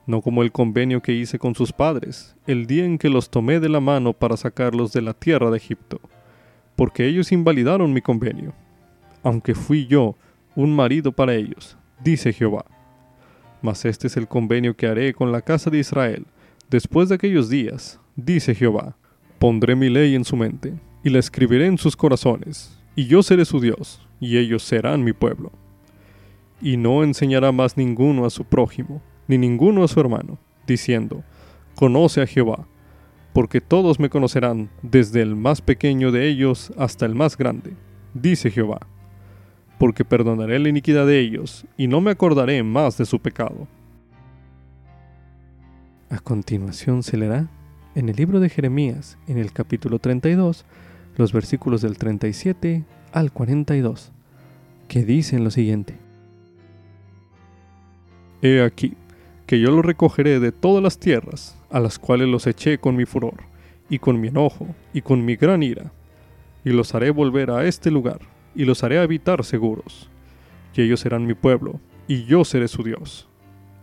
No 0.08 0.22
como 0.22 0.42
el 0.42 0.52
convenio 0.52 1.02
que 1.02 1.12
hice 1.12 1.38
con 1.38 1.54
sus 1.54 1.70
padres, 1.70 2.34
el 2.46 2.66
día 2.66 2.86
en 2.86 2.96
que 2.96 3.10
los 3.10 3.28
tomé 3.28 3.60
de 3.60 3.68
la 3.68 3.80
mano 3.80 4.14
para 4.14 4.38
sacarlos 4.38 4.90
de 4.94 5.02
la 5.02 5.12
tierra 5.12 5.50
de 5.50 5.58
Egipto, 5.58 6.00
porque 6.76 7.06
ellos 7.06 7.30
invalidaron 7.30 7.92
mi 7.92 8.00
convenio, 8.00 8.54
aunque 9.22 9.54
fui 9.54 9.86
yo 9.86 10.16
un 10.56 10.74
marido 10.74 11.12
para 11.12 11.34
ellos, 11.34 11.76
dice 12.02 12.32
Jehová. 12.32 12.64
Mas 13.60 13.84
este 13.84 14.06
es 14.06 14.16
el 14.16 14.28
convenio 14.28 14.74
que 14.74 14.86
haré 14.86 15.12
con 15.12 15.30
la 15.30 15.42
casa 15.42 15.68
de 15.68 15.78
Israel 15.78 16.24
después 16.70 17.10
de 17.10 17.16
aquellos 17.16 17.50
días, 17.50 18.00
dice 18.16 18.54
Jehová 18.54 18.96
Pondré 19.38 19.76
mi 19.76 19.90
ley 19.90 20.14
en 20.14 20.24
su 20.24 20.36
mente, 20.36 20.72
y 21.04 21.10
la 21.10 21.18
escribiré 21.18 21.66
en 21.66 21.76
sus 21.76 21.96
corazones, 21.96 22.80
y 22.96 23.08
yo 23.08 23.22
seré 23.22 23.44
su 23.44 23.60
Dios, 23.60 24.00
y 24.20 24.38
ellos 24.38 24.62
serán 24.62 25.04
mi 25.04 25.12
pueblo. 25.12 25.52
Y 26.62 26.78
no 26.78 27.04
enseñará 27.04 27.52
más 27.52 27.76
ninguno 27.76 28.24
a 28.24 28.30
su 28.30 28.46
prójimo, 28.46 29.02
ni 29.28 29.38
ninguno 29.38 29.84
a 29.84 29.88
su 29.88 30.00
hermano, 30.00 30.38
diciendo, 30.66 31.22
Conoce 31.76 32.22
a 32.22 32.26
Jehová, 32.26 32.66
porque 33.32 33.60
todos 33.60 34.00
me 34.00 34.10
conocerán, 34.10 34.68
desde 34.82 35.22
el 35.22 35.36
más 35.36 35.60
pequeño 35.60 36.10
de 36.10 36.26
ellos 36.26 36.72
hasta 36.76 37.06
el 37.06 37.14
más 37.14 37.36
grande, 37.36 37.74
dice 38.14 38.50
Jehová, 38.50 38.80
porque 39.78 40.04
perdonaré 40.04 40.58
la 40.58 40.70
iniquidad 40.70 41.06
de 41.06 41.20
ellos, 41.20 41.64
y 41.76 41.86
no 41.86 42.00
me 42.00 42.10
acordaré 42.10 42.62
más 42.64 42.98
de 42.98 43.06
su 43.06 43.20
pecado. 43.20 43.68
A 46.10 46.18
continuación 46.18 47.02
se 47.02 47.16
leerá 47.16 47.48
en 47.94 48.08
el 48.08 48.16
libro 48.16 48.40
de 48.40 48.48
Jeremías, 48.48 49.18
en 49.26 49.38
el 49.38 49.52
capítulo 49.52 49.98
32, 49.98 50.64
los 51.16 51.32
versículos 51.32 51.82
del 51.82 51.98
37 51.98 52.84
al 53.12 53.32
42, 53.32 54.12
que 54.88 55.04
dicen 55.04 55.44
lo 55.44 55.50
siguiente. 55.50 55.96
He 58.40 58.62
aquí, 58.62 58.94
que 59.48 59.58
yo 59.58 59.70
los 59.70 59.82
recogeré 59.82 60.40
de 60.40 60.52
todas 60.52 60.82
las 60.82 60.98
tierras, 60.98 61.58
a 61.70 61.80
las 61.80 61.98
cuales 61.98 62.28
los 62.28 62.46
eché 62.46 62.76
con 62.76 62.96
mi 62.96 63.06
furor, 63.06 63.44
y 63.88 63.98
con 63.98 64.20
mi 64.20 64.28
enojo, 64.28 64.66
y 64.92 65.00
con 65.00 65.24
mi 65.24 65.36
gran 65.36 65.62
ira, 65.62 65.90
y 66.66 66.70
los 66.70 66.94
haré 66.94 67.08
volver 67.08 67.50
a 67.50 67.64
este 67.64 67.90
lugar, 67.90 68.20
y 68.54 68.66
los 68.66 68.84
haré 68.84 68.98
habitar 68.98 69.42
seguros, 69.44 70.10
y 70.74 70.82
ellos 70.82 71.00
serán 71.00 71.24
mi 71.24 71.32
pueblo, 71.32 71.80
y 72.06 72.26
yo 72.26 72.44
seré 72.44 72.68
su 72.68 72.82
Dios, 72.82 73.26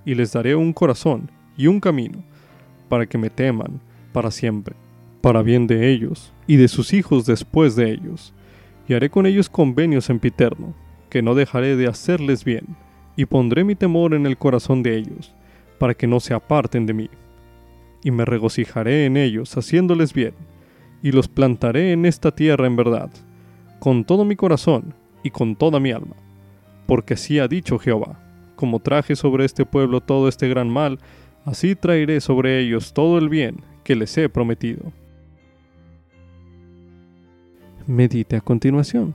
y 0.06 0.14
les 0.14 0.34
daré 0.34 0.54
un 0.54 0.72
corazón 0.72 1.32
y 1.58 1.66
un 1.66 1.80
camino, 1.80 2.24
para 2.88 3.08
que 3.08 3.18
me 3.18 3.32
teman, 3.32 3.82
para 4.14 4.30
siempre, 4.30 4.76
para 5.20 5.42
bien 5.42 5.66
de 5.66 5.90
ellos 5.90 6.32
y 6.46 6.58
de 6.58 6.68
sus 6.68 6.94
hijos 6.94 7.26
después 7.26 7.76
de 7.76 7.90
ellos, 7.90 8.36
y 8.88 8.94
haré 8.94 9.10
con 9.10 9.26
ellos 9.26 9.50
convenios 9.50 10.06
sempiterno, 10.06 10.76
que 11.10 11.24
no 11.24 11.34
dejaré 11.34 11.76
de 11.76 11.88
hacerles 11.88 12.46
bien, 12.46 12.78
y 13.16 13.26
pondré 13.26 13.64
mi 13.64 13.74
temor 13.74 14.14
en 14.14 14.28
el 14.28 14.38
corazón 14.38 14.84
de 14.84 14.96
ellos, 14.96 15.34
para 15.78 15.94
que 15.94 16.08
no 16.08 16.20
se 16.20 16.34
aparten 16.34 16.86
de 16.86 16.94
mí. 16.94 17.10
Y 18.04 18.12
me 18.12 18.26
regocijaré 18.26 19.06
en 19.06 19.18
ellos, 19.18 19.56
haciéndoles 19.58 20.14
bien, 20.14 20.34
y 21.02 21.12
los 21.12 21.28
plantaré 21.28 21.92
en 21.92 22.06
esta 22.06 22.32
tierra 22.32 22.68
en 22.68 22.76
verdad, 22.76 23.10
con 23.80 24.06
todo 24.06 24.26
mi 24.26 24.36
corazón 24.36 24.94
y 25.24 25.32
con 25.32 25.56
toda 25.56 25.80
mi 25.80 25.92
alma. 25.92 26.16
Porque 26.88 27.16
así 27.16 27.40
ha 27.40 27.48
dicho 27.48 27.80
Jehová, 27.80 28.20
como 28.56 28.80
traje 28.80 29.16
sobre 29.16 29.46
este 29.46 29.66
pueblo 29.66 30.02
todo 30.02 30.28
este 30.28 30.48
gran 30.48 30.70
mal, 30.70 31.00
así 31.46 31.76
traeré 31.76 32.22
sobre 32.22 32.60
ellos 32.60 32.94
todo 32.94 33.18
el 33.18 33.30
bien 33.30 33.62
que 33.84 33.96
les 33.96 34.18
he 34.18 34.30
prometido. 34.30 34.92
Medite 37.88 38.36
a 38.36 38.42
continuación. 38.42 39.14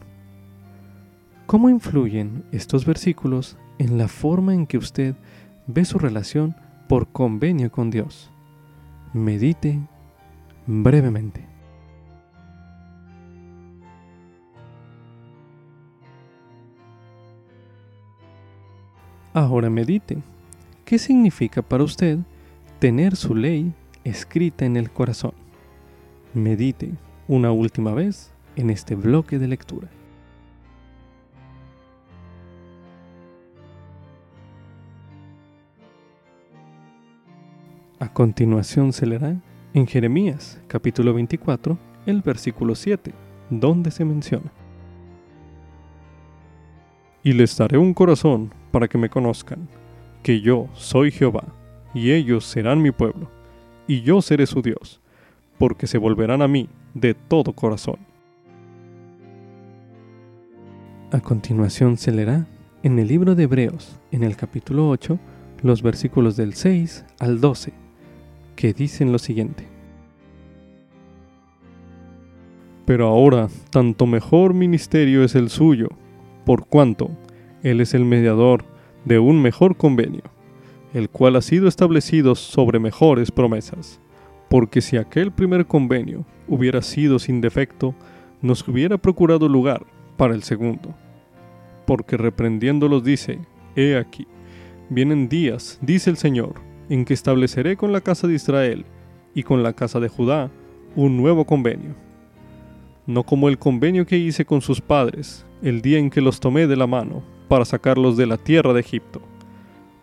¿Cómo 1.47 1.69
influyen 1.69 2.45
estos 2.53 2.87
versículos 2.87 3.57
en 3.79 3.99
la 3.99 4.07
forma 4.07 4.55
en 4.55 4.67
que 4.67 4.79
usted 4.79 5.17
ve 5.73 5.85
su 5.85 5.99
relación 5.99 6.55
por 6.89 7.09
convenio 7.09 7.71
con 7.71 7.91
Dios? 7.91 8.31
Medite 9.13 9.79
brevemente. 10.67 11.47
Ahora 19.33 19.71
medite. 19.71 20.19
¿Qué 20.85 20.99
significa 20.99 21.63
para 21.63 21.85
usted 21.85 22.19
tener 22.81 23.15
su 23.15 23.35
ley 23.35 23.73
escrita 24.05 24.65
en 24.65 24.77
el 24.77 24.91
corazón. 24.91 25.33
Medite 26.35 26.93
una 27.29 27.53
última 27.53 27.93
vez 27.93 28.33
en 28.57 28.71
este 28.71 28.95
bloque 28.95 29.39
de 29.39 29.49
lectura. 29.49 29.89
A 38.03 38.11
continuación 38.11 38.95
se 38.95 39.05
leerá 39.05 39.37
en 39.75 39.87
Jeremías 39.87 40.59
capítulo 40.69 41.13
24 41.13 41.77
el 42.07 42.23
versículo 42.23 42.75
7, 42.75 43.13
donde 43.51 43.91
se 43.91 44.07
menciona. 44.07 44.51
Y 47.23 47.35
les 47.35 47.55
daré 47.59 47.77
un 47.77 47.93
corazón 47.93 48.55
para 48.71 48.89
que 48.89 48.97
me 48.97 49.11
conozcan, 49.11 49.69
que 50.23 50.41
yo 50.41 50.71
soy 50.73 51.11
Jehová, 51.11 51.45
y 51.93 52.13
ellos 52.13 52.47
serán 52.47 52.81
mi 52.81 52.91
pueblo, 52.91 53.31
y 53.87 54.01
yo 54.01 54.23
seré 54.23 54.47
su 54.47 54.63
Dios, 54.63 55.03
porque 55.59 55.87
se 55.87 55.99
volverán 55.99 56.41
a 56.41 56.49
mí 56.49 56.71
de 56.95 57.13
todo 57.13 57.53
corazón. 57.53 57.99
A 61.13 61.21
continuación 61.21 61.99
se 61.99 62.13
leerá 62.13 62.47
en 62.83 62.99
el 62.99 63.09
libro 63.09 63.35
de 63.35 63.43
Hebreos, 63.43 64.01
en 64.11 64.25
el 64.25 64.37
capítulo 64.37 64.89
8, 64.89 65.19
los 65.61 65.83
versículos 65.83 66.39
del 66.39 66.55
6 66.55 67.05
al 67.19 67.43
12, 67.43 67.75
que 68.61 68.75
dicen 68.75 69.11
lo 69.11 69.19
siguiente. 69.19 69.65
Pero 72.85 73.07
ahora, 73.07 73.49
tanto 73.71 74.05
mejor 74.07 74.53
ministerio 74.53 75.25
es 75.25 75.35
el 75.35 75.49
suyo, 75.49 75.89
por 76.45 76.67
cuanto 76.67 77.11
Él 77.63 77.81
es 77.81 77.95
el 77.95 78.05
mediador 78.05 78.67
de 79.07 79.19
un 79.19 79.41
mejor 79.41 79.79
convenio, 79.79 80.25
el 80.93 81.09
cual 81.09 81.37
ha 81.37 81.41
sido 81.41 81.69
establecido 81.69 82.35
sobre 82.35 82.79
mejores 82.79 83.31
promesas. 83.31 83.99
Porque 84.51 84.83
si 84.83 84.99
aquel 84.99 85.33
primer 85.33 85.65
convenio 85.65 86.27
hubiera 86.47 86.83
sido 86.83 87.19
sin 87.19 87.41
defecto, 87.41 87.95
nos 88.43 88.69
hubiera 88.69 88.99
procurado 88.99 89.49
lugar 89.49 89.87
para 90.19 90.35
el 90.35 90.43
segundo. 90.43 90.95
Porque 91.87 92.19
reprendiéndolos 92.19 93.05
dice, 93.05 93.39
He 93.75 93.97
aquí, 93.97 94.27
vienen 94.91 95.31
días, 95.31 95.79
dice 95.81 96.11
el 96.11 96.19
Señor, 96.19 96.69
en 96.91 97.07
que 97.07 97.15
estableceré 97.15 97.77
con 97.77 97.93
la 97.93 98.03
casa 98.03 98.27
de 98.27 98.35
Israel 98.35 98.85
y 99.33 99.45
con 99.45 99.63
la 99.63 99.73
casa 99.73 100.01
de 100.01 100.09
Judá 100.09 100.51
un 100.97 101.17
nuevo 101.17 101.47
convenio. 101.47 101.95
No 103.07 103.23
como 103.23 103.49
el 103.49 103.59
convenio 103.59 104.05
que 104.05 104.19
hice 104.19 104.45
con 104.45 104.61
sus 104.61 104.81
padres 104.83 105.47
el 105.63 105.81
día 105.81 105.99
en 105.99 106.11
que 106.11 106.21
los 106.21 106.41
tomé 106.41 106.67
de 106.67 106.77
la 106.77 106.87
mano 106.87 107.23
para 107.49 107.65
sacarlos 107.65 108.17
de 108.17 108.27
la 108.27 108.37
tierra 108.37 108.73
de 108.73 108.81
Egipto, 108.81 109.23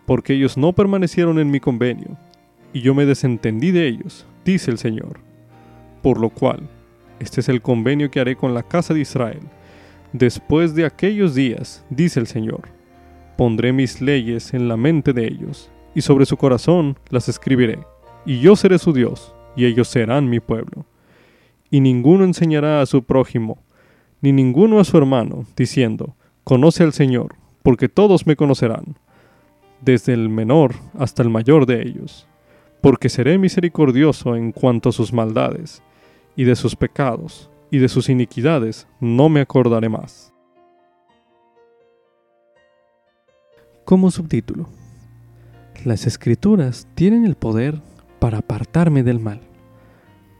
porque 0.06 0.34
ellos 0.34 0.56
no 0.56 0.72
permanecieron 0.72 1.38
en 1.38 1.50
mi 1.50 1.60
convenio, 1.60 2.16
y 2.72 2.80
yo 2.80 2.94
me 2.94 3.06
desentendí 3.06 3.70
de 3.70 3.86
ellos, 3.86 4.26
dice 4.44 4.70
el 4.70 4.78
Señor. 4.78 5.20
Por 6.02 6.20
lo 6.20 6.30
cual, 6.30 6.68
este 7.20 7.40
es 7.40 7.48
el 7.48 7.60
convenio 7.62 8.10
que 8.10 8.20
haré 8.20 8.36
con 8.36 8.54
la 8.54 8.62
casa 8.62 8.94
de 8.94 9.00
Israel. 9.00 9.40
Después 10.12 10.74
de 10.74 10.86
aquellos 10.86 11.34
días, 11.34 11.84
dice 11.90 12.20
el 12.20 12.26
Señor, 12.26 12.68
pondré 13.36 13.72
mis 13.72 14.00
leyes 14.00 14.54
en 14.54 14.68
la 14.68 14.76
mente 14.76 15.12
de 15.12 15.26
ellos, 15.26 15.70
y 15.94 16.00
sobre 16.02 16.26
su 16.26 16.36
corazón 16.36 16.98
las 17.10 17.28
escribiré, 17.28 17.78
y 18.24 18.40
yo 18.40 18.56
seré 18.56 18.78
su 18.78 18.92
Dios, 18.92 19.34
y 19.56 19.64
ellos 19.64 19.88
serán 19.88 20.28
mi 20.28 20.40
pueblo. 20.40 20.86
Y 21.70 21.80
ninguno 21.80 22.24
enseñará 22.24 22.80
a 22.80 22.86
su 22.86 23.02
prójimo, 23.02 23.62
ni 24.20 24.32
ninguno 24.32 24.80
a 24.80 24.84
su 24.84 24.96
hermano, 24.96 25.44
diciendo, 25.56 26.16
Conoce 26.44 26.82
al 26.84 26.92
Señor, 26.92 27.34
porque 27.62 27.88
todos 27.88 28.26
me 28.26 28.36
conocerán, 28.36 28.96
desde 29.80 30.12
el 30.12 30.28
menor 30.28 30.74
hasta 30.98 31.22
el 31.22 31.30
mayor 31.30 31.66
de 31.66 31.82
ellos, 31.82 32.26
porque 32.80 33.08
seré 33.08 33.38
misericordioso 33.38 34.36
en 34.36 34.52
cuanto 34.52 34.88
a 34.88 34.92
sus 34.92 35.12
maldades, 35.12 35.82
y 36.36 36.44
de 36.44 36.56
sus 36.56 36.76
pecados, 36.76 37.50
y 37.70 37.78
de 37.78 37.88
sus 37.88 38.08
iniquidades 38.08 38.86
no 39.00 39.28
me 39.28 39.40
acordaré 39.40 39.88
más. 39.88 40.32
Como 43.84 44.10
subtítulo, 44.10 44.68
las 45.84 46.06
escrituras 46.06 46.88
tienen 46.94 47.24
el 47.24 47.36
poder 47.36 47.80
para 48.18 48.38
apartarme 48.38 49.02
del 49.02 49.20
mal. 49.20 49.40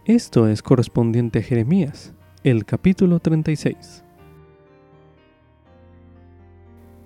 Esto 0.05 0.49
es 0.49 0.63
correspondiente 0.63 1.39
a 1.39 1.43
Jeremías, 1.43 2.13
el 2.43 2.65
capítulo 2.65 3.21
36. 3.21 4.05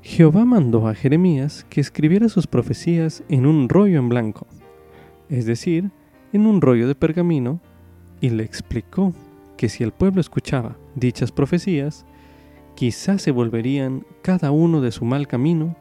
Jehová 0.03 0.45
mandó 0.45 0.89
a 0.89 0.95
Jeremías 0.95 1.67
que 1.69 1.81
escribiera 1.81 2.29
sus 2.29 2.47
profecías 2.47 3.23
en 3.29 3.47
un 3.47 3.69
rollo 3.69 3.99
en 3.99 4.09
blanco, 4.09 4.47
es 5.29 5.47
decir, 5.47 5.91
en 6.33 6.47
un 6.47 6.61
rollo 6.61 6.89
de 6.89 6.95
pergamino, 6.95 7.61
y 8.21 8.31
le 8.31 8.45
explicó 8.45 9.13
que 9.57 9.69
si 9.69 9.85
el 9.85 9.93
pueblo 9.93 10.21
escuchaba 10.21 10.77
dichas 10.95 11.33
profecías, 11.33 12.07
quizás 12.75 13.23
se 13.23 13.31
volverían 13.31 14.07
cada 14.23 14.51
uno 14.51 14.81
de 14.81 14.91
su 14.91 15.05
mal 15.05 15.29
camino 15.29 15.77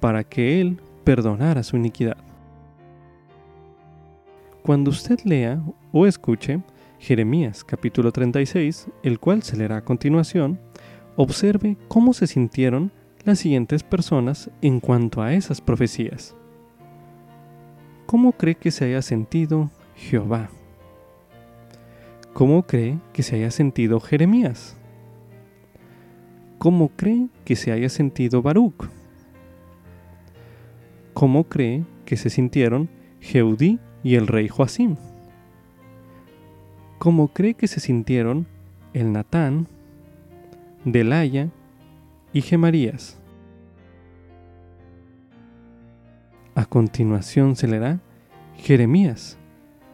para 0.00 0.24
que 0.24 0.60
él 0.60 0.80
perdonara 1.08 1.62
su 1.62 1.74
iniquidad. 1.78 2.18
Cuando 4.62 4.90
usted 4.90 5.18
lea 5.24 5.58
o 5.90 6.06
escuche 6.06 6.60
Jeremías 6.98 7.64
capítulo 7.64 8.12
36, 8.12 8.88
el 9.02 9.18
cual 9.18 9.42
se 9.42 9.56
leerá 9.56 9.78
a 9.78 9.84
continuación, 9.86 10.60
observe 11.16 11.78
cómo 11.88 12.12
se 12.12 12.26
sintieron 12.26 12.92
las 13.24 13.38
siguientes 13.38 13.82
personas 13.82 14.50
en 14.60 14.80
cuanto 14.80 15.22
a 15.22 15.32
esas 15.32 15.62
profecías. 15.62 16.36
¿Cómo 18.04 18.32
cree 18.32 18.56
que 18.56 18.70
se 18.70 18.84
haya 18.84 19.00
sentido 19.00 19.70
Jehová? 19.96 20.50
¿Cómo 22.34 22.66
cree 22.66 22.98
que 23.14 23.22
se 23.22 23.36
haya 23.36 23.50
sentido 23.50 23.98
Jeremías? 23.98 24.76
¿Cómo 26.58 26.90
cree 26.96 27.28
que 27.46 27.56
se 27.56 27.72
haya 27.72 27.88
sentido 27.88 28.42
Baruch? 28.42 28.90
¿Cómo 31.18 31.48
cree 31.48 31.84
que 32.04 32.16
se 32.16 32.30
sintieron 32.30 32.88
Jeudí 33.18 33.80
y 34.04 34.14
el 34.14 34.28
rey 34.28 34.46
Joacim? 34.46 34.94
¿Cómo 37.00 37.26
cree 37.26 37.54
que 37.54 37.66
se 37.66 37.80
sintieron 37.80 38.46
el 38.92 39.10
Natán, 39.10 39.66
Delaya 40.84 41.48
y 42.32 42.40
Gemarías? 42.42 43.18
A 46.54 46.66
continuación 46.66 47.56
se 47.56 47.66
leerá 47.66 47.98
Jeremías, 48.54 49.38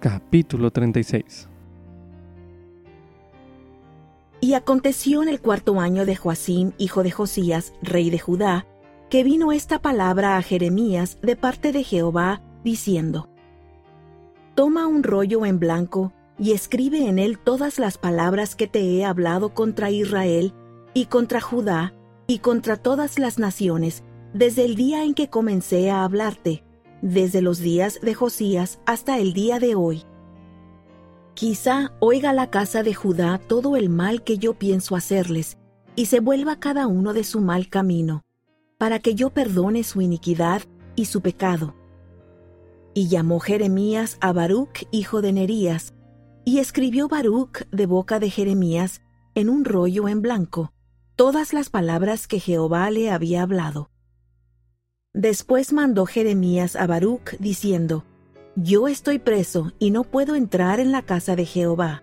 capítulo 0.01 0.73
36. 0.73 1.49
Y 4.43 4.53
aconteció 4.53 5.23
en 5.23 5.31
el 5.31 5.41
cuarto 5.41 5.81
año 5.81 6.05
de 6.05 6.17
Joacim, 6.17 6.73
hijo 6.77 7.03
de 7.03 7.13
Josías, 7.13 7.73
rey 7.81 8.11
de 8.11 8.19
Judá, 8.19 8.67
que 9.15 9.23
vino 9.23 9.53
esta 9.53 9.79
palabra 9.79 10.37
a 10.37 10.43
Jeremías 10.43 11.19
de 11.23 11.37
parte 11.37 11.71
de 11.71 11.85
Jehová, 11.85 12.43
diciendo, 12.65 13.29
Toma 14.57 14.89
un 14.89 15.05
rollo 15.05 15.47
en 15.47 15.61
blanco 15.61 16.13
y 16.37 16.51
escribe 16.51 17.07
en 17.07 17.21
él 17.21 17.39
todas 17.39 17.79
las 17.79 17.97
palabras 17.97 18.57
que 18.57 18.67
te 18.67 18.81
he 18.81 19.05
hablado 19.05 19.55
contra 19.55 19.93
Israel 19.93 20.53
y 20.95 21.05
contra 21.07 21.41
Judá 21.41 21.95
y 22.27 22.41
contra 22.41 22.77
todas 22.77 23.21
las 23.21 23.39
naciones 23.39 24.03
desde 24.33 24.65
el 24.65 24.75
día 24.75 25.05
en 25.05 25.15
que 25.15 25.31
comencé 25.31 25.93
a 25.93 26.03
hablarte, 26.03 26.65
desde 27.01 27.41
los 27.41 27.61
días 27.61 28.01
de 28.03 28.15
Josías 28.15 28.81
hasta 28.85 29.21
el 29.21 29.33
día 29.33 29.61
de 29.61 29.77
hoy. 29.77 30.03
Quizá 31.35 31.93
oiga 32.01 32.33
la 32.33 32.51
casa 32.51 32.83
de 32.83 32.95
Judá 32.95 33.39
todo 33.39 33.77
el 33.77 33.91
mal 33.91 34.25
que 34.25 34.39
yo 34.39 34.55
pienso 34.55 34.97
hacerles, 34.97 35.57
y 35.95 36.07
se 36.07 36.19
vuelva 36.19 36.59
cada 36.59 36.89
uno 36.89 37.13
de 37.13 37.23
su 37.23 37.41
mal 37.41 37.69
camino, 37.69 38.25
para 38.85 38.99
que 38.99 39.15
yo 39.15 39.31
perdone 39.31 39.83
su 39.83 40.03
iniquidad 40.03 40.61
y 40.95 41.07
su 41.07 41.23
pecado. 41.23 41.75
Y 42.93 43.09
llamó 43.09 43.41
Jeremías 43.41 44.19
a 44.21 44.35
Baruch, 44.35 44.87
hijo 44.91 45.23
de 45.23 45.33
Nerías, 45.33 45.95
y 46.45 46.59
escribió 46.59 47.09
Baruch 47.09 47.67
de 47.71 47.87
boca 47.87 48.19
de 48.19 48.29
Jeremías 48.29 49.01
en 49.35 49.49
un 49.49 49.65
rollo 49.65 50.07
en 50.07 50.21
blanco 50.21 50.75
todas 51.17 51.55
las 51.55 51.71
palabras 51.71 52.27
que 52.27 52.41
Jehová 52.41 52.91
le 52.91 53.11
había 53.11 53.41
hablado. 53.41 53.89
Después 55.15 55.73
mandó 55.73 56.05
Jeremías 56.05 56.77
a 56.77 56.87
Baruch 56.87 57.39
diciendo, 57.39 58.05
Yo 58.55 58.87
estoy 58.87 59.19
preso 59.19 59.73
y 59.79 59.93
no 59.93 60.05
puedo 60.05 60.35
entrar 60.35 60.79
en 60.79 60.93
la 60.93 61.01
casa 61.01 61.37
de 61.37 61.47
Jehová. 61.47 62.03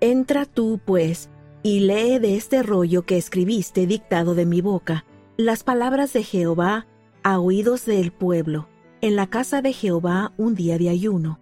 Entra 0.00 0.46
tú, 0.46 0.80
pues, 0.82 1.28
y 1.62 1.80
lee 1.80 2.18
de 2.20 2.36
este 2.36 2.62
rollo 2.62 3.02
que 3.04 3.18
escribiste 3.18 3.86
dictado 3.86 4.34
de 4.34 4.46
mi 4.46 4.62
boca, 4.62 5.04
las 5.36 5.64
palabras 5.64 6.12
de 6.12 6.22
Jehová 6.22 6.86
a 7.24 7.40
oídos 7.40 7.86
del 7.86 8.12
pueblo, 8.12 8.68
en 9.00 9.16
la 9.16 9.26
casa 9.26 9.62
de 9.62 9.72
Jehová 9.72 10.32
un 10.36 10.54
día 10.54 10.78
de 10.78 10.88
ayuno, 10.88 11.40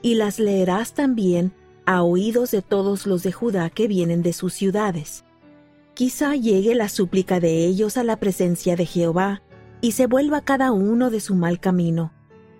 y 0.00 0.14
las 0.14 0.38
leerás 0.38 0.94
también 0.94 1.52
a 1.84 2.04
oídos 2.04 2.52
de 2.52 2.62
todos 2.62 3.04
los 3.04 3.24
de 3.24 3.32
Judá 3.32 3.68
que 3.68 3.88
vienen 3.88 4.22
de 4.22 4.32
sus 4.32 4.54
ciudades. 4.54 5.24
Quizá 5.94 6.36
llegue 6.36 6.76
la 6.76 6.88
súplica 6.88 7.40
de 7.40 7.66
ellos 7.66 7.96
a 7.96 8.04
la 8.04 8.16
presencia 8.16 8.76
de 8.76 8.86
Jehová, 8.86 9.42
y 9.80 9.92
se 9.92 10.06
vuelva 10.06 10.42
cada 10.42 10.70
uno 10.70 11.10
de 11.10 11.18
su 11.18 11.34
mal 11.34 11.58
camino, 11.58 12.12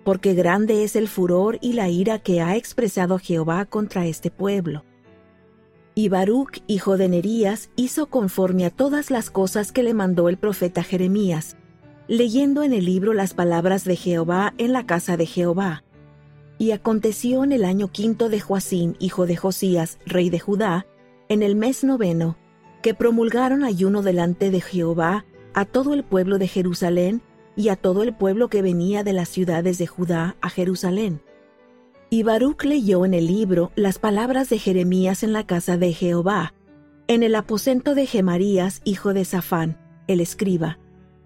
porque 0.03 0.33
grande 0.33 0.83
es 0.83 0.97
el 0.97 1.07
furor 1.07 1.59
y 1.61 1.73
la 1.73 1.87
ira 1.87 2.19
que 2.19 2.41
ha 2.41 2.57
expresado 2.57 3.19
Jehová 3.19 3.63
contra 3.63 4.05
este 4.05 4.31
pueblo. 4.31 4.83
Y 5.95 6.09
Baruch, 6.09 6.63
hijo 6.65 6.97
de 6.97 7.07
Nerías, 7.07 7.69
hizo 7.75 8.07
conforme 8.07 8.65
a 8.65 8.71
todas 8.71 9.11
las 9.11 9.29
cosas 9.29 9.71
que 9.71 9.83
le 9.83 9.93
mandó 9.93 10.27
el 10.27 10.37
profeta 10.37 10.83
Jeremías, 10.83 11.55
leyendo 12.07 12.63
en 12.63 12.73
el 12.73 12.85
libro 12.85 13.13
las 13.13 13.33
palabras 13.33 13.83
de 13.83 13.95
Jehová 13.95 14.53
en 14.57 14.73
la 14.73 14.85
casa 14.85 15.17
de 15.17 15.27
Jehová. 15.27 15.83
Y 16.57 16.71
aconteció 16.71 17.43
en 17.43 17.51
el 17.51 17.63
año 17.63 17.89
quinto 17.89 18.29
de 18.29 18.39
Joacim, 18.39 18.95
hijo 18.99 19.27
de 19.27 19.35
Josías, 19.35 19.99
rey 20.05 20.29
de 20.29 20.39
Judá, 20.39 20.87
en 21.29 21.43
el 21.43 21.55
mes 21.55 21.83
noveno, 21.83 22.37
que 22.81 22.93
promulgaron 22.95 23.63
ayuno 23.63 24.01
delante 24.01 24.49
de 24.49 24.61
Jehová 24.61 25.25
a 25.53 25.65
todo 25.65 25.93
el 25.93 26.03
pueblo 26.03 26.39
de 26.39 26.47
Jerusalén 26.47 27.21
y 27.55 27.69
a 27.69 27.75
todo 27.75 28.01
el 28.01 28.15
pueblo 28.15 28.49
que 28.49 28.63
venía 28.63 29.03
de 29.03 29.13
las 29.13 29.29
ciudades 29.29 29.77
de 29.77 29.87
Judá 29.87 30.35
a 30.41 30.49
Jerusalén. 30.49 31.21
Y 32.13 32.21
Baruch 32.21 32.63
leyó 32.63 33.05
en 33.05 33.15
el 33.15 33.25
libro 33.25 33.71
las 33.75 33.97
palabras 33.97 34.47
de 34.47 34.59
Jeremías 34.59 35.23
en 35.23 35.33
la 35.33 35.47
casa 35.47 35.77
de 35.77 35.93
Jehová, 35.93 36.53
en 37.07 37.23
el 37.23 37.33
aposento 37.33 37.95
de 37.95 38.05
Gemarías, 38.05 38.81
hijo 38.83 39.15
de 39.15 39.25
Safán, 39.25 39.79
el 40.05 40.19
escriba, 40.19 40.77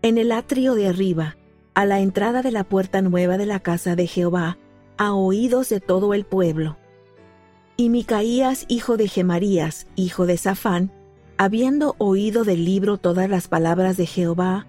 en 0.01 0.17
el 0.17 0.31
atrio 0.31 0.75
de 0.75 0.87
arriba, 0.87 1.35
a 1.73 1.85
la 1.85 1.99
entrada 1.99 2.41
de 2.41 2.53
la 2.53 2.63
puerta 2.63 3.01
nueva 3.01 3.37
de 3.37 3.45
la 3.45 3.59
casa 3.59 3.97
de 3.97 4.07
Jehová, 4.07 4.59
a 4.97 5.13
oídos 5.13 5.67
de 5.67 5.81
todo 5.81 6.13
el 6.13 6.23
pueblo. 6.23 6.77
Y 7.75 7.89
Micaías, 7.89 8.63
hijo 8.69 8.95
de 8.95 9.09
Gemarías, 9.09 9.87
hijo 9.97 10.25
de 10.25 10.37
Safán, 10.37 10.93
habiendo 11.37 11.95
oído 11.97 12.45
del 12.45 12.63
libro 12.63 12.97
todas 12.97 13.29
las 13.29 13.49
palabras 13.49 13.97
de 13.97 14.05
Jehová, 14.05 14.67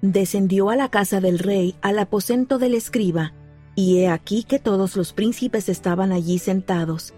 descendió 0.00 0.70
a 0.70 0.76
la 0.76 0.90
casa 0.90 1.20
del 1.20 1.40
rey, 1.40 1.74
al 1.82 1.98
aposento 1.98 2.60
del 2.60 2.74
escriba, 2.74 3.32
y 3.76 3.98
he 3.98 4.08
aquí 4.08 4.42
que 4.42 4.58
todos 4.58 4.96
los 4.96 5.12
príncipes 5.12 5.68
estaban 5.68 6.10
allí 6.10 6.40
sentados. 6.40 7.14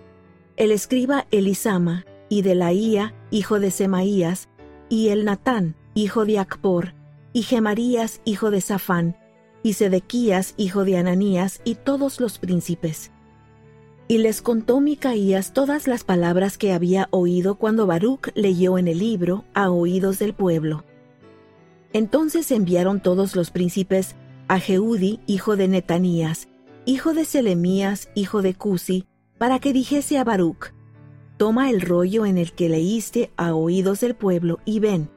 El 0.56 0.72
escriba 0.72 1.26
Elisama, 1.30 2.04
y 2.28 2.42
Delaía, 2.42 3.14
hijo 3.30 3.60
de 3.60 3.70
Semaías, 3.70 4.48
y 4.90 5.08
el 5.08 5.24
Natán, 5.24 5.76
hijo 5.94 6.26
de 6.26 6.38
Acpor, 6.38 6.94
y 7.32 7.42
Gemarías, 7.42 8.20
hijo 8.24 8.50
de 8.50 8.60
Safán, 8.60 9.16
y 9.62 9.74
Sedequías, 9.74 10.54
hijo 10.56 10.84
de 10.84 10.98
Ananías, 10.98 11.60
y 11.64 11.76
todos 11.76 12.20
los 12.20 12.38
príncipes. 12.38 13.12
Y 14.08 14.18
les 14.18 14.42
contó 14.42 14.80
Micaías 14.80 15.52
todas 15.52 15.86
las 15.86 16.02
palabras 16.02 16.58
que 16.58 16.72
había 16.72 17.08
oído 17.10 17.54
cuando 17.56 17.86
Baruch 17.86 18.30
leyó 18.34 18.78
en 18.78 18.88
el 18.88 18.98
libro 18.98 19.44
a 19.54 19.70
oídos 19.70 20.18
del 20.18 20.34
pueblo. 20.34 20.84
Entonces 21.92 22.50
enviaron 22.50 23.00
todos 23.00 23.36
los 23.36 23.50
príncipes 23.50 24.16
a 24.48 24.58
Jeudi, 24.60 25.20
hijo 25.26 25.56
de 25.56 25.68
Netanías, 25.68 26.47
hijo 26.88 27.12
de 27.12 27.26
Selemías, 27.26 28.08
hijo 28.14 28.40
de 28.40 28.54
Cusi, 28.54 29.04
para 29.36 29.58
que 29.58 29.74
dijese 29.74 30.16
a 30.16 30.24
Baruch, 30.24 30.72
Toma 31.36 31.68
el 31.68 31.82
rollo 31.82 32.24
en 32.24 32.38
el 32.38 32.52
que 32.52 32.70
leíste 32.70 33.30
a 33.36 33.54
oídos 33.54 34.00
del 34.00 34.14
pueblo 34.14 34.58
y 34.64 34.80
ven. 34.80 35.10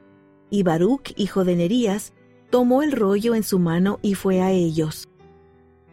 Y 0.49 0.63
Baruch, 0.63 1.13
hijo 1.15 1.45
de 1.45 1.55
Nerías, 1.55 2.11
tomó 2.49 2.83
el 2.83 2.91
rollo 2.91 3.35
en 3.35 3.43
su 3.43 3.57
mano 3.57 3.99
y 4.01 4.15
fue 4.15 4.41
a 4.41 4.51
ellos. 4.51 5.07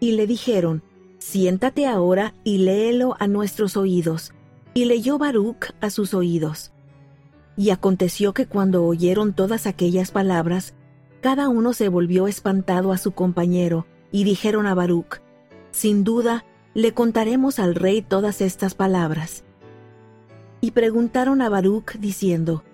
Y 0.01 0.13
le 0.13 0.27
dijeron, 0.27 0.83
Siéntate 1.19 1.87
ahora 1.87 2.35
y 2.43 2.59
léelo 2.59 3.15
a 3.21 3.29
nuestros 3.29 3.77
oídos. 3.77 4.33
Y 4.75 4.85
leyó 4.85 5.17
Baruch 5.17 5.73
a 5.81 5.91
sus 5.91 6.13
oídos. 6.13 6.73
Y 7.57 7.71
aconteció 7.71 8.35
que 8.35 8.47
cuando 8.47 8.85
oyeron 8.85 9.33
todas 9.33 9.69
aquellas 9.69 10.11
palabras, 10.11 10.75
cada 11.21 11.49
uno 11.49 11.73
se 11.73 11.89
volvió 11.89 12.27
espantado 12.27 12.91
a 12.91 12.99
su 12.99 13.13
compañero, 13.13 13.87
y 14.11 14.25
dijeron 14.25 14.67
a 14.67 14.75
Baruch, 14.75 15.21
Sin 15.71 16.05
duda, 16.05 16.45
le 16.75 16.95
contaremos 16.95 17.59
al 17.59 17.75
rey 17.75 18.03
todas 18.03 18.41
estas 18.41 18.75
palabras. 18.75 19.45
Y 20.61 20.73
preguntaron 20.73 21.43
a 21.43 21.49
Baruch, 21.49 21.95
diciendo, 21.99 22.65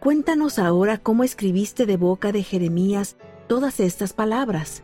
Cuéntanos 0.00 0.58
ahora 0.58 0.98
cómo 0.98 1.24
escribiste 1.24 1.86
de 1.86 1.96
boca 1.96 2.30
de 2.30 2.42
Jeremías 2.42 3.16
todas 3.46 3.80
estas 3.80 4.12
palabras. 4.12 4.82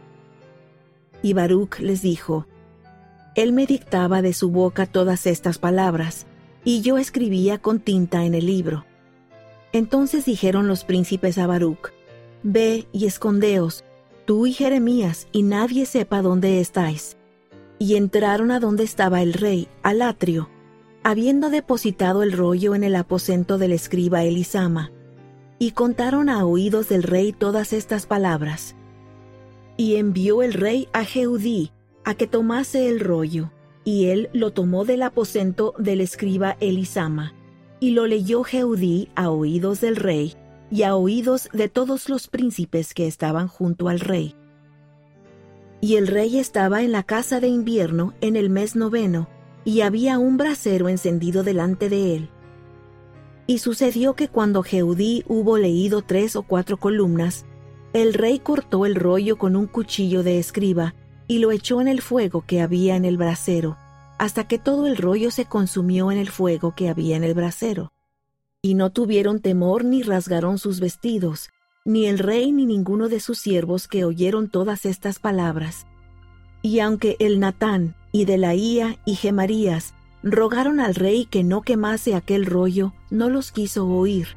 Y 1.22 1.34
Baruch 1.34 1.78
les 1.78 2.00
dijo, 2.00 2.46
Él 3.34 3.52
me 3.52 3.66
dictaba 3.66 4.22
de 4.22 4.32
su 4.32 4.50
boca 4.50 4.86
todas 4.86 5.26
estas 5.26 5.58
palabras, 5.58 6.26
y 6.64 6.80
yo 6.80 6.96
escribía 6.96 7.58
con 7.58 7.80
tinta 7.80 8.24
en 8.24 8.34
el 8.34 8.46
libro. 8.46 8.86
Entonces 9.72 10.24
dijeron 10.24 10.66
los 10.68 10.84
príncipes 10.84 11.36
a 11.36 11.46
Baruch, 11.46 11.92
Ve 12.42 12.88
y 12.90 13.04
escondeos, 13.04 13.84
tú 14.24 14.46
y 14.46 14.54
Jeremías, 14.54 15.28
y 15.32 15.42
nadie 15.42 15.84
sepa 15.84 16.22
dónde 16.22 16.60
estáis. 16.60 17.18
Y 17.80 17.96
entraron 17.96 18.52
a 18.52 18.60
donde 18.60 18.84
estaba 18.84 19.22
el 19.22 19.32
rey, 19.32 19.66
al 19.82 20.02
atrio, 20.02 20.48
habiendo 21.02 21.50
depositado 21.50 22.22
el 22.22 22.30
rollo 22.30 22.76
en 22.76 22.84
el 22.84 22.94
aposento 22.94 23.58
del 23.58 23.72
escriba 23.72 24.22
Elisama, 24.22 24.92
y 25.58 25.72
contaron 25.72 26.28
a 26.28 26.46
oídos 26.46 26.88
del 26.88 27.02
rey 27.02 27.32
todas 27.32 27.72
estas 27.72 28.06
palabras. 28.06 28.76
Y 29.76 29.96
envió 29.96 30.44
el 30.44 30.52
rey 30.52 30.88
a 30.92 31.04
Jeudí 31.04 31.72
a 32.04 32.14
que 32.14 32.28
tomase 32.28 32.88
el 32.88 33.00
rollo, 33.00 33.50
y 33.82 34.06
él 34.06 34.30
lo 34.32 34.52
tomó 34.52 34.84
del 34.84 35.02
aposento 35.02 35.74
del 35.76 36.00
escriba 36.00 36.56
Elisama 36.60 37.34
y 37.80 37.90
lo 37.90 38.06
leyó 38.06 38.44
Jeudí 38.44 39.08
a 39.16 39.30
oídos 39.30 39.80
del 39.80 39.96
rey 39.96 40.34
y 40.70 40.82
a 40.82 40.94
oídos 40.94 41.48
de 41.52 41.68
todos 41.68 42.08
los 42.08 42.28
príncipes 42.28 42.94
que 42.94 43.06
estaban 43.06 43.48
junto 43.48 43.88
al 43.88 44.00
rey. 44.00 44.36
Y 45.80 45.96
el 45.96 46.06
rey 46.06 46.38
estaba 46.38 46.82
en 46.82 46.92
la 46.92 47.02
casa 47.02 47.40
de 47.40 47.48
invierno 47.48 48.14
en 48.20 48.36
el 48.36 48.50
mes 48.50 48.76
noveno, 48.76 49.28
y 49.64 49.80
había 49.80 50.18
un 50.18 50.36
brasero 50.36 50.88
encendido 50.88 51.42
delante 51.42 51.88
de 51.88 52.16
él. 52.16 52.30
Y 53.46 53.58
sucedió 53.58 54.14
que 54.14 54.28
cuando 54.28 54.62
Jeudí 54.62 55.24
hubo 55.26 55.58
leído 55.58 56.02
tres 56.02 56.36
o 56.36 56.42
cuatro 56.42 56.76
columnas, 56.76 57.46
el 57.92 58.14
rey 58.14 58.38
cortó 58.38 58.86
el 58.86 58.94
rollo 58.94 59.38
con 59.38 59.56
un 59.56 59.66
cuchillo 59.66 60.22
de 60.22 60.38
escriba 60.38 60.94
y 61.26 61.38
lo 61.38 61.50
echó 61.50 61.80
en 61.80 61.88
el 61.88 62.02
fuego 62.02 62.44
que 62.46 62.60
había 62.60 62.96
en 62.96 63.04
el 63.04 63.16
brasero, 63.16 63.76
hasta 64.18 64.46
que 64.46 64.58
todo 64.58 64.86
el 64.86 64.96
rollo 64.96 65.30
se 65.30 65.46
consumió 65.46 66.12
en 66.12 66.18
el 66.18 66.28
fuego 66.28 66.74
que 66.74 66.88
había 66.88 67.16
en 67.16 67.24
el 67.24 67.34
brasero. 67.34 67.92
Y 68.62 68.74
no 68.74 68.90
tuvieron 68.90 69.40
temor 69.40 69.84
ni 69.84 70.02
rasgaron 70.02 70.58
sus 70.58 70.78
vestidos, 70.78 71.50
ni 71.84 72.06
el 72.06 72.18
rey 72.18 72.52
ni 72.52 72.66
ninguno 72.66 73.08
de 73.08 73.20
sus 73.20 73.38
siervos 73.38 73.88
que 73.88 74.04
oyeron 74.04 74.48
todas 74.48 74.84
estas 74.84 75.18
palabras. 75.18 75.86
Y 76.62 76.80
aunque 76.80 77.16
el 77.20 77.40
Natán 77.40 77.94
y 78.12 78.26
Delaía 78.26 78.98
y 79.06 79.14
Gemarías 79.14 79.94
rogaron 80.22 80.80
al 80.80 80.94
rey 80.94 81.24
que 81.24 81.42
no 81.42 81.62
quemase 81.62 82.14
aquel 82.14 82.44
rollo, 82.44 82.92
no 83.10 83.30
los 83.30 83.50
quiso 83.50 83.86
oír, 83.86 84.28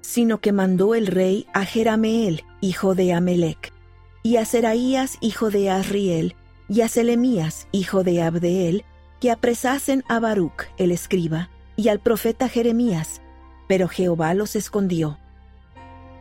sino 0.00 0.38
que 0.40 0.52
mandó 0.52 0.94
el 0.94 1.06
rey 1.06 1.46
a 1.52 1.64
Jerameel, 1.64 2.44
hijo 2.60 2.94
de 2.94 3.12
Amelec, 3.12 3.72
y 4.22 4.36
a 4.36 4.44
Seraías, 4.44 5.18
hijo 5.20 5.50
de 5.50 5.70
Asriel, 5.70 6.36
y 6.68 6.82
a 6.82 6.88
Selemías, 6.88 7.66
hijo 7.72 8.04
de 8.04 8.22
Abdeel, 8.22 8.84
que 9.20 9.32
apresasen 9.32 10.04
a 10.08 10.20
Baruch, 10.20 10.68
el 10.78 10.92
escriba, 10.92 11.50
y 11.76 11.88
al 11.88 11.98
profeta 11.98 12.48
Jeremías, 12.48 13.20
pero 13.68 13.88
Jehová 13.88 14.34
los 14.34 14.54
escondió. 14.54 15.18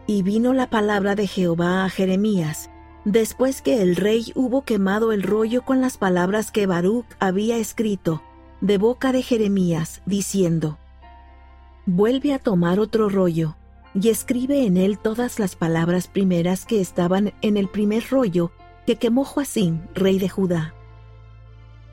Y 0.08 0.24
vino 0.24 0.54
la 0.54 0.70
palabra 0.70 1.16
de 1.16 1.28
Jehová 1.28 1.86
a 1.86 1.90
Jeremías, 1.90 2.70
después 3.06 3.62
que 3.62 3.82
el 3.82 3.96
rey 3.96 4.32
hubo 4.36 4.64
quemado 4.64 5.12
el 5.12 5.24
rollo 5.24 5.64
con 5.64 5.82
las 5.82 5.98
palabras 5.98 6.52
que 6.52 6.66
Baruch 6.66 7.06
había 7.20 7.58
escrito, 7.58 8.22
de 8.62 8.78
boca 8.78 9.12
de 9.12 9.24
Jeremías, 9.24 10.02
diciendo, 10.06 10.78
Vuelve 11.86 12.34
a 12.34 12.40
tomar 12.40 12.80
otro 12.80 13.10
rollo, 13.10 13.56
y 13.94 14.10
escribe 14.10 14.66
en 14.66 14.78
él 14.78 15.00
todas 15.00 15.40
las 15.40 15.56
palabras 15.56 16.08
primeras 16.08 16.66
que 16.66 16.80
estaban 16.80 17.34
en 17.42 17.58
el 17.58 17.68
primer 17.68 18.04
rollo 18.10 18.52
que 18.86 18.96
quemó 18.96 19.24
Joacim, 19.26 19.82
rey 19.94 20.20
de 20.20 20.30
Judá. 20.30 20.74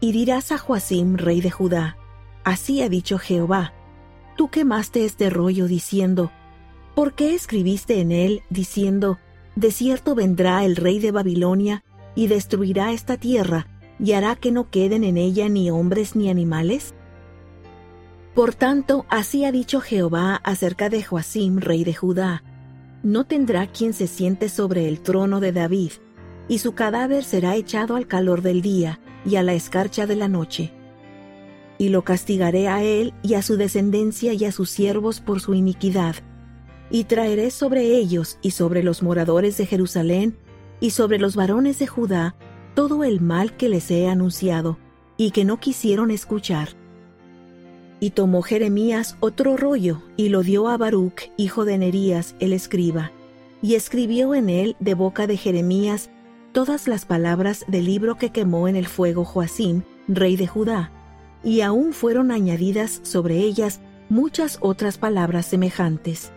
Y 0.00 0.12
dirás 0.12 0.52
a 0.52 0.58
Joacim, 0.58 1.16
rey 1.16 1.40
de 1.40 1.50
Judá, 1.50 1.96
así 2.44 2.82
ha 2.82 2.88
dicho 2.88 3.18
Jehová, 3.18 3.72
tú 4.36 4.48
quemaste 4.48 5.04
este 5.04 5.28
rollo 5.30 5.66
diciendo, 5.66 6.30
¿por 6.98 7.14
qué 7.14 7.32
escribiste 7.32 8.00
en 8.00 8.10
él 8.10 8.42
diciendo, 8.50 9.20
de 9.54 9.70
cierto 9.70 10.16
vendrá 10.16 10.64
el 10.64 10.74
rey 10.74 10.98
de 10.98 11.12
Babilonia 11.12 11.84
y 12.16 12.26
destruirá 12.26 12.90
esta 12.90 13.16
tierra 13.16 13.68
y 14.00 14.14
hará 14.14 14.34
que 14.34 14.50
no 14.50 14.68
queden 14.68 15.04
en 15.04 15.16
ella 15.16 15.48
ni 15.48 15.70
hombres 15.70 16.16
ni 16.16 16.28
animales? 16.28 16.94
Por 18.34 18.52
tanto, 18.52 19.06
así 19.10 19.44
ha 19.44 19.52
dicho 19.52 19.80
Jehová 19.80 20.40
acerca 20.42 20.88
de 20.88 21.04
Joacim, 21.04 21.58
rey 21.58 21.84
de 21.84 21.94
Judá, 21.94 22.42
no 23.04 23.22
tendrá 23.22 23.68
quien 23.68 23.92
se 23.92 24.08
siente 24.08 24.48
sobre 24.48 24.88
el 24.88 24.98
trono 24.98 25.38
de 25.38 25.52
David, 25.52 25.92
y 26.48 26.58
su 26.58 26.72
cadáver 26.74 27.22
será 27.22 27.54
echado 27.54 27.94
al 27.94 28.08
calor 28.08 28.42
del 28.42 28.60
día, 28.60 28.98
y 29.24 29.36
a 29.36 29.44
la 29.44 29.54
escarcha 29.54 30.08
de 30.08 30.16
la 30.16 30.26
noche. 30.26 30.72
Y 31.78 31.90
lo 31.90 32.02
castigaré 32.02 32.66
a 32.66 32.82
él 32.82 33.14
y 33.22 33.34
a 33.34 33.42
su 33.42 33.56
descendencia 33.56 34.32
y 34.32 34.44
a 34.44 34.50
sus 34.50 34.68
siervos 34.68 35.20
por 35.20 35.38
su 35.38 35.54
iniquidad, 35.54 36.16
y 36.90 37.04
traeré 37.04 37.50
sobre 37.50 37.96
ellos 37.96 38.38
y 38.42 38.52
sobre 38.52 38.82
los 38.82 39.02
moradores 39.02 39.56
de 39.58 39.66
Jerusalén 39.66 40.36
y 40.80 40.90
sobre 40.90 41.18
los 41.18 41.36
varones 41.36 41.78
de 41.78 41.86
Judá 41.86 42.34
todo 42.74 43.02
el 43.02 43.20
mal 43.20 43.56
que 43.56 43.68
les 43.68 43.90
he 43.90 44.08
anunciado, 44.08 44.78
y 45.16 45.32
que 45.32 45.44
no 45.44 45.58
quisieron 45.58 46.12
escuchar. 46.12 46.68
Y 47.98 48.10
tomó 48.10 48.42
Jeremías 48.42 49.16
otro 49.18 49.56
rollo 49.56 50.02
y 50.16 50.28
lo 50.28 50.44
dio 50.44 50.68
a 50.68 50.76
Baruch, 50.76 51.32
hijo 51.36 51.64
de 51.64 51.76
Nerías, 51.76 52.36
el 52.38 52.52
escriba, 52.52 53.10
y 53.60 53.74
escribió 53.74 54.32
en 54.34 54.48
él 54.48 54.76
de 54.78 54.94
boca 54.94 55.26
de 55.26 55.36
Jeremías 55.36 56.10
todas 56.52 56.86
las 56.86 57.04
palabras 57.04 57.64
del 57.66 57.86
libro 57.86 58.16
que 58.16 58.30
quemó 58.30 58.68
en 58.68 58.76
el 58.76 58.86
fuego 58.86 59.24
Joacim, 59.24 59.82
rey 60.06 60.36
de 60.36 60.46
Judá, 60.46 60.92
y 61.42 61.62
aún 61.62 61.92
fueron 61.92 62.30
añadidas 62.30 63.00
sobre 63.02 63.38
ellas 63.38 63.80
muchas 64.08 64.58
otras 64.60 64.98
palabras 64.98 65.46
semejantes. 65.46 66.30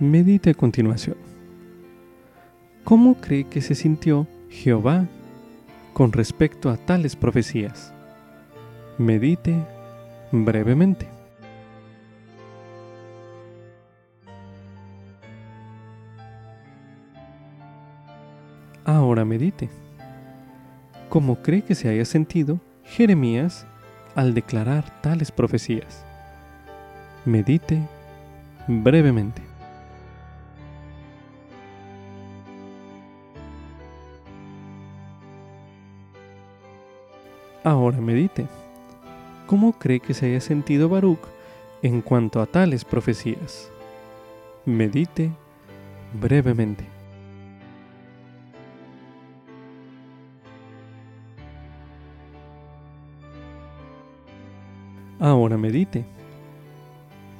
Medite 0.00 0.50
a 0.50 0.54
continuación. 0.54 1.16
¿Cómo 2.84 3.16
cree 3.16 3.42
que 3.42 3.60
se 3.60 3.74
sintió 3.74 4.28
Jehová 4.48 5.08
con 5.92 6.12
respecto 6.12 6.70
a 6.70 6.76
tales 6.76 7.16
profecías? 7.16 7.92
Medite 8.96 9.56
brevemente. 10.30 11.08
Ahora 18.84 19.24
medite. 19.24 19.68
¿Cómo 21.08 21.42
cree 21.42 21.62
que 21.62 21.74
se 21.74 21.88
haya 21.88 22.04
sentido 22.04 22.60
Jeremías 22.84 23.66
al 24.14 24.32
declarar 24.32 25.00
tales 25.00 25.32
profecías? 25.32 26.04
Medite 27.24 27.82
brevemente. 28.68 29.47
Ahora 37.68 38.00
medite. 38.00 38.46
¿Cómo 39.46 39.74
cree 39.74 40.00
que 40.00 40.14
se 40.14 40.24
haya 40.24 40.40
sentido 40.40 40.88
Baruch 40.88 41.20
en 41.82 42.00
cuanto 42.00 42.40
a 42.40 42.46
tales 42.46 42.82
profecías? 42.82 43.70
Medite 44.64 45.30
brevemente. 46.18 46.86
Ahora 55.20 55.58
medite. 55.58 56.06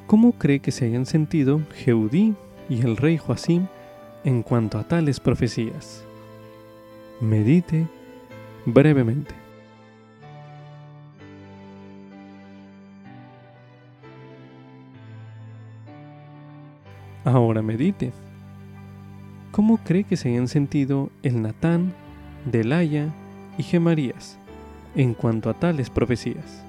¿Cómo 0.06 0.32
cree 0.32 0.60
que 0.60 0.72
se 0.72 0.84
hayan 0.84 1.06
sentido 1.06 1.62
Jeudí 1.72 2.34
y 2.68 2.82
el 2.82 2.98
rey 2.98 3.16
Joacim 3.16 3.66
en 4.24 4.42
cuanto 4.42 4.76
a 4.76 4.86
tales 4.86 5.20
profecías? 5.20 6.04
Medite 7.18 7.86
brevemente. 8.66 9.47
Ahora 17.24 17.62
medite. 17.62 18.12
¿Cómo 19.50 19.78
cree 19.78 20.04
que 20.04 20.16
se 20.16 20.28
hayan 20.28 20.48
sentido 20.48 21.10
el 21.22 21.42
Natán, 21.42 21.92
Delaya 22.44 23.12
y 23.56 23.62
Gemarías 23.62 24.38
en 24.94 25.14
cuanto 25.14 25.50
a 25.50 25.54
tales 25.54 25.90
profecías? 25.90 26.62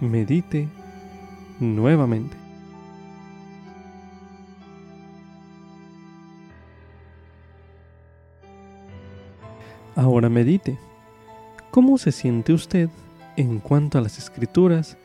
Medite 0.00 0.68
nuevamente. 1.60 2.36
Ahora 9.94 10.28
medite. 10.28 10.78
¿Cómo 11.72 11.98
se 11.98 12.12
siente 12.12 12.52
usted 12.52 12.88
en 13.36 13.58
cuanto 13.58 13.98
a 13.98 14.00
las 14.00 14.16
escrituras 14.16 14.96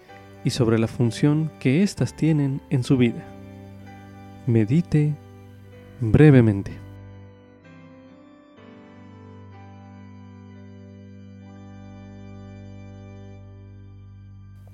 y 0.43 0.51
sobre 0.51 0.78
la 0.78 0.88
función 0.88 1.51
que 1.59 1.82
éstas 1.82 2.16
tienen 2.16 2.61
en 2.70 2.84
su 2.84 2.97
vida? 2.97 3.33
Medite 4.46 5.16
brevemente. 6.02 6.74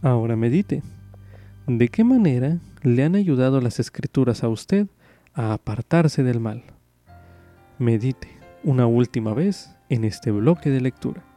Ahora 0.01 0.35
medite. 0.35 0.81
¿De 1.67 1.87
qué 1.89 2.03
manera 2.03 2.57
le 2.81 3.03
han 3.03 3.13
ayudado 3.13 3.61
las 3.61 3.79
escrituras 3.79 4.43
a 4.43 4.49
usted 4.49 4.87
a 5.35 5.53
apartarse 5.53 6.23
del 6.23 6.39
mal? 6.39 6.63
Medite 7.77 8.27
una 8.63 8.87
última 8.87 9.35
vez 9.35 9.69
en 9.89 10.03
este 10.03 10.31
bloque 10.31 10.71
de 10.71 10.81
lectura. 10.81 11.28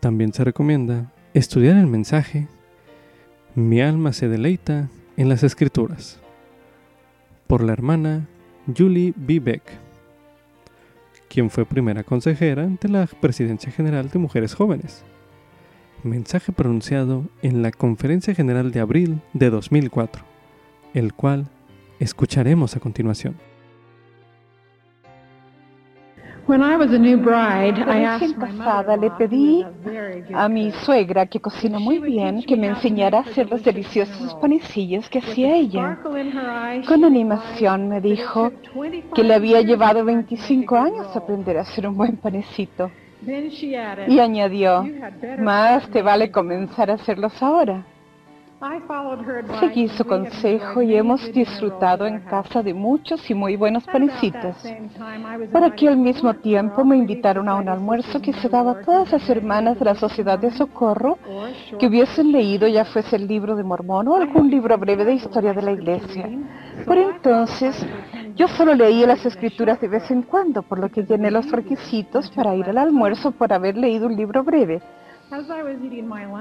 También 0.00 0.32
se 0.32 0.44
recomienda 0.44 1.12
estudiar 1.34 1.76
el 1.76 1.86
mensaje 1.86 2.46
Mi 3.54 3.80
alma 3.80 4.12
se 4.12 4.28
deleita 4.28 4.88
en 5.16 5.28
las 5.28 5.42
escrituras 5.42 6.20
por 7.48 7.64
la 7.64 7.72
hermana 7.72 8.28
Julie 8.76 9.14
B. 9.16 9.40
Beck, 9.40 9.62
quien 11.28 11.50
fue 11.50 11.64
primera 11.64 12.04
consejera 12.04 12.66
de 12.66 12.88
la 12.88 13.06
Presidencia 13.06 13.72
General 13.72 14.10
de 14.10 14.18
Mujeres 14.18 14.54
Jóvenes. 14.54 15.02
Mensaje 16.04 16.52
pronunciado 16.52 17.24
en 17.42 17.62
la 17.62 17.72
Conferencia 17.72 18.34
General 18.34 18.70
de 18.70 18.80
abril 18.80 19.20
de 19.32 19.50
2004, 19.50 20.22
el 20.94 21.14
cual 21.14 21.48
escucharemos 21.98 22.76
a 22.76 22.80
continuación. 22.80 23.47
Recién 26.48 28.32
casada 28.32 28.96
le 28.96 29.10
pedí 29.10 29.66
a 30.32 30.48
mi 30.48 30.72
suegra, 30.72 31.26
que 31.26 31.40
cocina 31.40 31.78
muy 31.78 31.98
bien, 31.98 32.42
que 32.42 32.56
me 32.56 32.68
enseñara 32.68 33.18
a 33.18 33.20
hacer 33.20 33.50
los 33.50 33.62
deliciosos 33.62 34.34
panecillos 34.36 35.10
que 35.10 35.18
hacía 35.18 35.54
ella. 35.54 35.98
Con 36.86 37.04
animación 37.04 37.90
me 37.90 38.00
dijo 38.00 38.50
que 39.14 39.24
le 39.24 39.34
había 39.34 39.60
llevado 39.60 40.04
25 40.06 40.76
años 40.76 41.14
aprender 41.14 41.58
a 41.58 41.62
hacer 41.62 41.86
un 41.86 41.98
buen 41.98 42.16
panecito. 42.16 42.90
Y 44.06 44.18
añadió, 44.18 44.86
más 45.38 45.86
te 45.90 46.00
vale 46.00 46.30
comenzar 46.30 46.90
a 46.90 46.94
hacerlos 46.94 47.42
ahora. 47.42 47.84
Seguí 49.60 49.86
su 49.88 50.04
consejo 50.04 50.82
y 50.82 50.96
hemos 50.96 51.32
disfrutado 51.32 52.06
en 52.06 52.18
casa 52.20 52.60
de 52.60 52.74
muchos 52.74 53.30
y 53.30 53.34
muy 53.34 53.54
buenos 53.54 53.84
panecitos. 53.84 54.56
Por 55.52 55.62
aquí 55.62 55.86
al 55.86 55.96
mismo 55.96 56.34
tiempo 56.34 56.84
me 56.84 56.96
invitaron 56.96 57.48
a 57.48 57.54
un 57.54 57.68
almuerzo 57.68 58.20
que 58.20 58.32
se 58.32 58.48
daba 58.48 58.72
a 58.72 58.80
todas 58.80 59.12
las 59.12 59.30
hermanas 59.30 59.78
de 59.78 59.84
la 59.84 59.94
Sociedad 59.94 60.40
de 60.40 60.50
Socorro 60.50 61.18
que 61.78 61.86
hubiesen 61.86 62.32
leído 62.32 62.66
ya 62.66 62.84
fuese 62.84 63.14
el 63.14 63.28
libro 63.28 63.54
de 63.54 63.62
Mormón 63.62 64.08
o 64.08 64.16
algún 64.16 64.50
libro 64.50 64.76
breve 64.76 65.04
de 65.04 65.14
historia 65.14 65.52
de 65.52 65.62
la 65.62 65.70
iglesia. 65.70 66.28
Por 66.84 66.98
entonces, 66.98 67.86
yo 68.34 68.48
solo 68.48 68.74
leía 68.74 69.06
las 69.06 69.24
escrituras 69.24 69.80
de 69.80 69.86
vez 69.86 70.10
en 70.10 70.22
cuando, 70.22 70.62
por 70.62 70.80
lo 70.80 70.88
que 70.88 71.04
llené 71.04 71.30
los 71.30 71.48
requisitos 71.52 72.28
para 72.30 72.56
ir 72.56 72.68
al 72.68 72.78
almuerzo 72.78 73.30
por 73.30 73.52
haber 73.52 73.76
leído 73.76 74.08
un 74.08 74.16
libro 74.16 74.42
breve. 74.42 74.82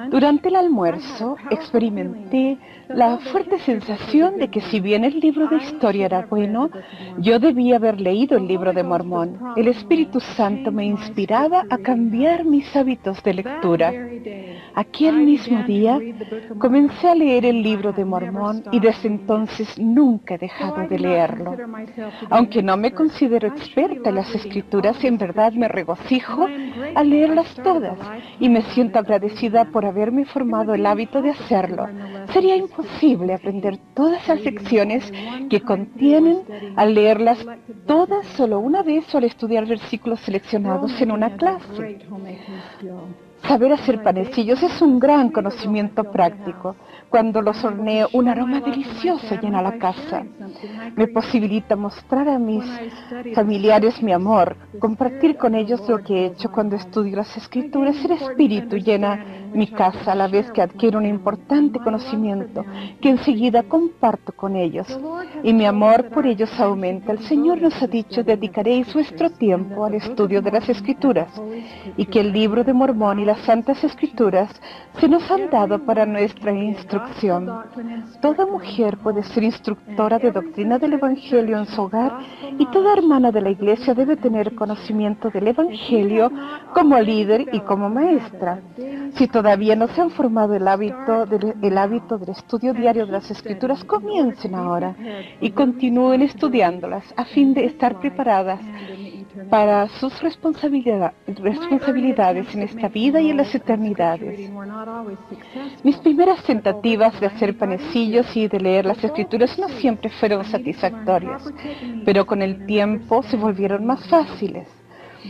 Durante 0.10 0.48
el 0.48 0.56
almuerzo 0.56 1.36
experimenté 1.50 2.58
la 2.88 3.18
fuerte 3.18 3.60
sensación 3.60 4.38
de 4.38 4.48
que 4.50 4.62
si 4.62 4.80
bien 4.80 5.04
el 5.04 5.20
libro 5.20 5.48
de 5.48 5.58
historia 5.58 6.06
era 6.06 6.26
bueno, 6.26 6.70
yo 7.18 7.38
debía 7.38 7.76
haber 7.76 8.00
leído 8.00 8.38
el 8.38 8.48
libro 8.48 8.72
de 8.72 8.84
Mormón. 8.84 9.40
El 9.58 9.68
Espíritu 9.68 10.22
Santo 10.22 10.72
me 10.72 10.86
inspiraba 10.86 11.66
a 11.70 11.78
cambiar 11.80 12.46
mis 12.46 12.74
hábitos 12.76 13.22
de 13.24 13.34
lectura. 13.34 13.94
Aquel 14.74 15.18
mismo 15.18 15.64
día 15.64 16.00
comencé 16.60 17.10
a 17.10 17.16
leer 17.16 17.46
el 17.46 17.64
libro 17.64 17.92
de 17.92 18.06
Mormón 18.06 18.64
y 18.72 18.80
desde 18.80 19.08
entonces 19.08 19.78
nunca 19.78 20.36
he 20.36 20.38
dejado 20.38 20.88
de 20.88 21.00
leerlo. 21.00 21.58
Aunque 22.30 22.62
no 22.62 22.78
me 22.78 22.92
considero 22.92 23.48
experta 23.48 24.10
en 24.10 24.16
las 24.16 24.34
escrituras, 24.34 25.04
en 25.04 25.18
verdad 25.18 25.52
me 25.54 25.68
regocijo 25.68 26.48
al 26.96 27.10
leerlas 27.10 27.54
todas 27.64 27.98
y 28.40 28.50
me 28.50 28.62
siento 28.78 29.00
agradecida 29.00 29.66
por 29.72 29.88
haberme 29.88 30.24
formado 30.26 30.76
el 30.76 30.86
hábito 30.86 31.20
de 31.20 31.32
hacerlo. 31.32 31.88
Sería 32.32 32.56
imposible 32.56 33.34
aprender 33.34 33.80
todas 33.96 34.28
las 34.28 34.40
lecciones 34.44 35.12
que 35.50 35.62
contienen 35.62 36.44
al 36.76 36.94
leerlas 36.94 37.44
todas 37.88 38.28
solo 38.38 38.60
una 38.60 38.84
vez 38.84 39.04
o 39.16 39.18
al 39.18 39.24
estudiar 39.24 39.66
versículos 39.66 40.20
seleccionados 40.20 41.02
en 41.02 41.12
una 41.12 41.36
clase. 41.38 41.98
Saber 43.48 43.72
hacer 43.72 44.04
panecillos 44.04 44.62
es 44.62 44.80
un 44.80 45.00
gran 45.00 45.32
conocimiento 45.32 46.04
práctico. 46.04 46.76
Cuando 47.10 47.42
los 47.42 47.64
horneo, 47.64 48.10
un 48.14 48.28
aroma 48.28 48.60
delicioso 48.60 49.36
llena 49.42 49.62
la 49.62 49.78
casa. 49.78 50.26
Me 50.96 51.08
posibilita 51.08 51.76
mostrar 51.76 52.28
a 52.28 52.38
mis 52.38 52.66
familiares 53.34 54.04
mi 54.04 54.12
amor, 54.12 54.58
compartir 54.80 55.38
con 55.38 55.56
ellos 55.56 55.88
lo 55.88 56.00
que 56.00 56.14
he 56.14 56.26
hecho 56.28 56.52
cuando 56.52 56.76
estudio 56.76 57.16
las 57.16 57.36
escrituras. 57.38 57.96
El 58.04 58.12
espíritu 58.12 58.76
llena 58.78 59.24
mi 59.54 59.68
casa 59.68 60.12
a 60.12 60.16
la 60.16 60.28
vez 60.28 60.52
que 60.52 60.62
adquiero 60.62 61.00
un 61.00 61.06
importante 61.06 61.80
conocimiento 61.80 62.66
que 63.02 63.10
enseguida 63.10 63.64
comparto 63.64 64.34
con 64.34 64.58
ellos. 64.58 64.88
Y 65.44 65.54
mi 65.54 65.66
amor 65.66 66.10
por 66.10 66.28
ellos 66.28 66.52
aumenta. 66.60 67.14
El 67.14 67.20
Señor 67.20 67.62
nos 67.62 67.82
ha 67.82 67.88
dicho, 67.88 68.24
dedicaréis 68.24 68.94
vuestro 68.94 69.30
tiempo 69.30 69.86
al 69.86 69.96
estudio 69.96 70.42
de 70.42 70.52
las 70.52 70.68
Escrituras 70.68 71.30
y 71.96 72.06
que 72.06 72.20
el 72.20 72.34
libro 72.34 72.64
de 72.66 72.74
Mormón 72.74 73.20
y 73.20 73.26
las 73.26 73.40
Santas 73.42 73.82
Escrituras 73.84 74.50
se 75.00 75.08
nos 75.08 75.30
han 75.32 75.50
dado 75.50 75.80
para 75.80 76.06
nuestra 76.06 76.52
instrucción. 76.52 76.97
Toda 78.22 78.46
mujer 78.46 78.98
puede 78.98 79.24
ser 79.24 79.44
instructora 79.44 80.20
de 80.20 80.32
doctrina 80.32 80.78
del 80.78 80.94
Evangelio 80.94 81.58
en 81.58 81.66
su 81.66 81.82
hogar 81.82 82.20
y 82.58 82.66
toda 82.68 82.94
hermana 82.94 83.32
de 83.32 83.42
la 83.42 83.50
Iglesia 83.50 83.94
debe 83.94 84.18
tener 84.18 84.56
conocimiento 84.56 85.30
del 85.30 85.48
Evangelio 85.48 86.32
como 86.74 87.00
líder 87.00 87.48
y 87.52 87.60
como 87.62 87.90
maestra. 87.90 88.60
Si 89.16 89.28
todavía 89.28 89.76
no 89.76 89.88
se 89.88 90.02
han 90.02 90.12
formado 90.12 90.54
el 90.56 90.68
hábito, 90.68 91.26
del, 91.26 91.56
el 91.62 91.78
hábito 91.78 92.18
del 92.18 92.30
estudio 92.30 92.74
diario 92.74 93.06
de 93.06 93.12
las 93.12 93.30
Escrituras, 93.32 93.84
comiencen 93.84 94.56
ahora 94.56 94.96
y 95.42 95.52
continúen 95.52 96.22
estudiándolas 96.22 97.04
a 97.16 97.26
fin 97.26 97.54
de 97.54 97.66
estar 97.66 98.00
preparadas 98.00 98.60
para 99.50 99.88
sus 100.00 100.20
responsabilidades 100.22 102.56
en 102.56 102.64
esta 102.64 102.88
vida 102.88 103.22
y 103.22 103.30
en 103.30 103.38
las 103.38 103.54
eternidades. 103.54 104.50
Mis 105.84 105.98
primeras 105.98 106.44
tentativas 106.44 107.20
de 107.20 107.28
hacer 107.28 107.58
panecillos 107.58 108.36
y 108.36 108.48
de 108.48 108.60
leer 108.60 108.86
las 108.86 109.04
escrituras 109.04 109.58
no 109.58 109.70
siempre 109.70 110.10
fueron 110.10 110.44
satisfactorias, 110.46 111.44
pero 112.06 112.26
con 112.26 112.42
el 112.42 112.66
tiempo 112.66 113.24
se 113.24 113.38
volvieron 113.38 113.86
más 113.86 114.08
fáciles. 114.08 114.68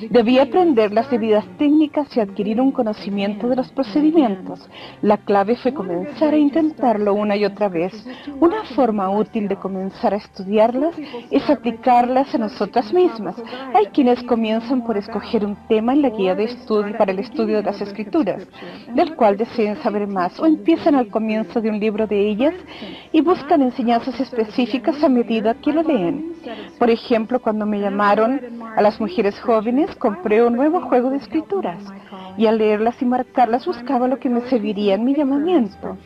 Debía 0.10 0.44
aprender 0.44 0.92
las 0.92 1.10
debidas 1.10 1.46
técnicas 1.58 2.16
y 2.16 2.20
adquirir 2.20 2.62
un 2.62 2.72
conocimiento 2.72 3.48
de 3.48 3.56
los 3.56 3.72
procedimientos. 3.72 4.68
La 5.02 5.18
clave 5.18 5.56
fue 5.56 5.74
comenzar 5.74 6.34
a 6.34 6.38
intentarlo 6.38 7.14
una 7.14 7.36
y 7.36 7.46
otra 7.46 7.68
vez. 7.68 7.94
Una 8.40 8.64
forma 8.64 9.10
útil 9.10 9.48
de 9.48 9.56
comenzar 9.56 10.14
a 10.14 10.18
estudiarlas 10.18 10.96
es 11.32 11.50
aplicarlas 11.50 12.34
a 12.36 12.38
nosotras 12.38 12.94
mismas. 12.94 13.36
Hay 13.74 13.88
quienes 13.88 14.22
comienzan 14.24 14.84
por 14.84 14.98
escoger 14.98 15.46
un 15.46 15.56
tema 15.68 15.94
en 15.94 16.04
la 16.04 16.10
guía 16.10 16.36
de 16.36 16.46
estudio 16.46 16.98
para 16.98 17.12
el 17.12 17.20
estudio 17.20 17.58
de 17.58 17.64
las 17.64 17.82
escrituras, 17.82 18.48
del 18.94 19.16
cual 19.16 19.38
deseen 19.38 19.78
saber 19.78 20.08
más, 20.08 20.40
o 20.40 20.46
empiezan 20.46 20.96
al 20.96 21.08
comienzo 21.08 21.60
de 21.62 21.70
un 21.70 21.80
libro 21.80 22.08
de 22.08 22.30
ellas 22.30 22.54
y 23.12 23.22
buscan 23.22 23.62
enseñanzas 23.62 24.20
específicas 24.20 25.04
a 25.04 25.10
medida 25.10 25.56
que 25.56 25.74
lo 25.74 25.82
leen. 25.82 26.34
Por 26.78 26.90
ejemplo, 26.90 27.40
cuando 27.40 27.66
me 27.66 27.80
llamaron 27.80 28.42
a 28.76 28.82
las 28.82 29.00
mujeres 29.00 29.40
jóvenes, 29.40 29.87
compré 29.96 30.44
un 30.44 30.54
nuevo 30.54 30.82
juego 30.82 31.10
de 31.10 31.18
escrituras 31.18 31.80
y 32.38 32.46
al 32.46 32.58
leerlas 32.58 33.02
y 33.02 33.06
marcarlas 33.06 33.66
buscaba 33.66 34.08
lo 34.08 34.20
que 34.20 34.30
me 34.30 34.42
serviría 34.42 34.96
en 34.96 35.06
mi 35.06 35.16
llamamiento. 35.16 35.98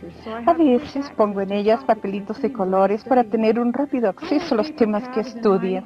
A 0.46 0.54
veces 0.54 1.12
pongo 1.18 1.42
en 1.42 1.52
ellas 1.52 1.84
papelitos 1.84 2.42
de 2.42 2.54
colores 2.54 3.04
para 3.04 3.24
tener 3.24 3.60
un 3.60 3.74
rápido 3.74 4.10
acceso 4.10 4.54
a 4.54 4.58
los 4.58 4.76
temas 4.76 5.08
que 5.10 5.22
estudia. 5.22 5.84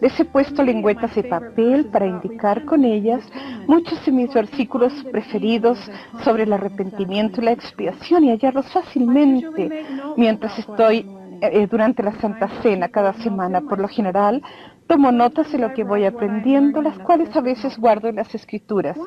Les 0.00 0.18
he 0.18 0.24
puesto 0.24 0.62
lengüetas 0.62 1.14
de 1.14 1.24
papel 1.24 1.86
para 1.86 2.06
indicar 2.06 2.64
con 2.64 2.84
ellas 2.84 3.22
muchos 3.66 4.04
de 4.04 4.12
mis 4.12 4.32
versículos 4.32 4.92
preferidos 5.10 5.78
sobre 6.22 6.44
el 6.44 6.52
arrepentimiento 6.52 7.40
y 7.40 7.44
la 7.44 7.52
expiación 7.52 8.24
y 8.24 8.30
hallarlos 8.30 8.70
fácilmente 8.72 9.84
mientras 10.16 10.58
estoy 10.58 11.06
eh, 11.40 11.66
durante 11.68 12.04
la 12.04 12.12
Santa 12.20 12.48
Cena 12.62 12.88
cada 12.88 13.14
semana. 13.14 13.62
Por 13.62 13.80
lo 13.80 13.88
general, 13.88 14.42
Tomo 14.86 15.10
notas 15.10 15.50
de 15.52 15.58
lo 15.58 15.72
que 15.72 15.84
voy 15.84 16.04
aprendiendo, 16.04 16.82
las 16.82 16.98
cuales 16.98 17.34
a 17.34 17.40
veces 17.40 17.78
guardo 17.78 18.08
en 18.08 18.16
las 18.16 18.34
escrituras. 18.34 18.98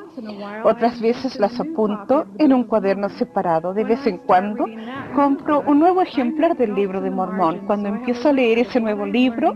Otras 0.64 1.00
veces 1.00 1.38
las 1.38 1.58
apunto 1.60 2.26
en 2.38 2.52
un 2.52 2.64
cuaderno 2.64 3.08
separado. 3.10 3.72
De 3.72 3.84
vez 3.84 4.04
en 4.06 4.18
cuando 4.18 4.64
compro 5.14 5.62
un 5.66 5.78
nuevo 5.78 6.02
ejemplar 6.02 6.56
del 6.56 6.74
libro 6.74 7.00
de 7.00 7.10
Mormón. 7.10 7.66
Cuando 7.66 7.88
empiezo 7.88 8.28
a 8.28 8.32
leer 8.32 8.58
ese 8.58 8.80
nuevo 8.80 9.06
libro, 9.06 9.54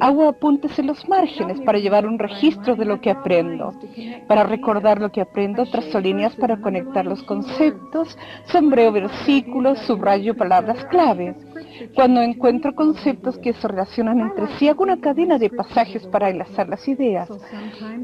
hago 0.00 0.28
apuntes 0.28 0.78
en 0.78 0.86
los 0.86 1.08
márgenes 1.08 1.60
para 1.62 1.78
llevar 1.78 2.06
un 2.06 2.18
registro 2.18 2.76
de 2.76 2.84
lo 2.84 3.00
que 3.00 3.10
aprendo. 3.10 3.72
Para 4.26 4.44
recordar 4.44 5.00
lo 5.00 5.10
que 5.10 5.20
aprendo, 5.20 5.66
trazo 5.66 6.00
líneas 6.00 6.36
para 6.36 6.60
conectar 6.60 7.04
los 7.04 7.22
conceptos, 7.24 8.16
sombreo 8.46 8.92
versículos, 8.92 9.78
subrayo 9.80 10.36
palabras 10.36 10.84
clave. 10.86 11.34
Cuando 11.94 12.20
encuentro 12.22 12.74
conceptos 12.74 13.38
que 13.38 13.52
se 13.52 13.68
relacionan 13.68 14.20
entre 14.20 14.46
sí, 14.58 14.68
hago 14.68 14.82
una 14.82 15.00
cadena 15.00 15.38
de 15.38 15.50
pasajes 15.50 16.06
para 16.06 16.30
enlazar 16.30 16.68
las 16.68 16.86
ideas. 16.88 17.28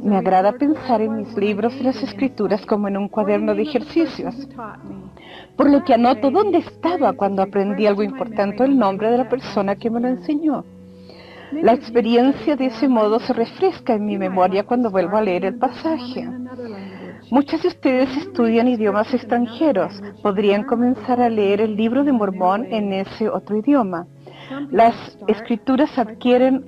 Me 0.02 0.16
agrada 0.16 0.52
pensar 0.52 1.00
en 1.00 1.16
mis 1.16 1.36
libros 1.36 1.74
y 1.78 1.82
las 1.82 2.02
escrituras 2.02 2.64
como 2.66 2.88
en 2.88 2.96
un 2.96 3.08
cuaderno 3.08 3.54
de 3.54 3.62
ejercicios, 3.62 4.34
por 5.56 5.70
lo 5.70 5.84
que 5.84 5.94
anoto 5.94 6.30
dónde 6.30 6.58
estaba 6.58 7.12
cuando 7.12 7.42
aprendí 7.42 7.86
algo 7.86 8.02
importante 8.02 8.64
el 8.64 8.78
nombre 8.78 9.10
de 9.10 9.18
la 9.18 9.28
persona 9.28 9.76
que 9.76 9.90
me 9.90 10.00
lo 10.00 10.08
enseñó. 10.08 10.64
La 11.52 11.72
experiencia 11.72 12.56
de 12.56 12.66
ese 12.66 12.88
modo 12.88 13.20
se 13.20 13.32
refresca 13.32 13.94
en 13.94 14.06
mi 14.06 14.18
memoria 14.18 14.64
cuando 14.64 14.90
vuelvo 14.90 15.16
a 15.16 15.22
leer 15.22 15.44
el 15.44 15.56
pasaje. 15.56 16.28
Muchas 17.34 17.62
de 17.62 17.68
ustedes 17.68 18.16
estudian 18.16 18.68
idiomas 18.68 19.12
extranjeros. 19.12 19.92
Podrían 20.22 20.62
comenzar 20.62 21.20
a 21.20 21.28
leer 21.28 21.60
el 21.60 21.74
libro 21.74 22.04
de 22.04 22.12
Mormón 22.12 22.64
en 22.72 22.92
ese 22.92 23.28
otro 23.28 23.56
idioma. 23.56 24.06
Las 24.70 24.94
escrituras 25.26 25.98
adquieren 25.98 26.64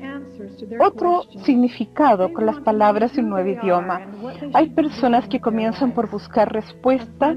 otro 0.81 1.23
significado 1.45 2.33
con 2.33 2.47
las 2.47 2.59
palabras 2.63 3.15
de 3.15 3.21
un 3.21 3.31
nuevo 3.31 3.49
idioma. 3.49 4.01
Hay 4.55 4.71
personas 4.71 5.29
que 5.29 5.39
comienzan 5.39 5.93
por 5.93 6.11
buscar 6.11 6.53
respuesta 6.53 7.37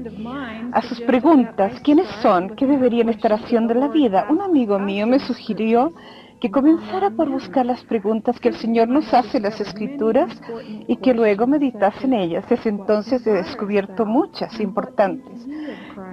a 0.72 0.82
sus 0.82 1.00
preguntas. 1.02 1.80
¿Quiénes 1.84 2.08
son? 2.22 2.56
¿Qué 2.56 2.66
deberían 2.66 3.10
estar 3.10 3.32
haciendo 3.32 3.72
en 3.72 3.78
la 3.78 3.88
vida? 3.88 4.26
Un 4.28 4.40
amigo 4.40 4.76
mío 4.80 5.06
me 5.06 5.20
sugirió 5.20 5.92
que 6.40 6.50
comenzara 6.50 7.10
por 7.10 7.28
buscar 7.28 7.66
las 7.66 7.84
preguntas 7.84 8.40
que 8.40 8.48
el 8.48 8.56
Señor 8.56 8.88
nos 8.88 9.12
hace 9.12 9.36
en 9.36 9.44
las 9.44 9.60
Escrituras 9.60 10.40
y 10.88 10.96
que 10.96 11.12
luego 11.12 11.46
meditase 11.46 12.06
en 12.06 12.14
ellas. 12.14 12.44
Desde 12.48 12.70
entonces 12.70 13.26
he 13.26 13.32
descubierto 13.32 14.06
muchas 14.06 14.58
importantes. 14.58 15.46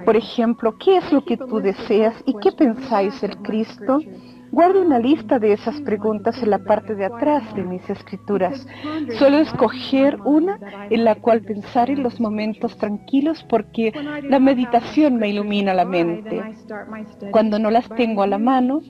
Por 0.04 0.16
ejemplo, 0.16 0.76
¿qué 0.78 0.98
es 0.98 1.12
lo 1.12 1.24
que 1.24 1.36
tú 1.36 1.60
deseas 1.60 2.14
y 2.26 2.34
qué 2.40 2.52
pensáis 2.52 3.20
del 3.20 3.38
Cristo? 3.38 4.00
Guardo 4.50 4.82
una 4.82 4.98
lista 4.98 5.38
de 5.38 5.52
esas 5.52 5.80
preguntas 5.82 6.42
en 6.42 6.50
la 6.50 6.58
parte 6.58 6.94
de 6.94 7.04
atrás 7.04 7.54
de 7.54 7.62
mis 7.62 7.88
escrituras. 7.90 8.66
Suelo 9.18 9.38
escoger 9.38 10.18
una 10.24 10.58
en 10.90 11.04
la 11.04 11.16
cual 11.16 11.42
pensar 11.42 11.90
en 11.90 12.02
los 12.02 12.18
momentos 12.18 12.76
tranquilos 12.78 13.44
porque 13.48 13.92
la 14.22 14.38
meditación 14.38 15.16
me 15.16 15.28
ilumina 15.28 15.74
la 15.74 15.84
mente. 15.84 16.42
Cuando 17.30 17.58
no 17.58 17.70
las 17.70 17.88
tengo 17.90 18.22
a 18.22 18.26
la 18.26 18.38
mano, 18.38 18.80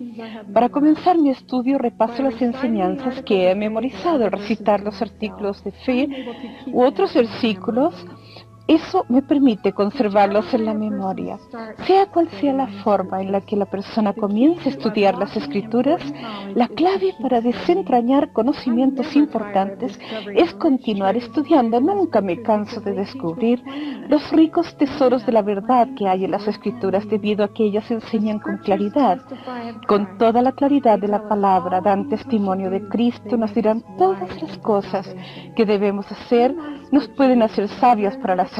para 0.53 0.69
comenzar 0.69 1.19
mi 1.19 1.31
estudio 1.31 1.79
repaso 1.79 2.23
las 2.23 2.41
enseñanzas 2.41 3.23
que 3.23 3.51
he 3.51 3.55
memorizado, 3.55 4.31
recitar 4.31 4.83
los 4.83 5.01
artículos 5.03 5.63
de 5.65 5.73
fe 5.73 6.09
u 6.73 6.83
otros 6.83 7.15
versículos 7.15 7.95
eso 8.69 9.07
me 9.09 9.23
permite 9.23 9.73
conservarlos 9.73 10.53
en 10.53 10.67
la 10.67 10.75
memoria. 10.75 11.39
Sea 11.87 12.05
cual 12.07 12.29
sea 12.39 12.53
la 12.53 12.67
forma 12.85 13.23
en 13.23 13.33
la 13.33 13.41
que 13.41 13.57
la 13.57 13.65
persona 13.65 14.13
comience 14.13 14.69
a 14.69 14.73
estudiar 14.73 15.17
las 15.17 15.35
escrituras, 15.39 16.03
la 16.55 16.69
clave 16.69 17.15
para 17.23 17.41
desentrañar 17.41 18.31
conocimientos 18.33 19.17
importantes 19.17 19.99
es 20.35 20.53
continuar 20.55 21.17
estudiando. 21.17 21.81
Nunca 21.81 22.21
me 22.21 22.43
canso 22.43 22.83
de 22.83 22.93
descubrir 22.93 23.63
los 24.09 24.31
ricos 24.33 24.77
tesoros 24.77 25.25
de 25.25 25.33
la 25.33 25.41
verdad 25.41 25.89
que 25.97 26.07
hay 26.07 26.27
en 26.27 26.33
las 26.33 26.47
escrituras 26.47 27.09
debido 27.09 27.45
a 27.45 27.55
que 27.55 27.65
ellas 27.65 27.91
enseñan 27.91 28.39
con 28.39 28.59
claridad. 28.59 29.19
Con 29.87 30.19
toda 30.19 30.43
la 30.43 30.53
claridad 30.53 30.99
de 30.99 31.09
la 31.09 31.27
palabra 31.27 31.81
dan 31.81 32.11
testimonio 32.11 32.69
de 32.69 32.87
Cristo, 32.89 33.39
nos 33.39 33.55
dirán 33.55 33.83
todas 33.97 34.43
las 34.43 34.59
cosas 34.59 35.09
que 35.57 35.65
debemos 35.65 36.11
hacer, 36.13 36.55
nos 36.91 37.09
pueden 37.09 37.43
hacer 37.43 37.69
sabias 37.69 38.17
para 38.19 38.37
las 38.37 38.58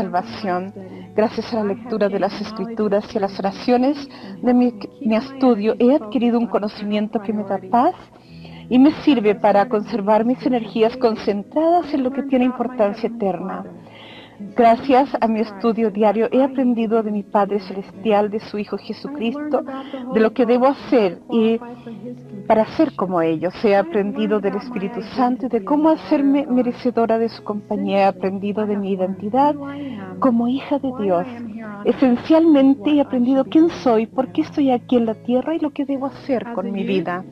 Gracias 1.15 1.53
a 1.53 1.57
la 1.57 1.65
lectura 1.65 2.09
de 2.09 2.21
las 2.21 2.41
escrituras 2.41 3.05
y 3.13 3.19
a 3.19 3.23
las 3.23 3.39
oraciones 3.39 4.09
de 4.41 4.55
mi 4.55 5.17
estudio 5.17 5.75
he 5.79 5.95
adquirido 5.95 6.39
un 6.39 6.47
conocimiento 6.47 7.21
que 7.21 7.33
me 7.33 7.45
da 7.45 7.59
paz 7.71 7.95
y 8.71 8.79
me 8.79 8.93
sirve 9.03 9.35
para 9.35 9.69
conservar 9.69 10.25
mis 10.25 10.45
energías 10.47 10.97
concentradas 10.97 11.93
en 11.95 12.05
lo 12.05 12.11
que 12.13 12.23
tiene 12.25 12.45
importancia 12.45 13.09
eterna. 13.09 13.65
Gracias 14.57 15.09
a 15.21 15.27
mi 15.27 15.41
estudio 15.41 15.91
diario 15.91 16.29
he 16.31 16.45
aprendido 16.45 17.03
de 17.03 17.11
mi 17.11 17.25
Padre 17.25 17.59
Celestial, 17.59 18.31
de 18.31 18.39
su 18.39 18.59
Hijo 18.59 18.79
Jesucristo, 18.79 19.65
de 20.15 20.21
lo 20.21 20.33
que 20.33 20.47
debo 20.47 20.67
hacer 20.67 21.19
y 21.31 21.59
para 22.47 22.65
ser 22.77 22.95
como 22.95 23.21
ellos. 23.21 23.53
He 23.65 23.75
aprendido 23.75 24.39
del 24.41 24.57
Espíritu 24.57 25.03
Santo 25.17 25.47
y 25.47 25.49
de 25.49 25.65
cómo 25.65 25.89
hacerme 25.89 26.47
merecedora 26.47 27.19
de 27.19 27.29
su 27.29 27.43
compañía. 27.43 27.99
He 27.99 28.05
aprendido 28.05 28.65
de 28.65 28.77
mi 28.77 28.93
identidad 28.93 29.57
como 30.21 30.47
hija 30.47 30.79
de 30.79 30.93
Dios. 31.01 31.27
Esencialmente 31.85 32.91
he 32.91 33.01
aprendido 33.01 33.45
quién 33.45 33.69
soy, 33.71 34.07
por 34.07 34.31
qué 34.33 34.43
estoy 34.43 34.71
aquí 34.71 34.97
en 34.97 35.07
la 35.07 35.15
tierra 35.15 35.57
y 35.57 35.59
lo 35.59 35.71
que 35.71 35.85
debo 35.85 36.07
hacer 36.07 36.53
con 36.53 36.71
mi 36.71 36.85
vida. 36.85 37.25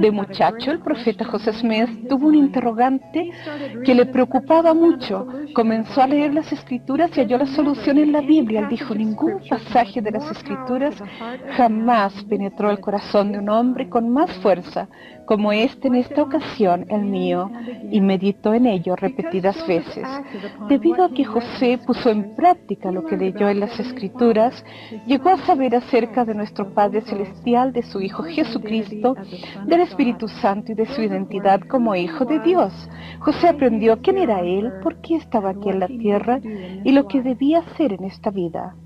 De 0.00 0.10
muchacho, 0.12 0.70
el 0.70 0.78
profeta 0.80 1.24
José 1.24 1.52
Smith 1.52 2.08
tuvo 2.08 2.28
un 2.28 2.36
interrogante 2.36 3.30
que 3.84 3.94
le 3.94 4.06
preocupaba 4.06 4.72
mucho. 4.72 5.26
Comenzó 5.52 6.02
a 6.02 6.06
leer 6.06 6.32
las 6.34 6.52
escrituras 6.52 7.10
y 7.16 7.20
halló 7.20 7.38
la 7.38 7.46
solución 7.46 7.98
en 7.98 8.12
la 8.12 8.20
Biblia. 8.20 8.60
Él 8.60 8.68
dijo, 8.68 8.94
ningún 8.94 9.40
pasaje 9.48 10.00
de 10.00 10.12
las 10.12 10.30
escrituras 10.30 10.94
jamás 11.56 12.12
penetró 12.28 12.70
el 12.70 12.78
corazón 12.78 13.32
de 13.32 13.38
un 13.38 13.48
hombre 13.48 13.88
con 13.88 14.08
más 14.10 14.30
fuerza 14.38 14.88
como 15.28 15.52
este 15.52 15.88
en 15.88 15.96
esta 15.96 16.22
ocasión 16.22 16.86
el 16.88 17.02
mío, 17.02 17.50
y 17.90 18.00
meditó 18.00 18.54
en 18.54 18.64
ello 18.64 18.96
repetidas 18.96 19.58
veces. 19.66 20.08
Debido 20.70 21.04
a 21.04 21.10
que 21.10 21.22
José 21.22 21.78
puso 21.86 22.08
en 22.08 22.34
práctica 22.34 22.90
lo 22.90 23.04
que 23.04 23.18
leyó 23.18 23.46
en 23.50 23.60
las 23.60 23.78
Escrituras, 23.78 24.64
llegó 25.06 25.28
a 25.28 25.36
saber 25.44 25.76
acerca 25.76 26.24
de 26.24 26.34
nuestro 26.34 26.72
Padre 26.72 27.02
Celestial, 27.02 27.74
de 27.74 27.82
su 27.82 28.00
Hijo 28.00 28.22
Jesucristo, 28.22 29.16
del 29.66 29.82
Espíritu 29.82 30.28
Santo 30.28 30.72
y 30.72 30.74
de 30.74 30.86
su 30.86 31.02
identidad 31.02 31.60
como 31.60 31.94
Hijo 31.94 32.24
de 32.24 32.38
Dios. 32.40 32.72
José 33.18 33.48
aprendió 33.48 34.00
quién 34.00 34.16
era 34.16 34.40
Él, 34.40 34.72
por 34.82 35.02
qué 35.02 35.16
estaba 35.16 35.50
aquí 35.50 35.68
en 35.68 35.80
la 35.80 35.88
tierra 35.88 36.40
y 36.42 36.90
lo 36.90 37.06
que 37.06 37.20
debía 37.20 37.58
hacer 37.58 37.92
en 37.92 38.04
esta 38.04 38.30
vida. 38.30 38.76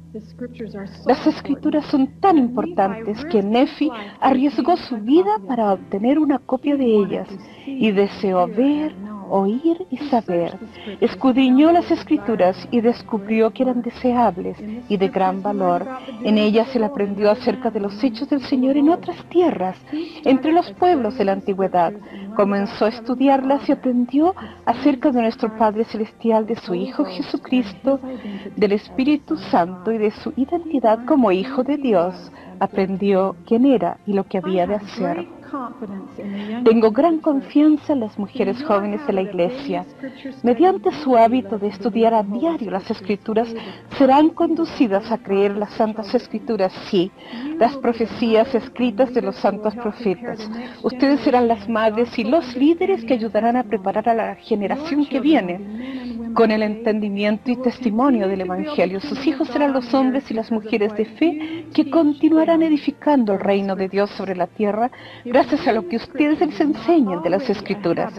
Las 1.06 1.26
escrituras 1.26 1.86
son 1.86 2.20
tan 2.20 2.36
importantes 2.36 3.24
que 3.26 3.42
Nefi 3.42 3.90
arriesgó 4.20 4.76
su 4.76 4.98
vida 4.98 5.38
para 5.48 5.72
obtener 5.72 6.18
una 6.18 6.38
copia 6.38 6.76
de 6.76 6.84
ellas 6.84 7.28
y 7.66 7.90
deseó 7.92 8.46
ver, 8.46 8.94
oír 9.32 9.86
y 9.90 9.96
saber. 10.08 10.58
Escudriñó 11.00 11.72
las 11.72 11.90
escrituras 11.90 12.68
y 12.70 12.82
descubrió 12.82 13.50
que 13.50 13.62
eran 13.62 13.80
deseables 13.80 14.58
y 14.88 14.96
de 14.98 15.08
gran 15.08 15.42
valor. 15.42 15.86
En 16.22 16.36
ellas 16.36 16.74
él 16.76 16.84
aprendió 16.84 17.30
acerca 17.30 17.70
de 17.70 17.80
los 17.80 18.02
hechos 18.04 18.28
del 18.28 18.42
Señor 18.42 18.76
en 18.76 18.90
otras 18.90 19.16
tierras, 19.30 19.78
entre 20.24 20.52
los 20.52 20.70
pueblos 20.72 21.16
de 21.16 21.24
la 21.24 21.32
antigüedad. 21.32 21.94
Comenzó 22.36 22.84
a 22.84 22.90
estudiarlas 22.90 23.66
y 23.68 23.72
aprendió 23.72 24.34
acerca 24.66 25.10
de 25.10 25.22
nuestro 25.22 25.56
Padre 25.56 25.84
Celestial, 25.84 26.46
de 26.46 26.56
su 26.56 26.74
Hijo 26.74 27.04
Jesucristo, 27.06 28.00
del 28.54 28.72
Espíritu 28.72 29.36
Santo 29.36 29.92
y 29.92 29.98
de 29.98 30.10
su 30.10 30.32
identidad 30.36 31.06
como 31.06 31.32
Hijo 31.32 31.62
de 31.62 31.78
Dios. 31.78 32.30
Aprendió 32.60 33.34
quién 33.46 33.64
era 33.64 33.96
y 34.06 34.12
lo 34.12 34.24
que 34.24 34.38
había 34.38 34.66
de 34.66 34.74
hacer. 34.74 35.41
Tengo 36.64 36.90
gran 36.90 37.18
confianza 37.18 37.92
en 37.92 38.00
las 38.00 38.18
mujeres 38.18 38.62
jóvenes 38.62 39.06
de 39.06 39.12
la 39.12 39.22
Iglesia. 39.22 39.84
Mediante 40.42 40.90
su 41.02 41.16
hábito 41.16 41.58
de 41.58 41.68
estudiar 41.68 42.14
a 42.14 42.22
diario 42.22 42.70
las 42.70 42.90
Escrituras, 42.90 43.54
serán 43.98 44.30
conducidas 44.30 45.10
a 45.10 45.18
creer 45.18 45.56
las 45.56 45.72
Santas 45.74 46.14
Escrituras, 46.14 46.72
sí, 46.90 47.10
las 47.58 47.76
profecías 47.76 48.54
escritas 48.54 49.12
de 49.12 49.22
los 49.22 49.36
santos 49.36 49.74
profetas. 49.76 50.50
Ustedes 50.82 51.20
serán 51.20 51.48
las 51.48 51.68
madres 51.68 52.18
y 52.18 52.24
los 52.24 52.56
líderes 52.56 53.04
que 53.04 53.14
ayudarán 53.14 53.56
a 53.56 53.64
preparar 53.64 54.08
a 54.08 54.14
la 54.14 54.34
generación 54.36 55.06
que 55.06 55.20
viene 55.20 56.21
con 56.34 56.50
el 56.50 56.62
entendimiento 56.62 57.50
y 57.50 57.56
testimonio 57.56 58.28
del 58.28 58.42
Evangelio. 58.42 59.00
Sus 59.00 59.26
hijos 59.26 59.48
serán 59.48 59.72
los 59.72 59.92
hombres 59.94 60.30
y 60.30 60.34
las 60.34 60.50
mujeres 60.50 60.94
de 60.94 61.04
fe 61.04 61.66
que 61.74 61.90
continuarán 61.90 62.62
edificando 62.62 63.34
el 63.34 63.40
reino 63.40 63.76
de 63.76 63.88
Dios 63.88 64.10
sobre 64.10 64.36
la 64.36 64.46
tierra 64.46 64.90
gracias 65.24 65.66
a 65.66 65.72
lo 65.72 65.88
que 65.88 65.96
ustedes 65.96 66.40
les 66.40 66.60
enseñan 66.60 67.22
de 67.22 67.30
las 67.30 67.48
Escrituras. 67.48 68.12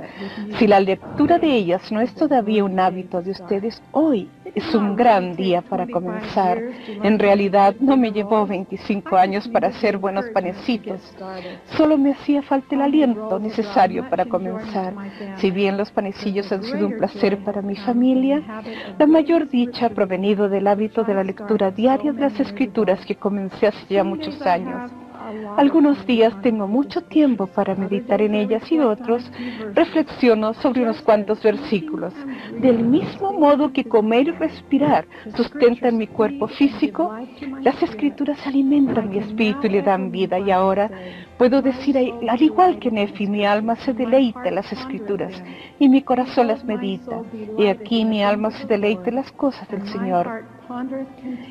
Si 0.57 0.67
la 0.67 0.79
lectura 0.79 1.39
de 1.39 1.51
ellas 1.51 1.91
no 1.91 2.01
es 2.01 2.13
todavía 2.13 2.63
un 2.63 2.79
hábito 2.79 3.21
de 3.21 3.31
ustedes, 3.31 3.81
hoy 3.91 4.29
es 4.55 4.75
un 4.75 4.95
gran 4.95 5.35
día 5.35 5.61
para 5.61 5.87
comenzar. 5.87 6.61
En 7.03 7.19
realidad 7.19 7.75
no 7.79 7.97
me 7.97 8.11
llevó 8.11 8.45
25 8.45 9.15
años 9.15 9.47
para 9.47 9.69
hacer 9.69 9.97
buenos 9.97 10.25
panecitos. 10.33 10.99
Solo 11.77 11.97
me 11.97 12.11
hacía 12.11 12.41
falta 12.41 12.75
el 12.75 12.81
aliento 12.81 13.39
necesario 13.39 14.09
para 14.09 14.25
comenzar. 14.25 14.93
Si 15.37 15.51
bien 15.51 15.77
los 15.77 15.91
panecillos 15.91 16.51
han 16.51 16.63
sido 16.63 16.87
un 16.87 16.97
placer 16.97 17.43
para 17.43 17.61
mi 17.61 17.75
familia, 17.75 18.41
la 18.97 19.07
mayor 19.07 19.49
dicha 19.49 19.87
ha 19.87 19.89
provenido 19.89 20.49
del 20.49 20.67
hábito 20.67 21.03
de 21.03 21.13
la 21.13 21.23
lectura 21.23 21.71
diaria 21.71 22.13
de 22.13 22.21
las 22.21 22.39
escrituras 22.39 23.05
que 23.05 23.15
comencé 23.15 23.67
hace 23.67 23.85
ya 23.89 24.03
muchos 24.03 24.41
años. 24.41 24.91
Algunos 25.57 26.05
días 26.05 26.33
tengo 26.41 26.67
mucho 26.67 27.01
tiempo 27.01 27.47
para 27.47 27.75
meditar 27.75 28.21
en 28.21 28.35
ellas 28.35 28.69
y 28.71 28.79
otros 28.79 29.23
reflexiono 29.73 30.53
sobre 30.55 30.81
unos 30.81 31.01
cuantos 31.01 31.41
versículos. 31.41 32.13
Del 32.59 32.83
mismo 32.83 33.31
modo 33.33 33.71
que 33.71 33.85
comer 33.85 34.27
y 34.27 34.31
respirar 34.31 35.05
sustentan 35.35 35.97
mi 35.97 36.07
cuerpo 36.07 36.47
físico, 36.47 37.15
las 37.61 37.81
escrituras 37.81 38.45
alimentan 38.45 39.09
mi 39.09 39.19
espíritu 39.19 39.67
y 39.67 39.69
le 39.69 39.81
dan 39.81 40.11
vida. 40.11 40.39
Y 40.39 40.51
ahora 40.51 40.89
puedo 41.37 41.61
decir, 41.61 41.97
al 41.97 42.41
igual 42.41 42.79
que 42.79 42.91
Nefi, 42.91 43.27
mi 43.27 43.45
alma 43.45 43.75
se 43.77 43.93
deleita 43.93 44.47
en 44.47 44.55
las 44.55 44.71
escrituras 44.71 45.41
y 45.79 45.89
mi 45.89 46.01
corazón 46.01 46.47
las 46.47 46.63
medita. 46.65 47.21
Y 47.57 47.67
aquí 47.67 48.03
mi 48.05 48.23
alma 48.23 48.51
se 48.51 48.65
deleita 48.65 49.09
en 49.09 49.15
las 49.15 49.31
cosas 49.31 49.67
del 49.69 49.87
Señor 49.87 50.52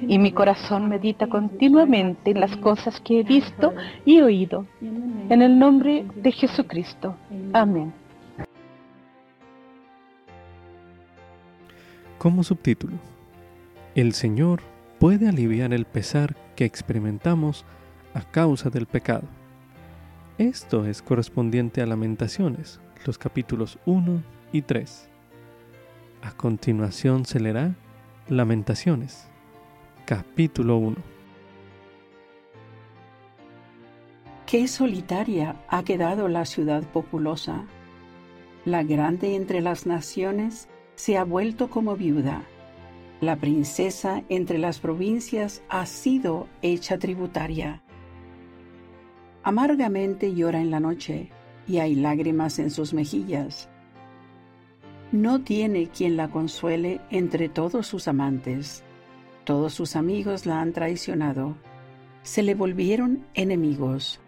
y 0.07 0.19
mi 0.19 0.33
corazón 0.33 0.89
medita 0.89 1.27
continuamente 1.27 2.31
en 2.31 2.41
las 2.41 2.57
cosas 2.57 3.01
que 3.01 3.21
he 3.21 3.23
visto 3.23 3.75
y 4.05 4.21
oído. 4.21 4.67
En 4.81 5.43
el 5.43 5.59
nombre 5.59 6.05
de 6.17 6.33
Jesucristo. 6.33 7.15
Amén. 7.53 7.93
Como 12.19 12.45
subtítulo, 12.45 12.97
el 13.95 14.13
Señor 14.13 14.61
puede 14.99 15.29
aliviar 15.29 15.73
el 15.73 15.85
pesar 15.85 16.37
que 16.55 16.65
experimentamos 16.65 17.65
a 18.15 18.21
causa 18.23 18.71
del 18.71 18.87
pecado. 18.87 19.27
Esto 20.39 20.87
es 20.87 21.03
correspondiente 21.03 21.83
a 21.83 21.87
Lamentaciones, 21.87 22.81
los 23.05 23.19
capítulos 23.19 23.79
1 23.87 24.23
y 24.53 24.63
3. 24.63 25.09
A 26.23 26.31
continuación 26.33 27.25
se 27.25 27.41
leerá 27.41 27.75
Lamentaciones, 28.29 29.27
capítulo 30.05 30.77
1. 30.77 30.97
Qué 34.47 34.69
solitaria 34.69 35.57
ha 35.69 35.83
quedado 35.83 36.29
la 36.29 36.45
ciudad 36.45 36.85
populosa. 36.85 37.65
La 38.65 38.85
grande 38.85 39.35
entre 39.35 39.61
las 39.61 39.87
naciones 39.87 40.69
se 40.95 41.19
ha 41.19 41.25
vuelto 41.25 41.69
como 41.69 41.97
viuda. 41.97 42.45
La 43.21 43.35
princesa 43.35 44.23
entre 44.29 44.59
las 44.59 44.79
provincias 44.79 45.65
ha 45.69 45.85
sido 45.85 46.47
hecha 46.63 46.99
tributaria. 46.99 47.83
Amargamente 49.43 50.33
llora 50.33 50.61
en 50.61 50.71
la 50.71 50.79
noche 50.79 51.31
y 51.67 51.79
hay 51.79 51.97
lágrimas 51.97 52.61
en 52.61 52.71
sus 52.71 52.95
mejillas 52.95 53.69
no 55.13 55.43
tiene 55.43 55.89
quien 55.89 56.17
la 56.17 56.29
consuele 56.29 57.01
entre 57.11 57.51
todos 57.51 57.87
sus 57.87 58.09
amantes. 58.09 58.83
Todos 59.45 59.75
sus 59.75 59.95
amigos 59.95 60.47
la 60.47 60.61
han 60.61 60.73
traicionado. 60.73 61.55
Se 62.23 62.43
le 62.43 62.55
volvieron 62.55 63.27
enemigos. 63.35 64.21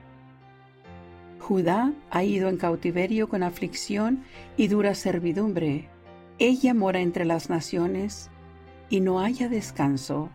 Judá 1.40 1.92
ha 2.10 2.22
ido 2.22 2.50
en 2.50 2.58
cautiverio 2.58 3.28
con 3.28 3.42
aflicción 3.42 4.24
y 4.58 4.68
dura 4.68 4.94
servidumbre. 4.94 5.88
Ella 6.38 6.74
mora 6.74 7.00
entre 7.00 7.24
las 7.24 7.48
naciones 7.48 8.30
y 8.90 9.00
no 9.00 9.20
haya 9.20 9.48
descanso. 9.48 10.28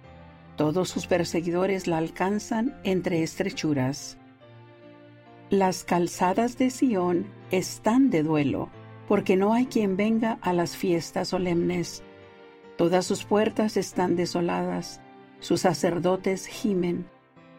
Todos 0.55 0.89
sus 0.89 1.05
perseguidores 1.05 1.85
la 1.85 1.99
alcanzan 1.99 2.75
entre 2.83 3.21
estrechuras. 3.21 4.17
Las 5.51 5.83
calzadas 5.83 6.57
de 6.57 6.69
Sión 6.69 7.27
están 7.51 8.09
de 8.09 8.23
duelo 8.23 8.69
porque 9.10 9.36
no 9.36 9.53
hay 9.53 9.66
quien 9.66 9.97
venga 9.97 10.38
a 10.43 10.53
las 10.53 10.78
fiestas 10.78 11.30
solemnes. 11.30 12.03
Todas 12.78 13.07
sus 13.07 13.26
puertas 13.26 13.76
están 13.76 14.16
desoladas, 14.16 15.01
sus 15.39 15.62
sacerdotes 15.62 16.45
gimen, 16.45 17.07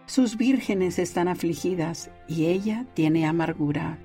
sus 0.07 0.37
vírgenes 0.37 1.01
están 1.01 1.27
afligidas 1.27 2.13
y 2.29 2.47
ella 2.47 2.87
tiene 2.95 3.27
amargura. 3.27 3.99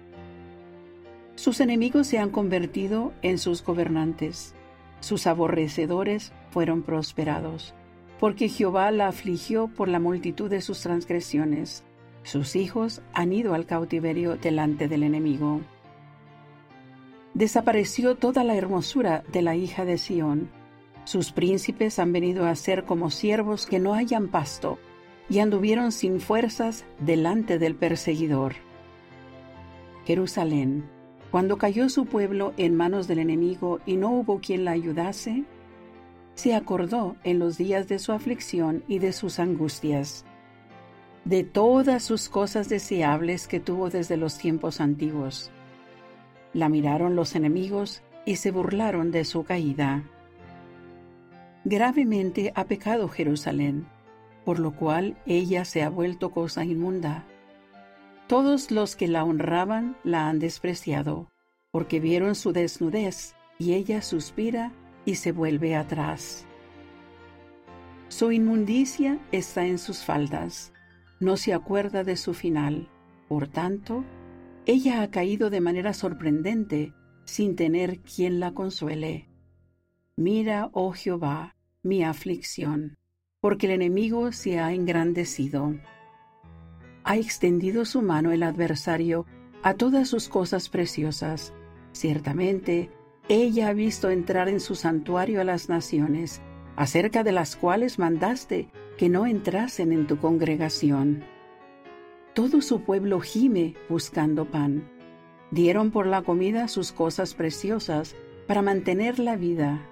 Sus 1.35 1.59
enemigos 1.59 2.07
se 2.07 2.17
han 2.17 2.31
convertido 2.31 3.13
en 3.21 3.37
sus 3.37 3.63
gobernantes, 3.63 4.55
sus 4.99 5.27
aborrecedores 5.27 6.33
fueron 6.49 6.81
prosperados, 6.81 7.75
porque 8.19 8.49
Jehová 8.49 8.89
la 8.89 9.09
afligió 9.09 9.67
por 9.67 9.87
la 9.87 9.99
multitud 9.99 10.49
de 10.49 10.61
sus 10.61 10.81
transgresiones. 10.81 11.83
Sus 12.23 12.55
hijos 12.55 13.03
han 13.13 13.33
ido 13.33 13.53
al 13.53 13.67
cautiverio 13.67 14.35
delante 14.35 14.87
del 14.87 15.03
enemigo 15.03 15.61
desapareció 17.35 18.15
toda 18.15 18.43
la 18.43 18.55
hermosura 18.55 19.23
de 19.31 19.43
la 19.43 19.55
hija 19.55 19.85
de 19.85 19.99
Sión. 19.99 20.49
Sus 21.03 21.31
príncipes 21.31 21.99
han 21.99 22.11
venido 22.11 22.47
a 22.47 22.55
ser 22.55 22.85
como 22.85 23.11
siervos 23.11 23.67
que 23.67 23.77
no 23.77 23.93
hayan 23.93 24.29
pasto, 24.29 24.79
y 25.29 25.39
anduvieron 25.39 25.91
sin 25.91 26.19
fuerzas 26.19 26.85
delante 26.99 27.59
del 27.59 27.75
perseguidor. 27.75 28.53
Jerusalén, 30.05 30.89
cuando 31.31 31.57
cayó 31.57 31.89
su 31.89 32.05
pueblo 32.05 32.53
en 32.57 32.75
manos 32.75 33.07
del 33.07 33.19
enemigo 33.19 33.79
y 33.85 33.97
no 33.97 34.11
hubo 34.11 34.39
quien 34.39 34.65
la 34.65 34.71
ayudase, 34.71 35.43
se 36.35 36.53
acordó 36.53 37.15
en 37.23 37.39
los 37.39 37.57
días 37.57 37.87
de 37.87 37.99
su 37.99 38.11
aflicción 38.11 38.83
y 38.87 38.99
de 38.99 39.13
sus 39.13 39.39
angustias. 39.39 40.25
de 41.25 41.43
todas 41.43 42.03
sus 42.03 42.29
cosas 42.29 42.69
deseables 42.69 43.47
que 43.47 43.59
tuvo 43.59 43.89
desde 43.89 44.15
los 44.15 44.37
tiempos 44.37 44.79
antiguos. 44.79 45.51
La 46.55 46.69
miraron 46.69 47.17
los 47.17 47.35
enemigos 47.35 48.01
y 48.25 48.37
se 48.37 48.49
burlaron 48.49 49.11
de 49.11 49.25
su 49.25 49.43
caída. 49.43 50.05
Gravemente 51.65 52.53
ha 52.55 52.63
pecado 52.63 53.09
Jerusalén, 53.09 53.89
por 54.45 54.59
lo 54.59 54.73
cual 54.73 55.17
ella 55.25 55.65
se 55.65 55.83
ha 55.83 55.89
vuelto 55.89 56.31
cosa 56.31 56.63
inmunda. 56.63 57.25
Todos 58.27 58.71
los 58.71 58.95
que 58.95 59.09
la 59.09 59.25
honraban 59.25 59.97
la 60.05 60.29
han 60.29 60.39
despreciado, 60.39 61.29
porque 61.71 61.99
vieron 61.99 62.35
su 62.35 62.53
desnudez, 62.53 63.35
y 63.59 63.73
ella 63.73 64.01
suspira 64.01 64.71
y 65.03 65.15
se 65.15 65.33
vuelve 65.33 65.75
atrás. 65.75 66.45
Su 68.07 68.31
inmundicia 68.31 69.19
está 69.33 69.65
en 69.65 69.77
sus 69.77 70.05
faldas, 70.05 70.71
no 71.19 71.35
se 71.35 71.53
acuerda 71.53 72.05
de 72.05 72.15
su 72.15 72.33
final. 72.33 72.87
Por 73.27 73.49
tanto, 73.49 74.05
ella 74.65 75.01
ha 75.01 75.11
caído 75.11 75.49
de 75.49 75.61
manera 75.61 75.93
sorprendente 75.93 76.93
sin 77.25 77.55
tener 77.55 77.99
quien 77.99 78.39
la 78.39 78.53
consuele. 78.53 79.27
Mira, 80.15 80.69
oh 80.73 80.91
Jehová, 80.91 81.55
mi 81.83 82.03
aflicción, 82.03 82.97
porque 83.41 83.67
el 83.67 83.73
enemigo 83.73 84.31
se 84.31 84.59
ha 84.59 84.73
engrandecido. 84.73 85.75
Ha 87.03 87.17
extendido 87.17 87.85
su 87.85 88.01
mano 88.01 88.31
el 88.31 88.43
adversario 88.43 89.25
a 89.61 89.75
todas 89.75 90.07
sus 90.07 90.29
cosas 90.29 90.69
preciosas. 90.69 91.53
Ciertamente, 91.91 92.89
ella 93.29 93.69
ha 93.69 93.73
visto 93.73 94.09
entrar 94.09 94.49
en 94.49 94.59
su 94.59 94.75
santuario 94.75 95.41
a 95.41 95.43
las 95.43 95.69
naciones, 95.69 96.41
acerca 96.75 97.23
de 97.23 97.31
las 97.31 97.55
cuales 97.55 97.99
mandaste 97.99 98.69
que 98.97 99.09
no 99.09 99.25
entrasen 99.25 99.91
en 99.91 100.07
tu 100.07 100.17
congregación. 100.17 101.23
Todo 102.35 102.61
su 102.61 102.81
pueblo 102.81 103.21
gime 103.21 103.75
buscando 103.87 104.43
pan. 104.43 104.91
Dieron 105.51 105.91
por 105.91 106.05
la 106.05 106.21
comida 106.21 106.67
sus 106.67 106.91
cosas 106.91 107.33
preciosas 107.33 108.13
para 108.45 108.61
mantener 108.61 109.19
la 109.19 109.37
vida. 109.37 109.89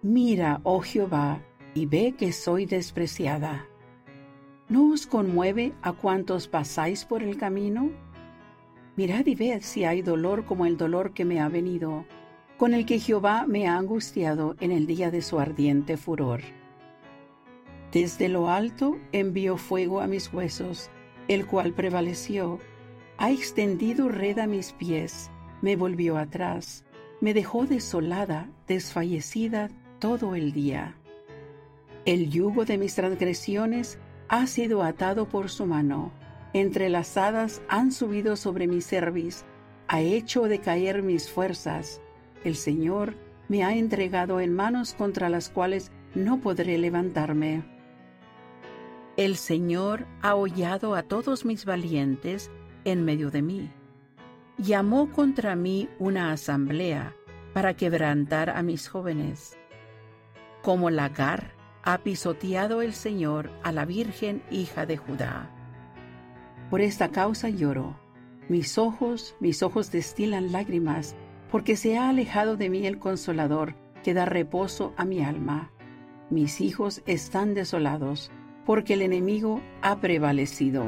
Mira, 0.00 0.62
oh 0.62 0.80
Jehová, 0.80 1.42
y 1.74 1.84
ve 1.84 2.14
que 2.16 2.32
soy 2.32 2.64
despreciada. 2.64 3.66
¿No 4.70 4.92
os 4.92 5.06
conmueve 5.06 5.74
a 5.82 5.92
cuantos 5.92 6.48
pasáis 6.48 7.04
por 7.04 7.22
el 7.22 7.36
camino? 7.36 7.90
Mirad 8.96 9.26
y 9.26 9.34
ved 9.34 9.60
si 9.60 9.84
hay 9.84 10.00
dolor 10.00 10.46
como 10.46 10.64
el 10.64 10.78
dolor 10.78 11.12
que 11.12 11.26
me 11.26 11.38
ha 11.38 11.50
venido, 11.50 12.06
con 12.56 12.72
el 12.72 12.86
que 12.86 12.98
Jehová 12.98 13.44
me 13.46 13.68
ha 13.68 13.76
angustiado 13.76 14.56
en 14.60 14.72
el 14.72 14.86
día 14.86 15.10
de 15.10 15.20
su 15.20 15.38
ardiente 15.38 15.98
furor. 15.98 16.40
Desde 17.92 18.30
lo 18.30 18.48
alto 18.48 18.96
envió 19.12 19.58
fuego 19.58 20.00
a 20.00 20.06
mis 20.06 20.32
huesos, 20.32 20.90
el 21.28 21.46
cual 21.46 21.72
prevaleció. 21.72 22.58
Ha 23.18 23.30
extendido 23.30 24.08
red 24.08 24.38
a 24.38 24.46
mis 24.46 24.72
pies, 24.72 25.30
me 25.60 25.76
volvió 25.76 26.16
atrás, 26.16 26.84
me 27.20 27.34
dejó 27.34 27.66
desolada, 27.66 28.48
desfallecida 28.66 29.70
todo 29.98 30.34
el 30.34 30.52
día. 30.52 30.96
El 32.04 32.30
yugo 32.30 32.64
de 32.64 32.78
mis 32.78 32.96
transgresiones 32.96 33.98
ha 34.28 34.46
sido 34.46 34.82
atado 34.82 35.28
por 35.28 35.50
su 35.50 35.66
mano, 35.66 36.10
entrelazadas 36.52 37.62
han 37.68 37.92
subido 37.92 38.34
sobre 38.36 38.66
mi 38.66 38.80
cerviz, 38.80 39.44
ha 39.86 40.00
hecho 40.00 40.42
decaer 40.44 41.02
mis 41.02 41.30
fuerzas. 41.30 42.00
El 42.44 42.56
Señor 42.56 43.14
me 43.48 43.62
ha 43.62 43.74
entregado 43.76 44.40
en 44.40 44.52
manos 44.54 44.94
contra 44.94 45.28
las 45.28 45.48
cuales 45.48 45.92
no 46.14 46.40
podré 46.40 46.78
levantarme. 46.78 47.62
El 49.18 49.36
Señor 49.36 50.06
ha 50.22 50.34
hollado 50.34 50.94
a 50.94 51.02
todos 51.02 51.44
mis 51.44 51.66
valientes 51.66 52.50
en 52.84 53.04
medio 53.04 53.30
de 53.30 53.42
mí. 53.42 53.70
Llamó 54.56 55.12
contra 55.12 55.54
mí 55.54 55.90
una 55.98 56.32
asamblea 56.32 57.14
para 57.52 57.74
quebrantar 57.74 58.48
a 58.48 58.62
mis 58.62 58.88
jóvenes. 58.88 59.58
Como 60.62 60.88
lagar 60.88 61.52
ha 61.82 61.98
pisoteado 61.98 62.80
el 62.80 62.94
Señor 62.94 63.50
a 63.62 63.70
la 63.70 63.84
Virgen 63.84 64.42
hija 64.50 64.86
de 64.86 64.96
Judá. 64.96 65.50
Por 66.70 66.80
esta 66.80 67.10
causa 67.10 67.50
lloro. 67.50 68.00
Mis 68.48 68.78
ojos, 68.78 69.36
mis 69.40 69.62
ojos 69.62 69.92
destilan 69.92 70.52
lágrimas, 70.52 71.16
porque 71.50 71.76
se 71.76 71.98
ha 71.98 72.08
alejado 72.08 72.56
de 72.56 72.70
mí 72.70 72.86
el 72.86 72.98
consolador 72.98 73.74
que 74.02 74.14
da 74.14 74.24
reposo 74.24 74.94
a 74.96 75.04
mi 75.04 75.22
alma. 75.22 75.70
Mis 76.30 76.62
hijos 76.62 77.02
están 77.04 77.52
desolados 77.52 78.32
porque 78.64 78.94
el 78.94 79.02
enemigo 79.02 79.60
ha 79.80 80.00
prevalecido. 80.00 80.84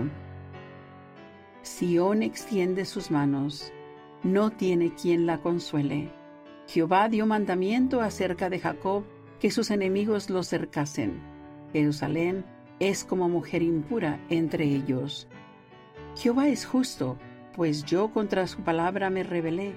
Sión 1.63 2.23
extiende 2.23 2.85
sus 2.85 3.11
manos, 3.11 3.73
no 4.23 4.51
tiene 4.51 4.95
quien 4.95 5.27
la 5.27 5.41
consuele. 5.41 6.11
Jehová 6.67 7.09
dio 7.09 7.27
mandamiento 7.27 8.01
acerca 8.01 8.49
de 8.49 8.59
Jacob 8.59 9.05
que 9.41 9.51
sus 9.51 9.71
enemigos 9.71 10.31
lo 10.31 10.43
cercasen. 10.43 11.21
Jerusalén 11.73 12.45
es 12.79 13.05
como 13.05 13.29
mujer 13.29 13.63
impura 13.63 14.21
entre 14.29 14.65
ellos. 14.65 15.29
Jehová 16.17 16.49
es 16.49 16.65
justo, 16.65 17.19
pues 17.55 17.85
yo 17.85 18.13
contra 18.13 18.47
su 18.47 18.61
palabra 18.63 19.11
me 19.11 19.23
rebelé. 19.23 19.75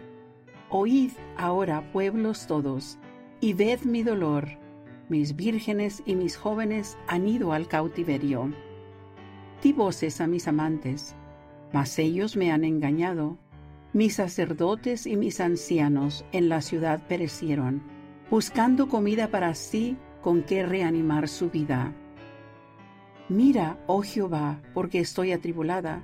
Oíd 0.69 1.11
ahora, 1.37 1.91
pueblos 1.91 2.47
todos, 2.47 2.99
y 3.39 3.53
ved 3.53 3.81
mi 3.81 4.03
dolor 4.03 4.66
mis 5.09 5.35
vírgenes 5.35 6.03
y 6.05 6.15
mis 6.15 6.35
jóvenes 6.35 6.97
han 7.07 7.27
ido 7.27 7.53
al 7.53 7.67
cautiverio. 7.67 8.51
Di 9.63 9.73
voces 9.73 10.21
a 10.21 10.27
mis 10.27 10.47
amantes, 10.47 11.15
mas 11.73 11.97
ellos 11.99 12.35
me 12.35 12.51
han 12.51 12.63
engañado. 12.63 13.37
Mis 13.93 14.15
sacerdotes 14.15 15.07
y 15.07 15.15
mis 15.15 15.39
ancianos 15.39 16.25
en 16.31 16.49
la 16.49 16.61
ciudad 16.61 17.01
perecieron, 17.07 17.81
buscando 18.29 18.89
comida 18.89 19.29
para 19.29 19.53
sí 19.55 19.97
con 20.21 20.43
que 20.43 20.65
reanimar 20.65 21.27
su 21.27 21.49
vida. 21.49 21.93
Mira, 23.29 23.77
oh 23.87 24.03
Jehová, 24.03 24.61
porque 24.73 24.99
estoy 24.99 25.31
atribulada. 25.31 26.03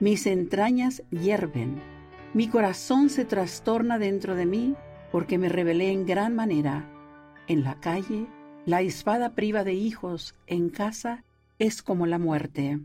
Mis 0.00 0.26
entrañas 0.26 1.02
hierven. 1.10 1.80
Mi 2.34 2.48
corazón 2.48 3.10
se 3.10 3.24
trastorna 3.24 3.98
dentro 3.98 4.34
de 4.34 4.46
mí 4.46 4.74
porque 5.10 5.38
me 5.38 5.48
rebelé 5.48 5.92
en 5.92 6.06
gran 6.06 6.34
manera. 6.34 6.90
En 7.46 7.64
la 7.64 7.80
calle 7.80 8.26
la 8.68 8.82
espada 8.82 9.34
priva 9.34 9.64
de 9.64 9.72
hijos 9.72 10.34
en 10.46 10.68
casa 10.68 11.24
es 11.58 11.82
como 11.82 12.04
la 12.04 12.18
muerte. 12.18 12.78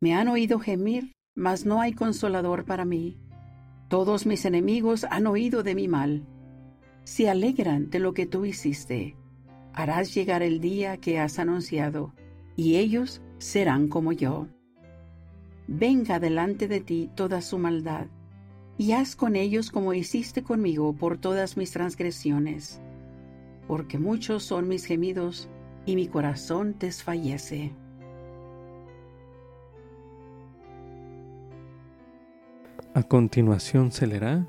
Me 0.00 0.12
han 0.12 0.26
oído 0.26 0.58
gemir, 0.58 1.12
mas 1.36 1.64
no 1.64 1.80
hay 1.80 1.92
consolador 1.92 2.64
para 2.64 2.84
mí. 2.84 3.16
Todos 3.86 4.26
mis 4.26 4.44
enemigos 4.44 5.06
han 5.08 5.28
oído 5.28 5.62
de 5.62 5.76
mi 5.76 5.86
mal. 5.86 6.26
Se 7.04 7.30
alegran 7.30 7.90
de 7.90 8.00
lo 8.00 8.12
que 8.12 8.26
tú 8.26 8.44
hiciste. 8.44 9.14
Harás 9.72 10.12
llegar 10.16 10.42
el 10.42 10.58
día 10.58 10.96
que 10.96 11.20
has 11.20 11.38
anunciado, 11.38 12.12
y 12.56 12.74
ellos 12.74 13.22
serán 13.38 13.86
como 13.86 14.10
yo. 14.10 14.48
Venga 15.68 16.18
delante 16.18 16.66
de 16.66 16.80
ti 16.80 17.08
toda 17.14 17.40
su 17.40 17.56
maldad, 17.56 18.08
y 18.78 18.90
haz 18.90 19.14
con 19.14 19.36
ellos 19.36 19.70
como 19.70 19.94
hiciste 19.94 20.42
conmigo 20.42 20.92
por 20.92 21.18
todas 21.18 21.56
mis 21.56 21.70
transgresiones 21.70 22.80
porque 23.66 23.98
muchos 23.98 24.42
son 24.42 24.68
mis 24.68 24.84
gemidos 24.84 25.48
y 25.86 25.96
mi 25.96 26.08
corazón 26.08 26.76
desfallece. 26.78 27.72
A 32.94 33.02
continuación 33.02 33.90
se 33.90 34.06
leerá 34.06 34.46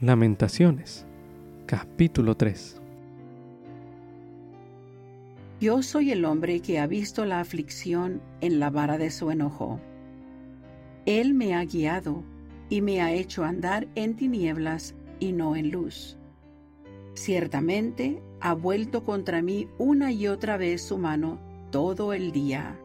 Lamentaciones, 0.00 1.06
capítulo 1.66 2.36
3. 2.36 2.80
Yo 5.60 5.82
soy 5.82 6.10
el 6.10 6.24
hombre 6.24 6.60
que 6.60 6.80
ha 6.80 6.86
visto 6.86 7.24
la 7.24 7.38
aflicción 7.38 8.20
en 8.40 8.58
la 8.58 8.70
vara 8.70 8.98
de 8.98 9.10
su 9.10 9.30
enojo. 9.30 9.78
Él 11.06 11.34
me 11.34 11.54
ha 11.54 11.64
guiado 11.64 12.24
y 12.68 12.80
me 12.80 13.00
ha 13.00 13.12
hecho 13.12 13.44
andar 13.44 13.86
en 13.94 14.16
tinieblas 14.16 14.96
y 15.20 15.32
no 15.32 15.54
en 15.54 15.70
luz. 15.70 16.16
Ciertamente 17.14 18.22
ha 18.42 18.54
vuelto 18.54 19.04
contra 19.04 19.40
mí 19.40 19.68
una 19.78 20.10
y 20.10 20.26
otra 20.26 20.56
vez 20.56 20.82
su 20.82 20.98
mano 20.98 21.38
todo 21.70 22.12
el 22.12 22.32
día. 22.32 22.76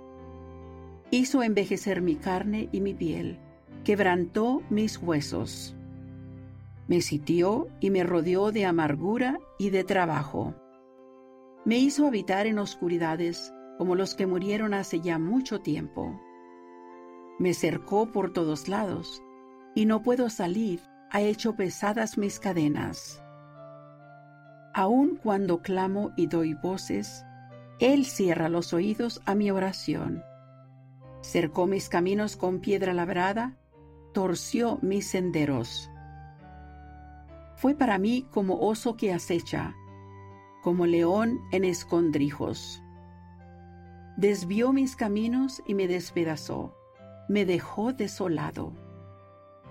Hizo 1.09 1.41
envejecer 1.41 2.01
mi 2.01 2.15
carne 2.15 2.69
y 2.71 2.79
mi 2.79 2.93
piel, 2.93 3.39
quebrantó 3.83 4.61
mis 4.69 4.97
huesos. 4.97 5.75
Me 6.87 7.01
sitió 7.01 7.67
y 7.79 7.89
me 7.89 8.03
rodeó 8.03 8.51
de 8.51 8.65
amargura 8.65 9.39
y 9.57 9.71
de 9.71 9.83
trabajo. 9.83 10.53
Me 11.65 11.79
hizo 11.79 12.05
habitar 12.05 12.45
en 12.45 12.59
oscuridades 12.59 13.51
como 13.79 13.95
los 13.95 14.13
que 14.13 14.27
murieron 14.27 14.75
hace 14.75 15.01
ya 15.01 15.17
mucho 15.17 15.59
tiempo. 15.59 16.21
Me 17.39 17.53
cercó 17.53 18.11
por 18.11 18.31
todos 18.31 18.67
lados, 18.67 19.23
y 19.75 19.85
no 19.85 20.01
puedo 20.01 20.29
salir, 20.29 20.81
ha 21.11 21.21
hecho 21.21 21.55
pesadas 21.55 22.17
mis 22.17 22.39
cadenas. 22.39 23.21
Aun 24.77 25.15
cuando 25.15 25.63
clamo 25.63 26.11
y 26.15 26.27
doy 26.27 26.53
voces, 26.53 27.25
Él 27.79 28.05
cierra 28.05 28.47
los 28.47 28.73
oídos 28.73 29.23
a 29.25 29.33
mi 29.33 29.49
oración. 29.49 30.23
cercó 31.23 31.65
mis 31.65 31.89
caminos 31.89 32.35
con 32.35 32.59
piedra 32.59 32.93
labrada, 32.93 33.57
torció 34.13 34.77
mis 34.83 35.07
senderos. 35.07 35.89
Fue 37.55 37.73
para 37.73 37.97
mí 37.97 38.27
como 38.29 38.59
oso 38.59 38.95
que 38.97 39.11
acecha, 39.11 39.75
como 40.61 40.85
león 40.85 41.39
en 41.51 41.63
escondrijos. 41.63 42.83
Desvió 44.15 44.73
mis 44.73 44.95
caminos 44.95 45.63
y 45.65 45.73
me 45.73 45.87
despedazó, 45.87 46.75
me 47.27 47.47
dejó 47.47 47.93
desolado. 47.93 48.73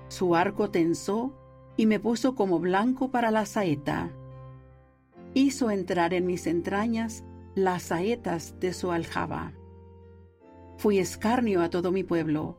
Su 0.09 0.35
arco 0.35 0.73
tensó 0.73 1.33
y 1.77 1.87
me 1.87 2.01
puso 2.01 2.35
como 2.35 2.59
blanco 2.59 3.13
para 3.13 3.31
la 3.31 3.47
saeta. 3.47 4.11
Hizo 5.37 5.71
entrar 5.71 6.15
en 6.15 6.25
mis 6.25 6.47
entrañas 6.47 7.23
las 7.55 7.83
saetas 7.83 8.59
de 8.59 8.73
su 8.73 8.91
aljaba. 8.91 9.53
Fui 10.79 10.99
escarnio 10.99 11.61
a 11.61 11.69
todo 11.69 11.93
mi 11.93 12.05
pueblo, 12.05 12.59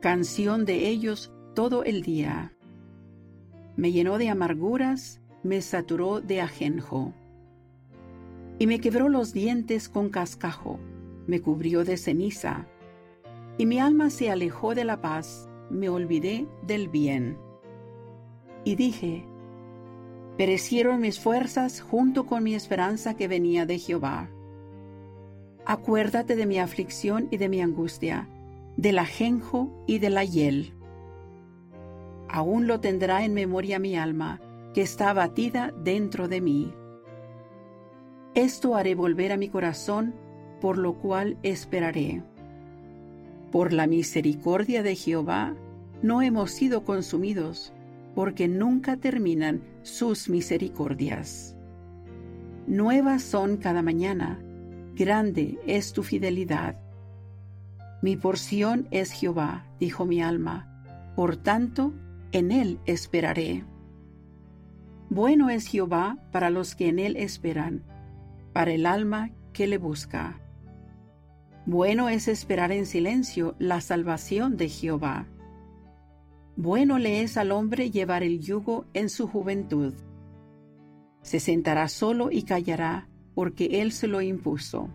canción 0.00 0.64
de 0.64 0.88
ellos 0.88 1.32
todo 1.54 1.84
el 1.84 2.02
día. 2.02 2.52
Me 3.76 3.92
llenó 3.92 4.18
de 4.18 4.28
amarguras, 4.28 5.20
me 5.44 5.62
saturó 5.62 6.20
de 6.20 6.40
ajenjo. 6.40 7.14
Y 8.58 8.66
me 8.66 8.80
quebró 8.80 9.08
los 9.08 9.32
dientes 9.32 9.88
con 9.88 10.08
cascajo, 10.10 10.80
me 11.28 11.40
cubrió 11.40 11.84
de 11.84 11.96
ceniza. 11.96 12.66
Y 13.56 13.66
mi 13.66 13.78
alma 13.78 14.10
se 14.10 14.32
alejó 14.32 14.74
de 14.74 14.84
la 14.84 15.00
paz, 15.00 15.48
me 15.70 15.88
olvidé 15.88 16.48
del 16.66 16.88
bien. 16.88 17.38
Y 18.64 18.74
dije, 18.74 19.24
perecieron 20.36 21.00
mis 21.00 21.18
fuerzas 21.18 21.80
junto 21.80 22.26
con 22.26 22.42
mi 22.42 22.54
esperanza 22.54 23.14
que 23.14 23.28
venía 23.28 23.66
de 23.66 23.78
Jehová. 23.78 24.28
Acuérdate 25.64 26.36
de 26.36 26.46
mi 26.46 26.58
aflicción 26.58 27.28
y 27.30 27.38
de 27.38 27.48
mi 27.48 27.60
angustia, 27.60 28.28
del 28.76 28.98
ajenjo 28.98 29.70
y 29.86 29.98
de 29.98 30.10
la 30.10 30.24
hiel. 30.24 30.74
Aún 32.28 32.66
lo 32.66 32.80
tendrá 32.80 33.24
en 33.24 33.34
memoria 33.34 33.78
mi 33.78 33.96
alma, 33.96 34.40
que 34.74 34.82
está 34.82 35.10
abatida 35.10 35.72
dentro 35.82 36.28
de 36.28 36.40
mí. 36.40 36.72
Esto 38.34 38.74
haré 38.74 38.94
volver 38.94 39.32
a 39.32 39.38
mi 39.38 39.48
corazón, 39.48 40.14
por 40.60 40.76
lo 40.76 40.94
cual 40.94 41.38
esperaré. 41.42 42.22
Por 43.50 43.72
la 43.72 43.86
misericordia 43.86 44.82
de 44.82 44.94
Jehová, 44.94 45.54
no 46.02 46.20
hemos 46.20 46.50
sido 46.50 46.84
consumidos, 46.84 47.72
porque 48.16 48.48
nunca 48.48 48.96
terminan 48.96 49.62
sus 49.82 50.28
misericordias. 50.28 51.54
Nuevas 52.66 53.22
son 53.22 53.58
cada 53.58 53.82
mañana 53.82 54.42
grande 54.94 55.58
es 55.66 55.92
tu 55.92 56.02
fidelidad. 56.02 56.80
Mi 58.00 58.16
porción 58.16 58.88
es 58.90 59.12
Jehová, 59.12 59.66
dijo 59.78 60.06
mi 60.06 60.22
alma, 60.22 61.12
por 61.14 61.36
tanto, 61.36 61.92
en 62.32 62.50
él 62.50 62.80
esperaré. 62.86 63.64
Bueno 65.10 65.50
es 65.50 65.66
Jehová 65.66 66.16
para 66.32 66.48
los 66.48 66.74
que 66.74 66.88
en 66.88 66.98
él 66.98 67.16
esperan, 67.16 67.84
para 68.54 68.72
el 68.72 68.86
alma 68.86 69.30
que 69.52 69.66
le 69.66 69.76
busca. 69.76 70.40
Bueno 71.66 72.08
es 72.08 72.28
esperar 72.28 72.72
en 72.72 72.86
silencio 72.86 73.54
la 73.58 73.82
salvación 73.82 74.56
de 74.56 74.70
Jehová. 74.70 75.26
Bueno 76.56 76.98
le 76.98 77.20
es 77.20 77.36
al 77.36 77.52
hombre 77.52 77.90
llevar 77.90 78.22
el 78.22 78.40
yugo 78.40 78.86
en 78.94 79.10
su 79.10 79.28
juventud. 79.28 79.92
Se 81.20 81.38
sentará 81.38 81.88
solo 81.88 82.30
y 82.30 82.44
callará, 82.44 83.08
porque 83.34 83.82
Él 83.82 83.92
se 83.92 84.06
lo 84.06 84.22
impuso. 84.22 84.88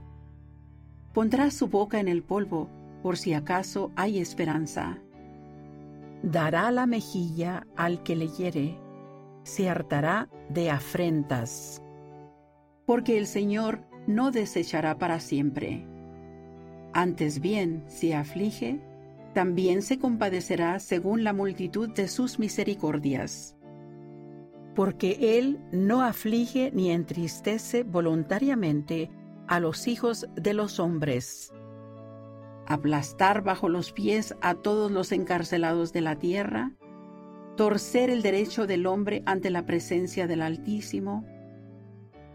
Pondrá 1.14 1.52
su 1.52 1.68
boca 1.68 2.00
en 2.00 2.08
el 2.08 2.24
polvo, 2.24 2.68
por 3.04 3.18
si 3.18 3.34
acaso 3.34 3.92
hay 3.96 4.20
esperanza. 4.20 4.98
Dará 6.24 6.72
la 6.72 6.88
mejilla 6.88 7.68
al 7.76 8.02
que 8.02 8.16
le 8.16 8.28
hiere, 8.30 8.78
se 9.44 9.70
hartará 9.70 10.30
de 10.50 10.72
afrentas. 10.72 11.84
Porque 12.88 13.20
el 13.20 13.28
Señor 13.28 13.86
no 14.08 14.32
desechará 14.32 14.98
para 14.98 15.20
siempre. 15.20 15.86
Antes 16.94 17.40
bien, 17.40 17.84
si 17.88 18.14
aflige, 18.14 18.80
también 19.34 19.82
se 19.82 20.00
compadecerá 20.00 20.80
según 20.80 21.24
la 21.24 21.34
multitud 21.34 21.90
de 21.90 22.08
sus 22.08 22.40
misericordias 22.40 23.56
porque 24.76 25.38
Él 25.38 25.60
no 25.72 26.02
aflige 26.02 26.72
ni 26.74 26.92
entristece 26.92 27.84
voluntariamente 27.84 29.10
a 29.48 29.60
los 29.60 29.88
hijos 29.88 30.28
de 30.36 30.54
los 30.54 30.80
hombres. 30.80 31.52
Aplastar 32.68 33.44
bajo 33.44 33.68
los 33.68 33.92
pies 33.92 34.36
a 34.42 34.54
todos 34.56 34.92
los 34.92 35.12
encarcelados 35.12 35.92
de 35.92 36.02
la 36.02 36.18
tierra, 36.18 36.72
torcer 37.58 38.10
el 38.10 38.22
derecho 38.22 38.66
del 38.66 38.86
hombre 38.86 39.24
ante 39.26 39.50
la 39.50 39.66
presencia 39.66 40.26
del 40.26 40.42
Altísimo, 40.42 41.26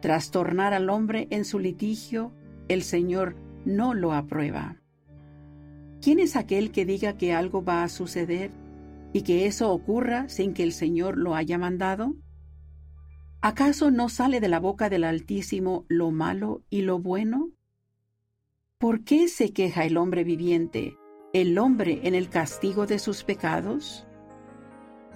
trastornar 0.02 0.74
al 0.74 0.90
hombre 0.90 1.26
en 1.30 1.44
su 1.44 1.58
litigio, 1.58 2.32
el 2.68 2.82
Señor 2.82 3.36
no 3.64 3.94
lo 3.94 4.12
aprueba. 4.12 4.76
¿Quién 6.06 6.20
es 6.20 6.36
aquel 6.36 6.70
que 6.70 6.84
diga 6.84 7.16
que 7.16 7.34
algo 7.34 7.64
va 7.64 7.82
a 7.82 7.88
suceder 7.88 8.52
y 9.12 9.22
que 9.22 9.46
eso 9.46 9.72
ocurra 9.72 10.28
sin 10.28 10.54
que 10.54 10.62
el 10.62 10.70
Señor 10.72 11.18
lo 11.18 11.34
haya 11.34 11.58
mandado? 11.58 12.14
¿Acaso 13.40 13.90
no 13.90 14.08
sale 14.08 14.38
de 14.38 14.46
la 14.46 14.60
boca 14.60 14.88
del 14.88 15.02
Altísimo 15.02 15.84
lo 15.88 16.12
malo 16.12 16.62
y 16.70 16.82
lo 16.82 17.00
bueno? 17.00 17.50
¿Por 18.78 19.02
qué 19.02 19.26
se 19.26 19.52
queja 19.52 19.84
el 19.84 19.96
hombre 19.96 20.22
viviente, 20.22 20.96
el 21.32 21.58
hombre 21.58 22.02
en 22.04 22.14
el 22.14 22.28
castigo 22.28 22.86
de 22.86 23.00
sus 23.00 23.24
pecados? 23.24 24.06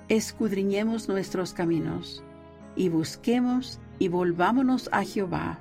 Escudriñemos 0.08 1.08
nuestros 1.08 1.54
caminos 1.54 2.24
y 2.74 2.88
busquemos 2.88 3.78
y 4.00 4.08
volvámonos 4.08 4.88
a 4.90 5.04
Jehová. 5.04 5.60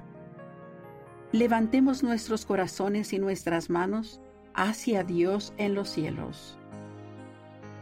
Levantemos 1.32 2.02
nuestros 2.02 2.48
corazones 2.48 3.14
y 3.14 3.20
nuestras 3.20 3.70
manos 3.70 4.22
hacia 4.60 5.04
Dios 5.04 5.54
en 5.58 5.74
los 5.74 5.90
cielos. 5.90 6.58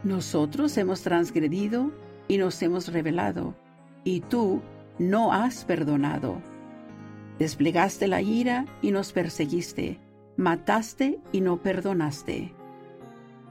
Nosotros 0.04 0.76
hemos 0.78 1.02
transgredido 1.02 1.90
y 2.28 2.38
nos 2.38 2.62
hemos 2.62 2.92
rebelado, 2.92 3.56
y 4.04 4.20
tú 4.20 4.62
no 4.98 5.32
has 5.32 5.64
perdonado. 5.64 6.40
Desplegaste 7.40 8.06
la 8.06 8.22
ira 8.22 8.64
y 8.80 8.92
nos 8.92 9.12
perseguiste, 9.12 9.98
mataste 10.36 11.18
y 11.32 11.40
no 11.40 11.56
perdonaste. 11.56 12.52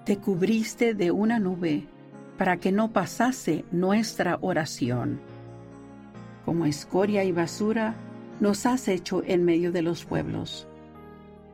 Te 0.06 0.18
cubriste 0.18 0.94
de 0.94 1.12
una 1.12 1.38
nube 1.38 1.86
para 2.38 2.58
que 2.58 2.72
no 2.72 2.94
pasase 2.94 3.66
nuestra 3.72 4.38
oración. 4.40 5.20
Como 6.46 6.66
escoria 6.66 7.26
y 7.26 7.34
basura 7.34 7.94
nos 8.40 8.66
has 8.66 8.88
hecho 8.88 9.22
en 9.26 9.44
medio 9.44 9.74
de 9.74 9.82
los 9.82 10.06
pueblos. 10.06 10.66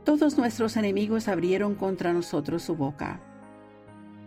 Todos 0.03 0.37
nuestros 0.37 0.75
enemigos 0.75 1.29
abrieron 1.29 1.75
contra 1.75 2.11
nosotros 2.11 2.61
su 2.61 2.75
boca. 2.75 3.21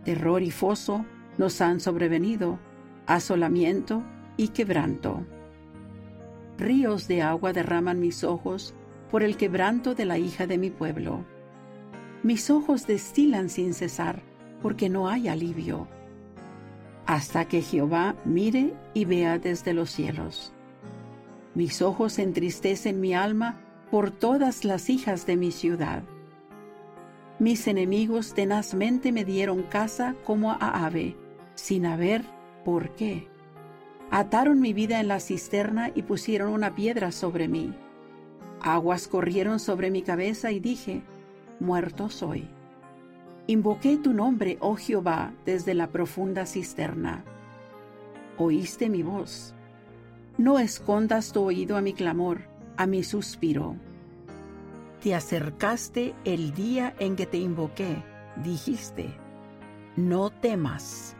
Terror 0.05 0.43
y 0.43 0.51
foso 0.51 1.05
nos 1.37 1.61
han 1.61 1.81
sobrevenido, 1.81 2.59
asolamiento 3.07 4.03
y 4.39 4.49
quebranto. 4.49 5.27
Ríos 6.57 7.09
de 7.09 7.21
agua 7.21 7.53
derraman 7.53 8.01
mis 8.01 8.25
ojos 8.25 8.75
por 9.11 9.23
el 9.23 9.37
quebranto 9.37 9.95
de 9.95 10.07
la 10.07 10.17
hija 10.17 10.47
de 10.47 10.57
mi 10.57 10.71
pueblo. 10.71 11.25
Mis 12.23 12.49
ojos 12.49 12.87
destilan 12.87 13.51
sin 13.51 13.75
cesar, 13.75 14.23
porque 14.63 14.89
no 14.89 15.09
hay 15.09 15.29
alivio, 15.29 15.87
hasta 17.05 17.45
que 17.45 17.61
Jehová 17.61 18.17
mire 18.25 18.73
y 18.95 19.05
vea 19.05 19.39
desde 19.39 19.75
los 19.75 19.91
cielos. 19.91 20.53
Mis 21.55 21.83
ojos 21.83 22.19
entristecen 22.19 23.01
mi 23.01 23.15
alma 23.15 23.61
por 23.91 24.11
todas 24.11 24.65
las 24.65 24.91
hijas 24.91 25.27
de 25.27 25.37
mi 25.37 25.53
ciudad. 25.53 26.03
Mis 27.39 27.67
enemigos 27.69 28.35
tenazmente 28.35 29.13
me 29.13 29.25
dieron 29.25 29.63
casa 29.63 30.17
como 30.25 30.53
a 30.53 30.87
ave, 30.87 31.17
sin 31.55 31.87
haber 31.87 32.23
por 32.65 32.95
qué. 32.95 33.29
Ataron 34.11 34.61
mi 34.61 34.73
vida 34.73 35.01
en 35.01 35.09
la 35.09 35.21
cisterna 35.21 35.91
y 35.95 36.03
pusieron 36.03 36.53
una 36.53 36.75
piedra 36.75 37.13
sobre 37.13 37.49
mí. 37.49 37.75
Aguas 38.61 39.07
corrieron 39.07 39.61
sobre 39.61 39.91
mi 39.91 40.03
cabeza 40.03 40.51
y 40.51 40.61
dije, 40.61 41.03
muerto 41.61 42.09
soy. 42.09 42.49
Invoqué 43.49 43.97
tu 43.97 44.13
nombre, 44.13 44.57
oh 44.61 44.77
Jehová, 44.77 45.33
desde 45.45 45.75
la 45.75 45.89
profunda 45.89 46.47
cisterna. 46.47 47.25
Oíste 48.39 48.89
mi 48.89 49.03
voz. 49.03 49.55
No 50.39 50.59
escondas 50.59 51.33
tu 51.33 51.43
oído 51.43 51.77
a 51.77 51.81
mi 51.81 51.93
clamor, 51.93 52.56
a 52.77 52.87
mi 52.87 53.03
suspiro. 53.03 53.77
Te 55.03 55.15
acercaste 55.15 56.15
el 56.25 56.53
día 56.55 56.95
en 56.99 57.17
que 57.17 57.27
te 57.27 57.39
invoqué, 57.39 58.03
dijiste, 58.43 59.15
no 59.97 60.31
temas. 60.31 61.15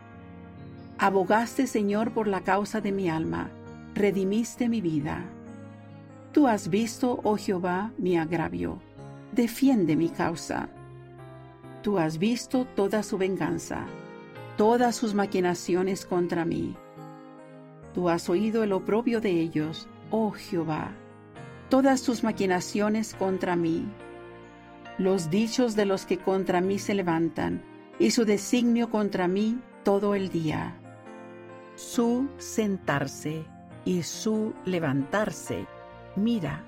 Abogaste, 0.97 1.67
Señor, 1.67 2.13
por 2.13 2.27
la 2.27 2.41
causa 2.41 2.81
de 2.81 2.91
mi 2.91 3.09
alma, 3.09 3.49
redimiste 3.93 4.67
mi 4.67 4.81
vida. 4.81 5.23
Tú 6.33 6.47
has 6.47 6.69
visto, 6.69 7.19
oh 7.23 7.37
Jehová, 7.37 7.91
mi 7.97 8.17
agravio, 8.17 8.79
defiende 9.31 9.95
mi 9.95 10.09
causa. 10.09 10.69
tú 11.81 11.97
has 11.99 12.17
visto 12.17 12.65
toda 12.75 13.01
su 13.01 13.17
venganza, 13.17 13.85
todas 14.57 14.95
sus 14.95 15.13
maquinaciones 15.13 16.05
contra 16.05 16.43
mí. 16.43 16.75
Tú 17.93 18.09
has 18.09 18.29
oído 18.29 18.63
el 18.63 18.73
oprobio 18.73 19.21
de 19.21 19.31
ellos, 19.39 19.87
oh 20.11 20.31
Jehová, 20.31 20.91
todas 21.69 21.99
sus 21.99 22.23
maquinaciones 22.23 23.13
contra 23.13 23.55
mí, 23.55 23.85
los 24.97 25.29
dichos 25.29 25.75
de 25.75 25.85
los 25.85 26.05
que 26.05 26.17
contra 26.17 26.61
mí 26.61 26.79
se 26.79 26.93
levantan, 26.93 27.61
y 27.99 28.11
su 28.11 28.25
designio 28.25 28.89
contra 28.89 29.27
mí 29.27 29.59
todo 29.83 30.15
el 30.15 30.29
día. 30.29 30.75
Su 31.75 32.27
sentarse 32.37 33.45
y 33.85 34.03
su 34.03 34.53
levantarse. 34.65 35.67
Mira, 36.15 36.63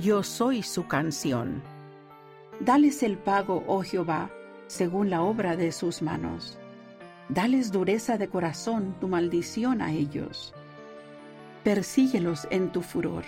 yo 0.00 0.22
soy 0.22 0.62
su 0.62 0.86
canción. 0.86 1.62
Dales 2.60 3.02
el 3.02 3.18
pago, 3.18 3.64
oh 3.66 3.82
Jehová, 3.82 4.30
según 4.66 5.10
la 5.10 5.22
obra 5.22 5.56
de 5.56 5.72
sus 5.72 6.02
manos. 6.02 6.58
Dales 7.28 7.72
dureza 7.72 8.18
de 8.18 8.28
corazón, 8.28 8.94
tu 9.00 9.08
maldición 9.08 9.80
a 9.80 9.92
ellos. 9.92 10.54
Persíguelos 11.62 12.46
en 12.50 12.70
tu 12.70 12.82
furor 12.82 13.24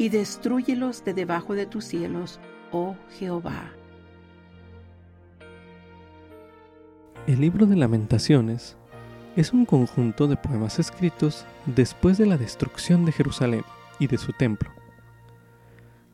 y 0.00 0.08
destruyelos 0.08 1.04
de 1.04 1.12
debajo 1.12 1.54
de 1.54 1.66
tus 1.66 1.84
cielos, 1.84 2.40
oh 2.72 2.96
Jehová. 3.18 3.70
El 7.26 7.42
libro 7.42 7.66
de 7.66 7.76
lamentaciones 7.76 8.78
es 9.36 9.52
un 9.52 9.66
conjunto 9.66 10.26
de 10.26 10.38
poemas 10.38 10.78
escritos 10.78 11.44
después 11.66 12.16
de 12.16 12.24
la 12.24 12.38
destrucción 12.38 13.04
de 13.04 13.12
Jerusalén 13.12 13.62
y 13.98 14.06
de 14.06 14.16
su 14.16 14.32
templo. 14.32 14.70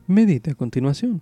Medite 0.05 0.51
a 0.51 0.55
continuación. 0.55 1.21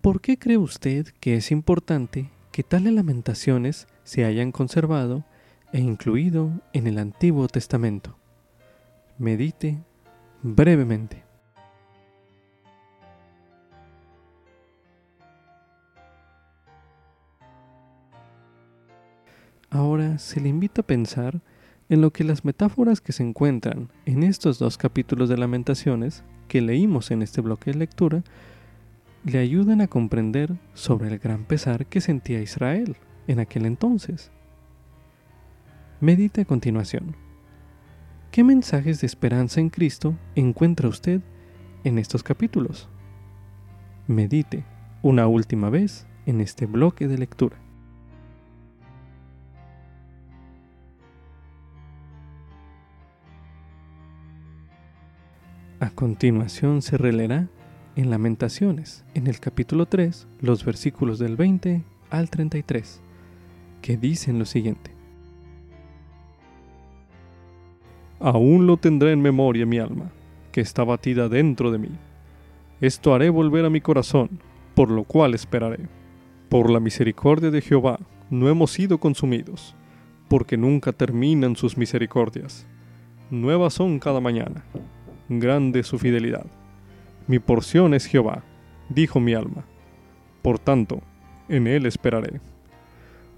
¿Por 0.00 0.20
qué 0.20 0.36
cree 0.36 0.58
usted 0.58 1.06
que 1.20 1.36
es 1.36 1.52
importante 1.52 2.32
que 2.50 2.64
tales 2.64 2.92
lamentaciones 2.92 3.86
se 4.02 4.24
hayan 4.24 4.50
conservado 4.50 5.24
e 5.72 5.78
incluido 5.78 6.50
en 6.72 6.88
el 6.88 6.98
Antiguo 6.98 7.46
Testamento? 7.46 8.18
Medite 9.16 9.78
brevemente. 10.44 11.24
Ahora 19.70 20.18
se 20.18 20.40
le 20.40 20.50
invita 20.50 20.82
a 20.82 20.86
pensar 20.86 21.40
en 21.88 22.00
lo 22.00 22.12
que 22.12 22.24
las 22.24 22.44
metáforas 22.44 23.00
que 23.00 23.12
se 23.12 23.22
encuentran 23.22 23.90
en 24.04 24.22
estos 24.22 24.58
dos 24.58 24.76
capítulos 24.76 25.28
de 25.28 25.38
Lamentaciones 25.38 26.22
que 26.46 26.60
leímos 26.60 27.10
en 27.10 27.22
este 27.22 27.40
bloque 27.40 27.72
de 27.72 27.78
lectura 27.78 28.22
le 29.24 29.38
ayudan 29.38 29.80
a 29.80 29.88
comprender 29.88 30.54
sobre 30.74 31.08
el 31.08 31.18
gran 31.18 31.44
pesar 31.44 31.86
que 31.86 32.02
sentía 32.02 32.42
Israel 32.42 32.96
en 33.26 33.40
aquel 33.40 33.64
entonces. 33.64 34.30
Medite 36.00 36.42
a 36.42 36.44
continuación. 36.44 37.23
¿Qué 38.34 38.42
mensajes 38.42 39.00
de 39.00 39.06
esperanza 39.06 39.60
en 39.60 39.70
Cristo 39.70 40.16
encuentra 40.34 40.88
usted 40.88 41.20
en 41.84 42.00
estos 42.00 42.24
capítulos? 42.24 42.88
Medite 44.08 44.64
una 45.02 45.28
última 45.28 45.70
vez 45.70 46.08
en 46.26 46.40
este 46.40 46.66
bloque 46.66 47.06
de 47.06 47.16
lectura. 47.16 47.56
A 55.78 55.90
continuación 55.90 56.82
se 56.82 56.98
releerá 56.98 57.46
en 57.94 58.10
Lamentaciones, 58.10 59.04
en 59.14 59.28
el 59.28 59.38
capítulo 59.38 59.86
3, 59.86 60.26
los 60.40 60.64
versículos 60.64 61.20
del 61.20 61.36
20 61.36 61.84
al 62.10 62.30
33, 62.30 63.00
que 63.80 63.96
dicen 63.96 64.40
lo 64.40 64.44
siguiente. 64.44 64.93
Aún 68.24 68.66
lo 68.66 68.78
tendré 68.78 69.12
en 69.12 69.20
memoria 69.20 69.66
mi 69.66 69.78
alma, 69.78 70.10
que 70.50 70.62
está 70.62 70.82
batida 70.82 71.28
dentro 71.28 71.70
de 71.70 71.76
mí. 71.76 71.90
Esto 72.80 73.12
haré 73.12 73.28
volver 73.28 73.66
a 73.66 73.70
mi 73.70 73.82
corazón, 73.82 74.40
por 74.74 74.90
lo 74.90 75.04
cual 75.04 75.34
esperaré. 75.34 75.90
Por 76.48 76.70
la 76.70 76.80
misericordia 76.80 77.50
de 77.50 77.60
Jehová 77.60 78.00
no 78.30 78.48
hemos 78.48 78.70
sido 78.70 78.96
consumidos, 78.96 79.76
porque 80.26 80.56
nunca 80.56 80.92
terminan 80.92 81.54
sus 81.54 81.76
misericordias. 81.76 82.66
Nuevas 83.28 83.74
son 83.74 83.98
cada 83.98 84.20
mañana 84.20 84.64
grande 85.28 85.82
su 85.82 85.98
fidelidad. 85.98 86.46
Mi 87.26 87.40
porción 87.40 87.92
es 87.92 88.06
Jehová, 88.06 88.42
dijo 88.88 89.20
mi 89.20 89.34
alma. 89.34 89.66
Por 90.40 90.58
tanto, 90.58 91.02
en 91.50 91.66
él 91.66 91.84
esperaré. 91.84 92.40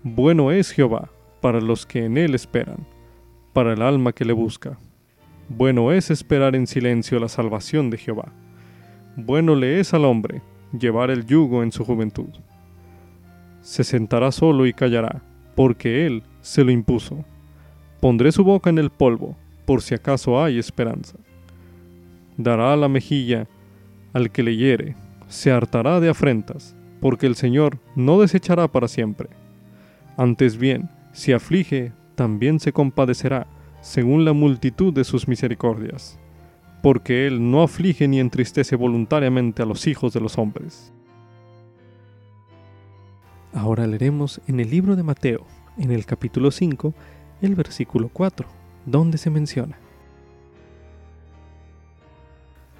Bueno 0.04 0.52
es 0.52 0.70
Jehová 0.70 1.10
para 1.40 1.60
los 1.60 1.86
que 1.86 2.04
en 2.04 2.18
él 2.18 2.36
esperan, 2.36 2.86
para 3.56 3.72
el 3.72 3.80
alma 3.80 4.12
que 4.12 4.26
le 4.26 4.34
busca. 4.34 4.78
Bueno 5.48 5.90
es 5.90 6.10
esperar 6.10 6.54
en 6.54 6.66
silencio 6.66 7.18
la 7.18 7.28
salvación 7.28 7.88
de 7.88 7.96
Jehová. 7.96 8.30
Bueno 9.16 9.54
le 9.54 9.80
es 9.80 9.94
al 9.94 10.04
hombre 10.04 10.42
llevar 10.78 11.10
el 11.10 11.24
yugo 11.24 11.62
en 11.62 11.72
su 11.72 11.82
juventud. 11.82 12.28
Se 13.62 13.82
sentará 13.82 14.30
solo 14.30 14.66
y 14.66 14.74
callará, 14.74 15.22
porque 15.54 16.04
él 16.04 16.22
se 16.42 16.64
lo 16.64 16.70
impuso. 16.70 17.24
Pondré 17.98 18.30
su 18.30 18.44
boca 18.44 18.68
en 18.68 18.76
el 18.76 18.90
polvo, 18.90 19.38
por 19.64 19.80
si 19.80 19.94
acaso 19.94 20.38
hay 20.38 20.58
esperanza 20.58 21.16
dará 22.36 22.76
la 22.76 22.88
mejilla 22.88 23.46
al 24.12 24.30
que 24.30 24.42
le 24.42 24.56
hiere, 24.56 24.94
se 25.28 25.50
hartará 25.50 26.00
de 26.00 26.08
afrentas, 26.08 26.76
porque 27.00 27.26
el 27.26 27.34
Señor 27.34 27.78
no 27.94 28.20
desechará 28.20 28.68
para 28.68 28.88
siempre. 28.88 29.28
Antes 30.16 30.56
bien, 30.56 30.88
si 31.12 31.32
aflige, 31.32 31.92
también 32.16 32.58
se 32.58 32.72
compadecerá, 32.72 33.46
según 33.80 34.24
la 34.24 34.32
multitud 34.32 34.92
de 34.92 35.04
sus 35.04 35.28
misericordias, 35.28 36.18
porque 36.82 37.28
Él 37.28 37.50
no 37.50 37.62
aflige 37.62 38.08
ni 38.08 38.18
entristece 38.18 38.74
voluntariamente 38.74 39.62
a 39.62 39.66
los 39.66 39.86
hijos 39.86 40.12
de 40.12 40.20
los 40.20 40.38
hombres. 40.38 40.92
Ahora 43.52 43.86
leeremos 43.86 44.40
en 44.48 44.58
el 44.58 44.70
libro 44.70 44.96
de 44.96 45.04
Mateo, 45.04 45.46
en 45.78 45.92
el 45.92 46.04
capítulo 46.04 46.50
5, 46.50 46.92
el 47.42 47.54
versículo 47.54 48.10
4, 48.12 48.48
donde 48.86 49.18
se 49.18 49.30
menciona. 49.30 49.78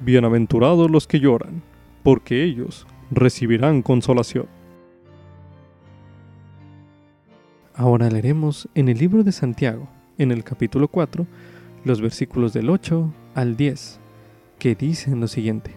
Bienaventurados 0.01 0.91
los 0.91 1.07
que 1.07 1.20
lloran, 1.20 1.62
porque 2.03 2.43
ellos 2.43 2.87
recibirán 3.11 3.82
consolación. 3.82 4.47
Ahora 7.79 8.09
leeremos 8.09 8.70
en 8.74 8.89
el 8.89 8.97
libro 8.97 9.22
de 9.22 9.33
Santiago, 9.33 9.87
en 10.16 10.33
el 10.33 10.45
capítulo 10.45 10.89
4, 10.89 11.27
los 11.85 12.01
versículos 12.01 12.55
del 12.55 12.70
8 12.70 13.12
al 13.35 13.55
10, 13.55 14.01
que 14.59 14.74
dicen 14.74 15.20
lo 15.20 15.29
siguiente. 15.29 15.72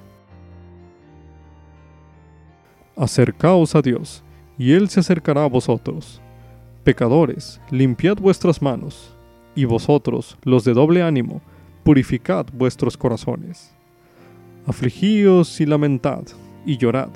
Acercaos 2.96 3.76
a 3.76 3.82
Dios, 3.82 4.24
y 4.58 4.72
Él 4.72 4.88
se 4.88 5.02
acercará 5.02 5.44
a 5.44 5.50
vosotros. 5.50 6.22
Pecadores, 6.86 7.60
limpiad 7.70 8.16
vuestras 8.16 8.62
manos, 8.62 9.14
y 9.54 9.66
vosotros, 9.66 10.38
los 10.44 10.64
de 10.64 10.74
doble 10.74 11.04
ánimo, 11.04 11.42
purificad 11.84 12.46
vuestros 12.54 12.96
corazones. 12.96 13.76
Afligíos 14.66 15.60
y 15.60 15.66
lamentad, 15.66 16.24
y 16.66 16.78
llorad. 16.78 17.12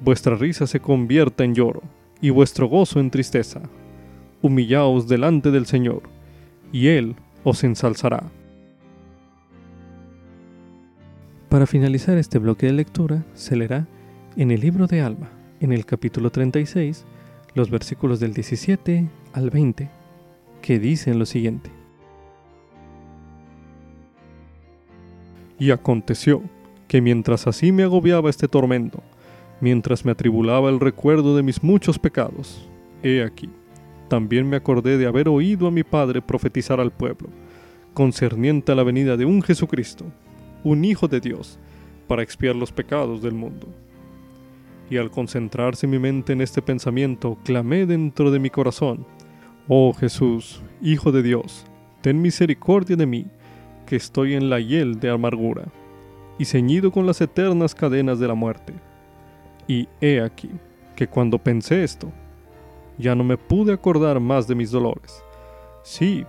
Vuestra 0.00 0.36
risa 0.36 0.66
se 0.66 0.80
convierta 0.80 1.44
en 1.44 1.54
lloro, 1.54 1.82
y 2.22 2.30
vuestro 2.30 2.66
gozo 2.66 2.98
en 2.98 3.10
tristeza. 3.10 3.60
Humillaos 4.46 5.08
delante 5.08 5.50
del 5.50 5.66
Señor, 5.66 6.02
y 6.72 6.88
Él 6.88 7.16
os 7.42 7.64
ensalzará. 7.64 8.30
Para 11.48 11.66
finalizar 11.66 12.16
este 12.16 12.38
bloque 12.38 12.66
de 12.66 12.72
lectura, 12.72 13.24
se 13.34 13.56
leerá 13.56 13.88
en 14.36 14.50
el 14.52 14.60
libro 14.60 14.86
de 14.86 15.00
Alma, 15.00 15.30
en 15.60 15.72
el 15.72 15.84
capítulo 15.84 16.30
36, 16.30 17.04
los 17.54 17.70
versículos 17.70 18.20
del 18.20 18.34
17 18.34 19.08
al 19.32 19.50
20, 19.50 19.88
que 20.62 20.78
dicen 20.78 21.18
lo 21.18 21.26
siguiente. 21.26 21.70
Y 25.58 25.72
aconteció 25.72 26.42
que 26.86 27.00
mientras 27.00 27.46
así 27.46 27.72
me 27.72 27.82
agobiaba 27.82 28.30
este 28.30 28.46
tormento, 28.46 29.02
mientras 29.60 30.04
me 30.04 30.12
atribulaba 30.12 30.68
el 30.68 30.78
recuerdo 30.78 31.36
de 31.36 31.42
mis 31.42 31.62
muchos 31.64 31.98
pecados, 31.98 32.68
he 33.02 33.22
aquí, 33.22 33.48
también 34.08 34.48
me 34.48 34.56
acordé 34.56 34.98
de 34.98 35.06
haber 35.06 35.28
oído 35.28 35.66
a 35.66 35.70
mi 35.70 35.82
Padre 35.82 36.22
profetizar 36.22 36.80
al 36.80 36.92
pueblo, 36.92 37.28
concerniente 37.94 38.72
a 38.72 38.74
la 38.74 38.82
venida 38.82 39.16
de 39.16 39.24
un 39.24 39.42
Jesucristo, 39.42 40.04
un 40.64 40.84
Hijo 40.84 41.08
de 41.08 41.20
Dios, 41.20 41.58
para 42.06 42.22
expiar 42.22 42.54
los 42.54 42.72
pecados 42.72 43.22
del 43.22 43.34
mundo. 43.34 43.68
Y 44.88 44.98
al 44.98 45.10
concentrarse 45.10 45.86
mi 45.86 45.98
mente 45.98 46.32
en 46.32 46.40
este 46.40 46.62
pensamiento, 46.62 47.36
clamé 47.44 47.86
dentro 47.86 48.30
de 48.30 48.38
mi 48.38 48.50
corazón, 48.50 49.06
Oh 49.68 49.92
Jesús, 49.92 50.62
Hijo 50.80 51.10
de 51.10 51.22
Dios, 51.22 51.66
ten 52.02 52.22
misericordia 52.22 52.94
de 52.96 53.06
mí, 53.06 53.26
que 53.86 53.96
estoy 53.96 54.34
en 54.34 54.50
la 54.50 54.60
hiel 54.60 55.00
de 55.00 55.10
amargura 55.10 55.64
y 56.38 56.44
ceñido 56.44 56.92
con 56.92 57.06
las 57.06 57.20
eternas 57.20 57.74
cadenas 57.74 58.18
de 58.18 58.28
la 58.28 58.34
muerte. 58.34 58.74
Y 59.66 59.88
he 60.00 60.20
aquí, 60.20 60.50
que 60.94 61.08
cuando 61.08 61.38
pensé 61.38 61.82
esto, 61.82 62.12
ya 62.98 63.14
no 63.14 63.24
me 63.24 63.36
pude 63.36 63.72
acordar 63.72 64.20
más 64.20 64.46
de 64.46 64.54
mis 64.54 64.70
dolores. 64.70 65.22
Sí, 65.82 66.24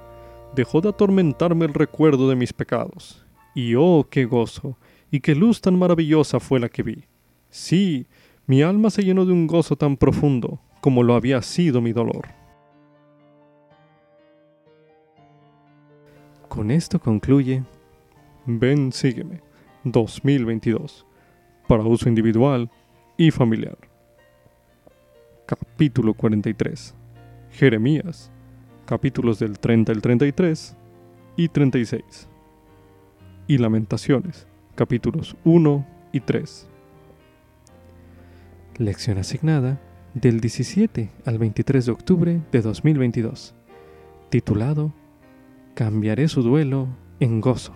dejó 0.55 0.81
de 0.81 0.89
atormentarme 0.89 1.65
el 1.65 1.73
recuerdo 1.73 2.29
de 2.29 2.35
mis 2.35 2.53
pecados. 2.53 3.25
Y 3.55 3.75
oh, 3.75 4.07
qué 4.09 4.25
gozo, 4.25 4.77
y 5.09 5.19
qué 5.19 5.35
luz 5.35 5.61
tan 5.61 5.77
maravillosa 5.77 6.39
fue 6.39 6.59
la 6.59 6.69
que 6.69 6.83
vi. 6.83 7.05
Sí, 7.49 8.07
mi 8.45 8.61
alma 8.61 8.89
se 8.89 9.03
llenó 9.03 9.25
de 9.25 9.33
un 9.33 9.47
gozo 9.47 9.75
tan 9.75 9.97
profundo 9.97 10.59
como 10.81 11.03
lo 11.03 11.15
había 11.15 11.41
sido 11.41 11.81
mi 11.81 11.91
dolor. 11.91 12.27
Con 16.47 16.71
esto 16.71 16.99
concluye 16.99 17.63
Ven, 18.45 18.91
sígueme 18.93 19.41
2022 19.83 21.05
para 21.67 21.83
uso 21.83 22.07
individual 22.07 22.71
y 23.17 23.31
familiar. 23.31 23.77
Capítulo 25.47 26.13
43. 26.13 26.93
Jeremías, 27.51 28.33
capítulos 28.85 29.39
del 29.39 29.59
30 29.59 29.93
al 29.93 30.01
33 30.01 30.75
y 31.37 31.47
36. 31.47 32.27
Y 33.47 33.57
Lamentaciones, 33.57 34.45
capítulos 34.75 35.37
1 35.45 35.87
y 36.11 36.19
3. 36.19 36.67
Lección 38.77 39.19
asignada 39.19 39.79
del 40.13 40.41
17 40.41 41.11
al 41.23 41.37
23 41.37 41.85
de 41.85 41.91
octubre 41.93 42.41
de 42.51 42.61
2022, 42.61 43.55
titulado 44.27 44.91
Cambiaré 45.75 46.27
su 46.27 46.41
duelo 46.41 46.89
en 47.21 47.39
gozo. 47.39 47.73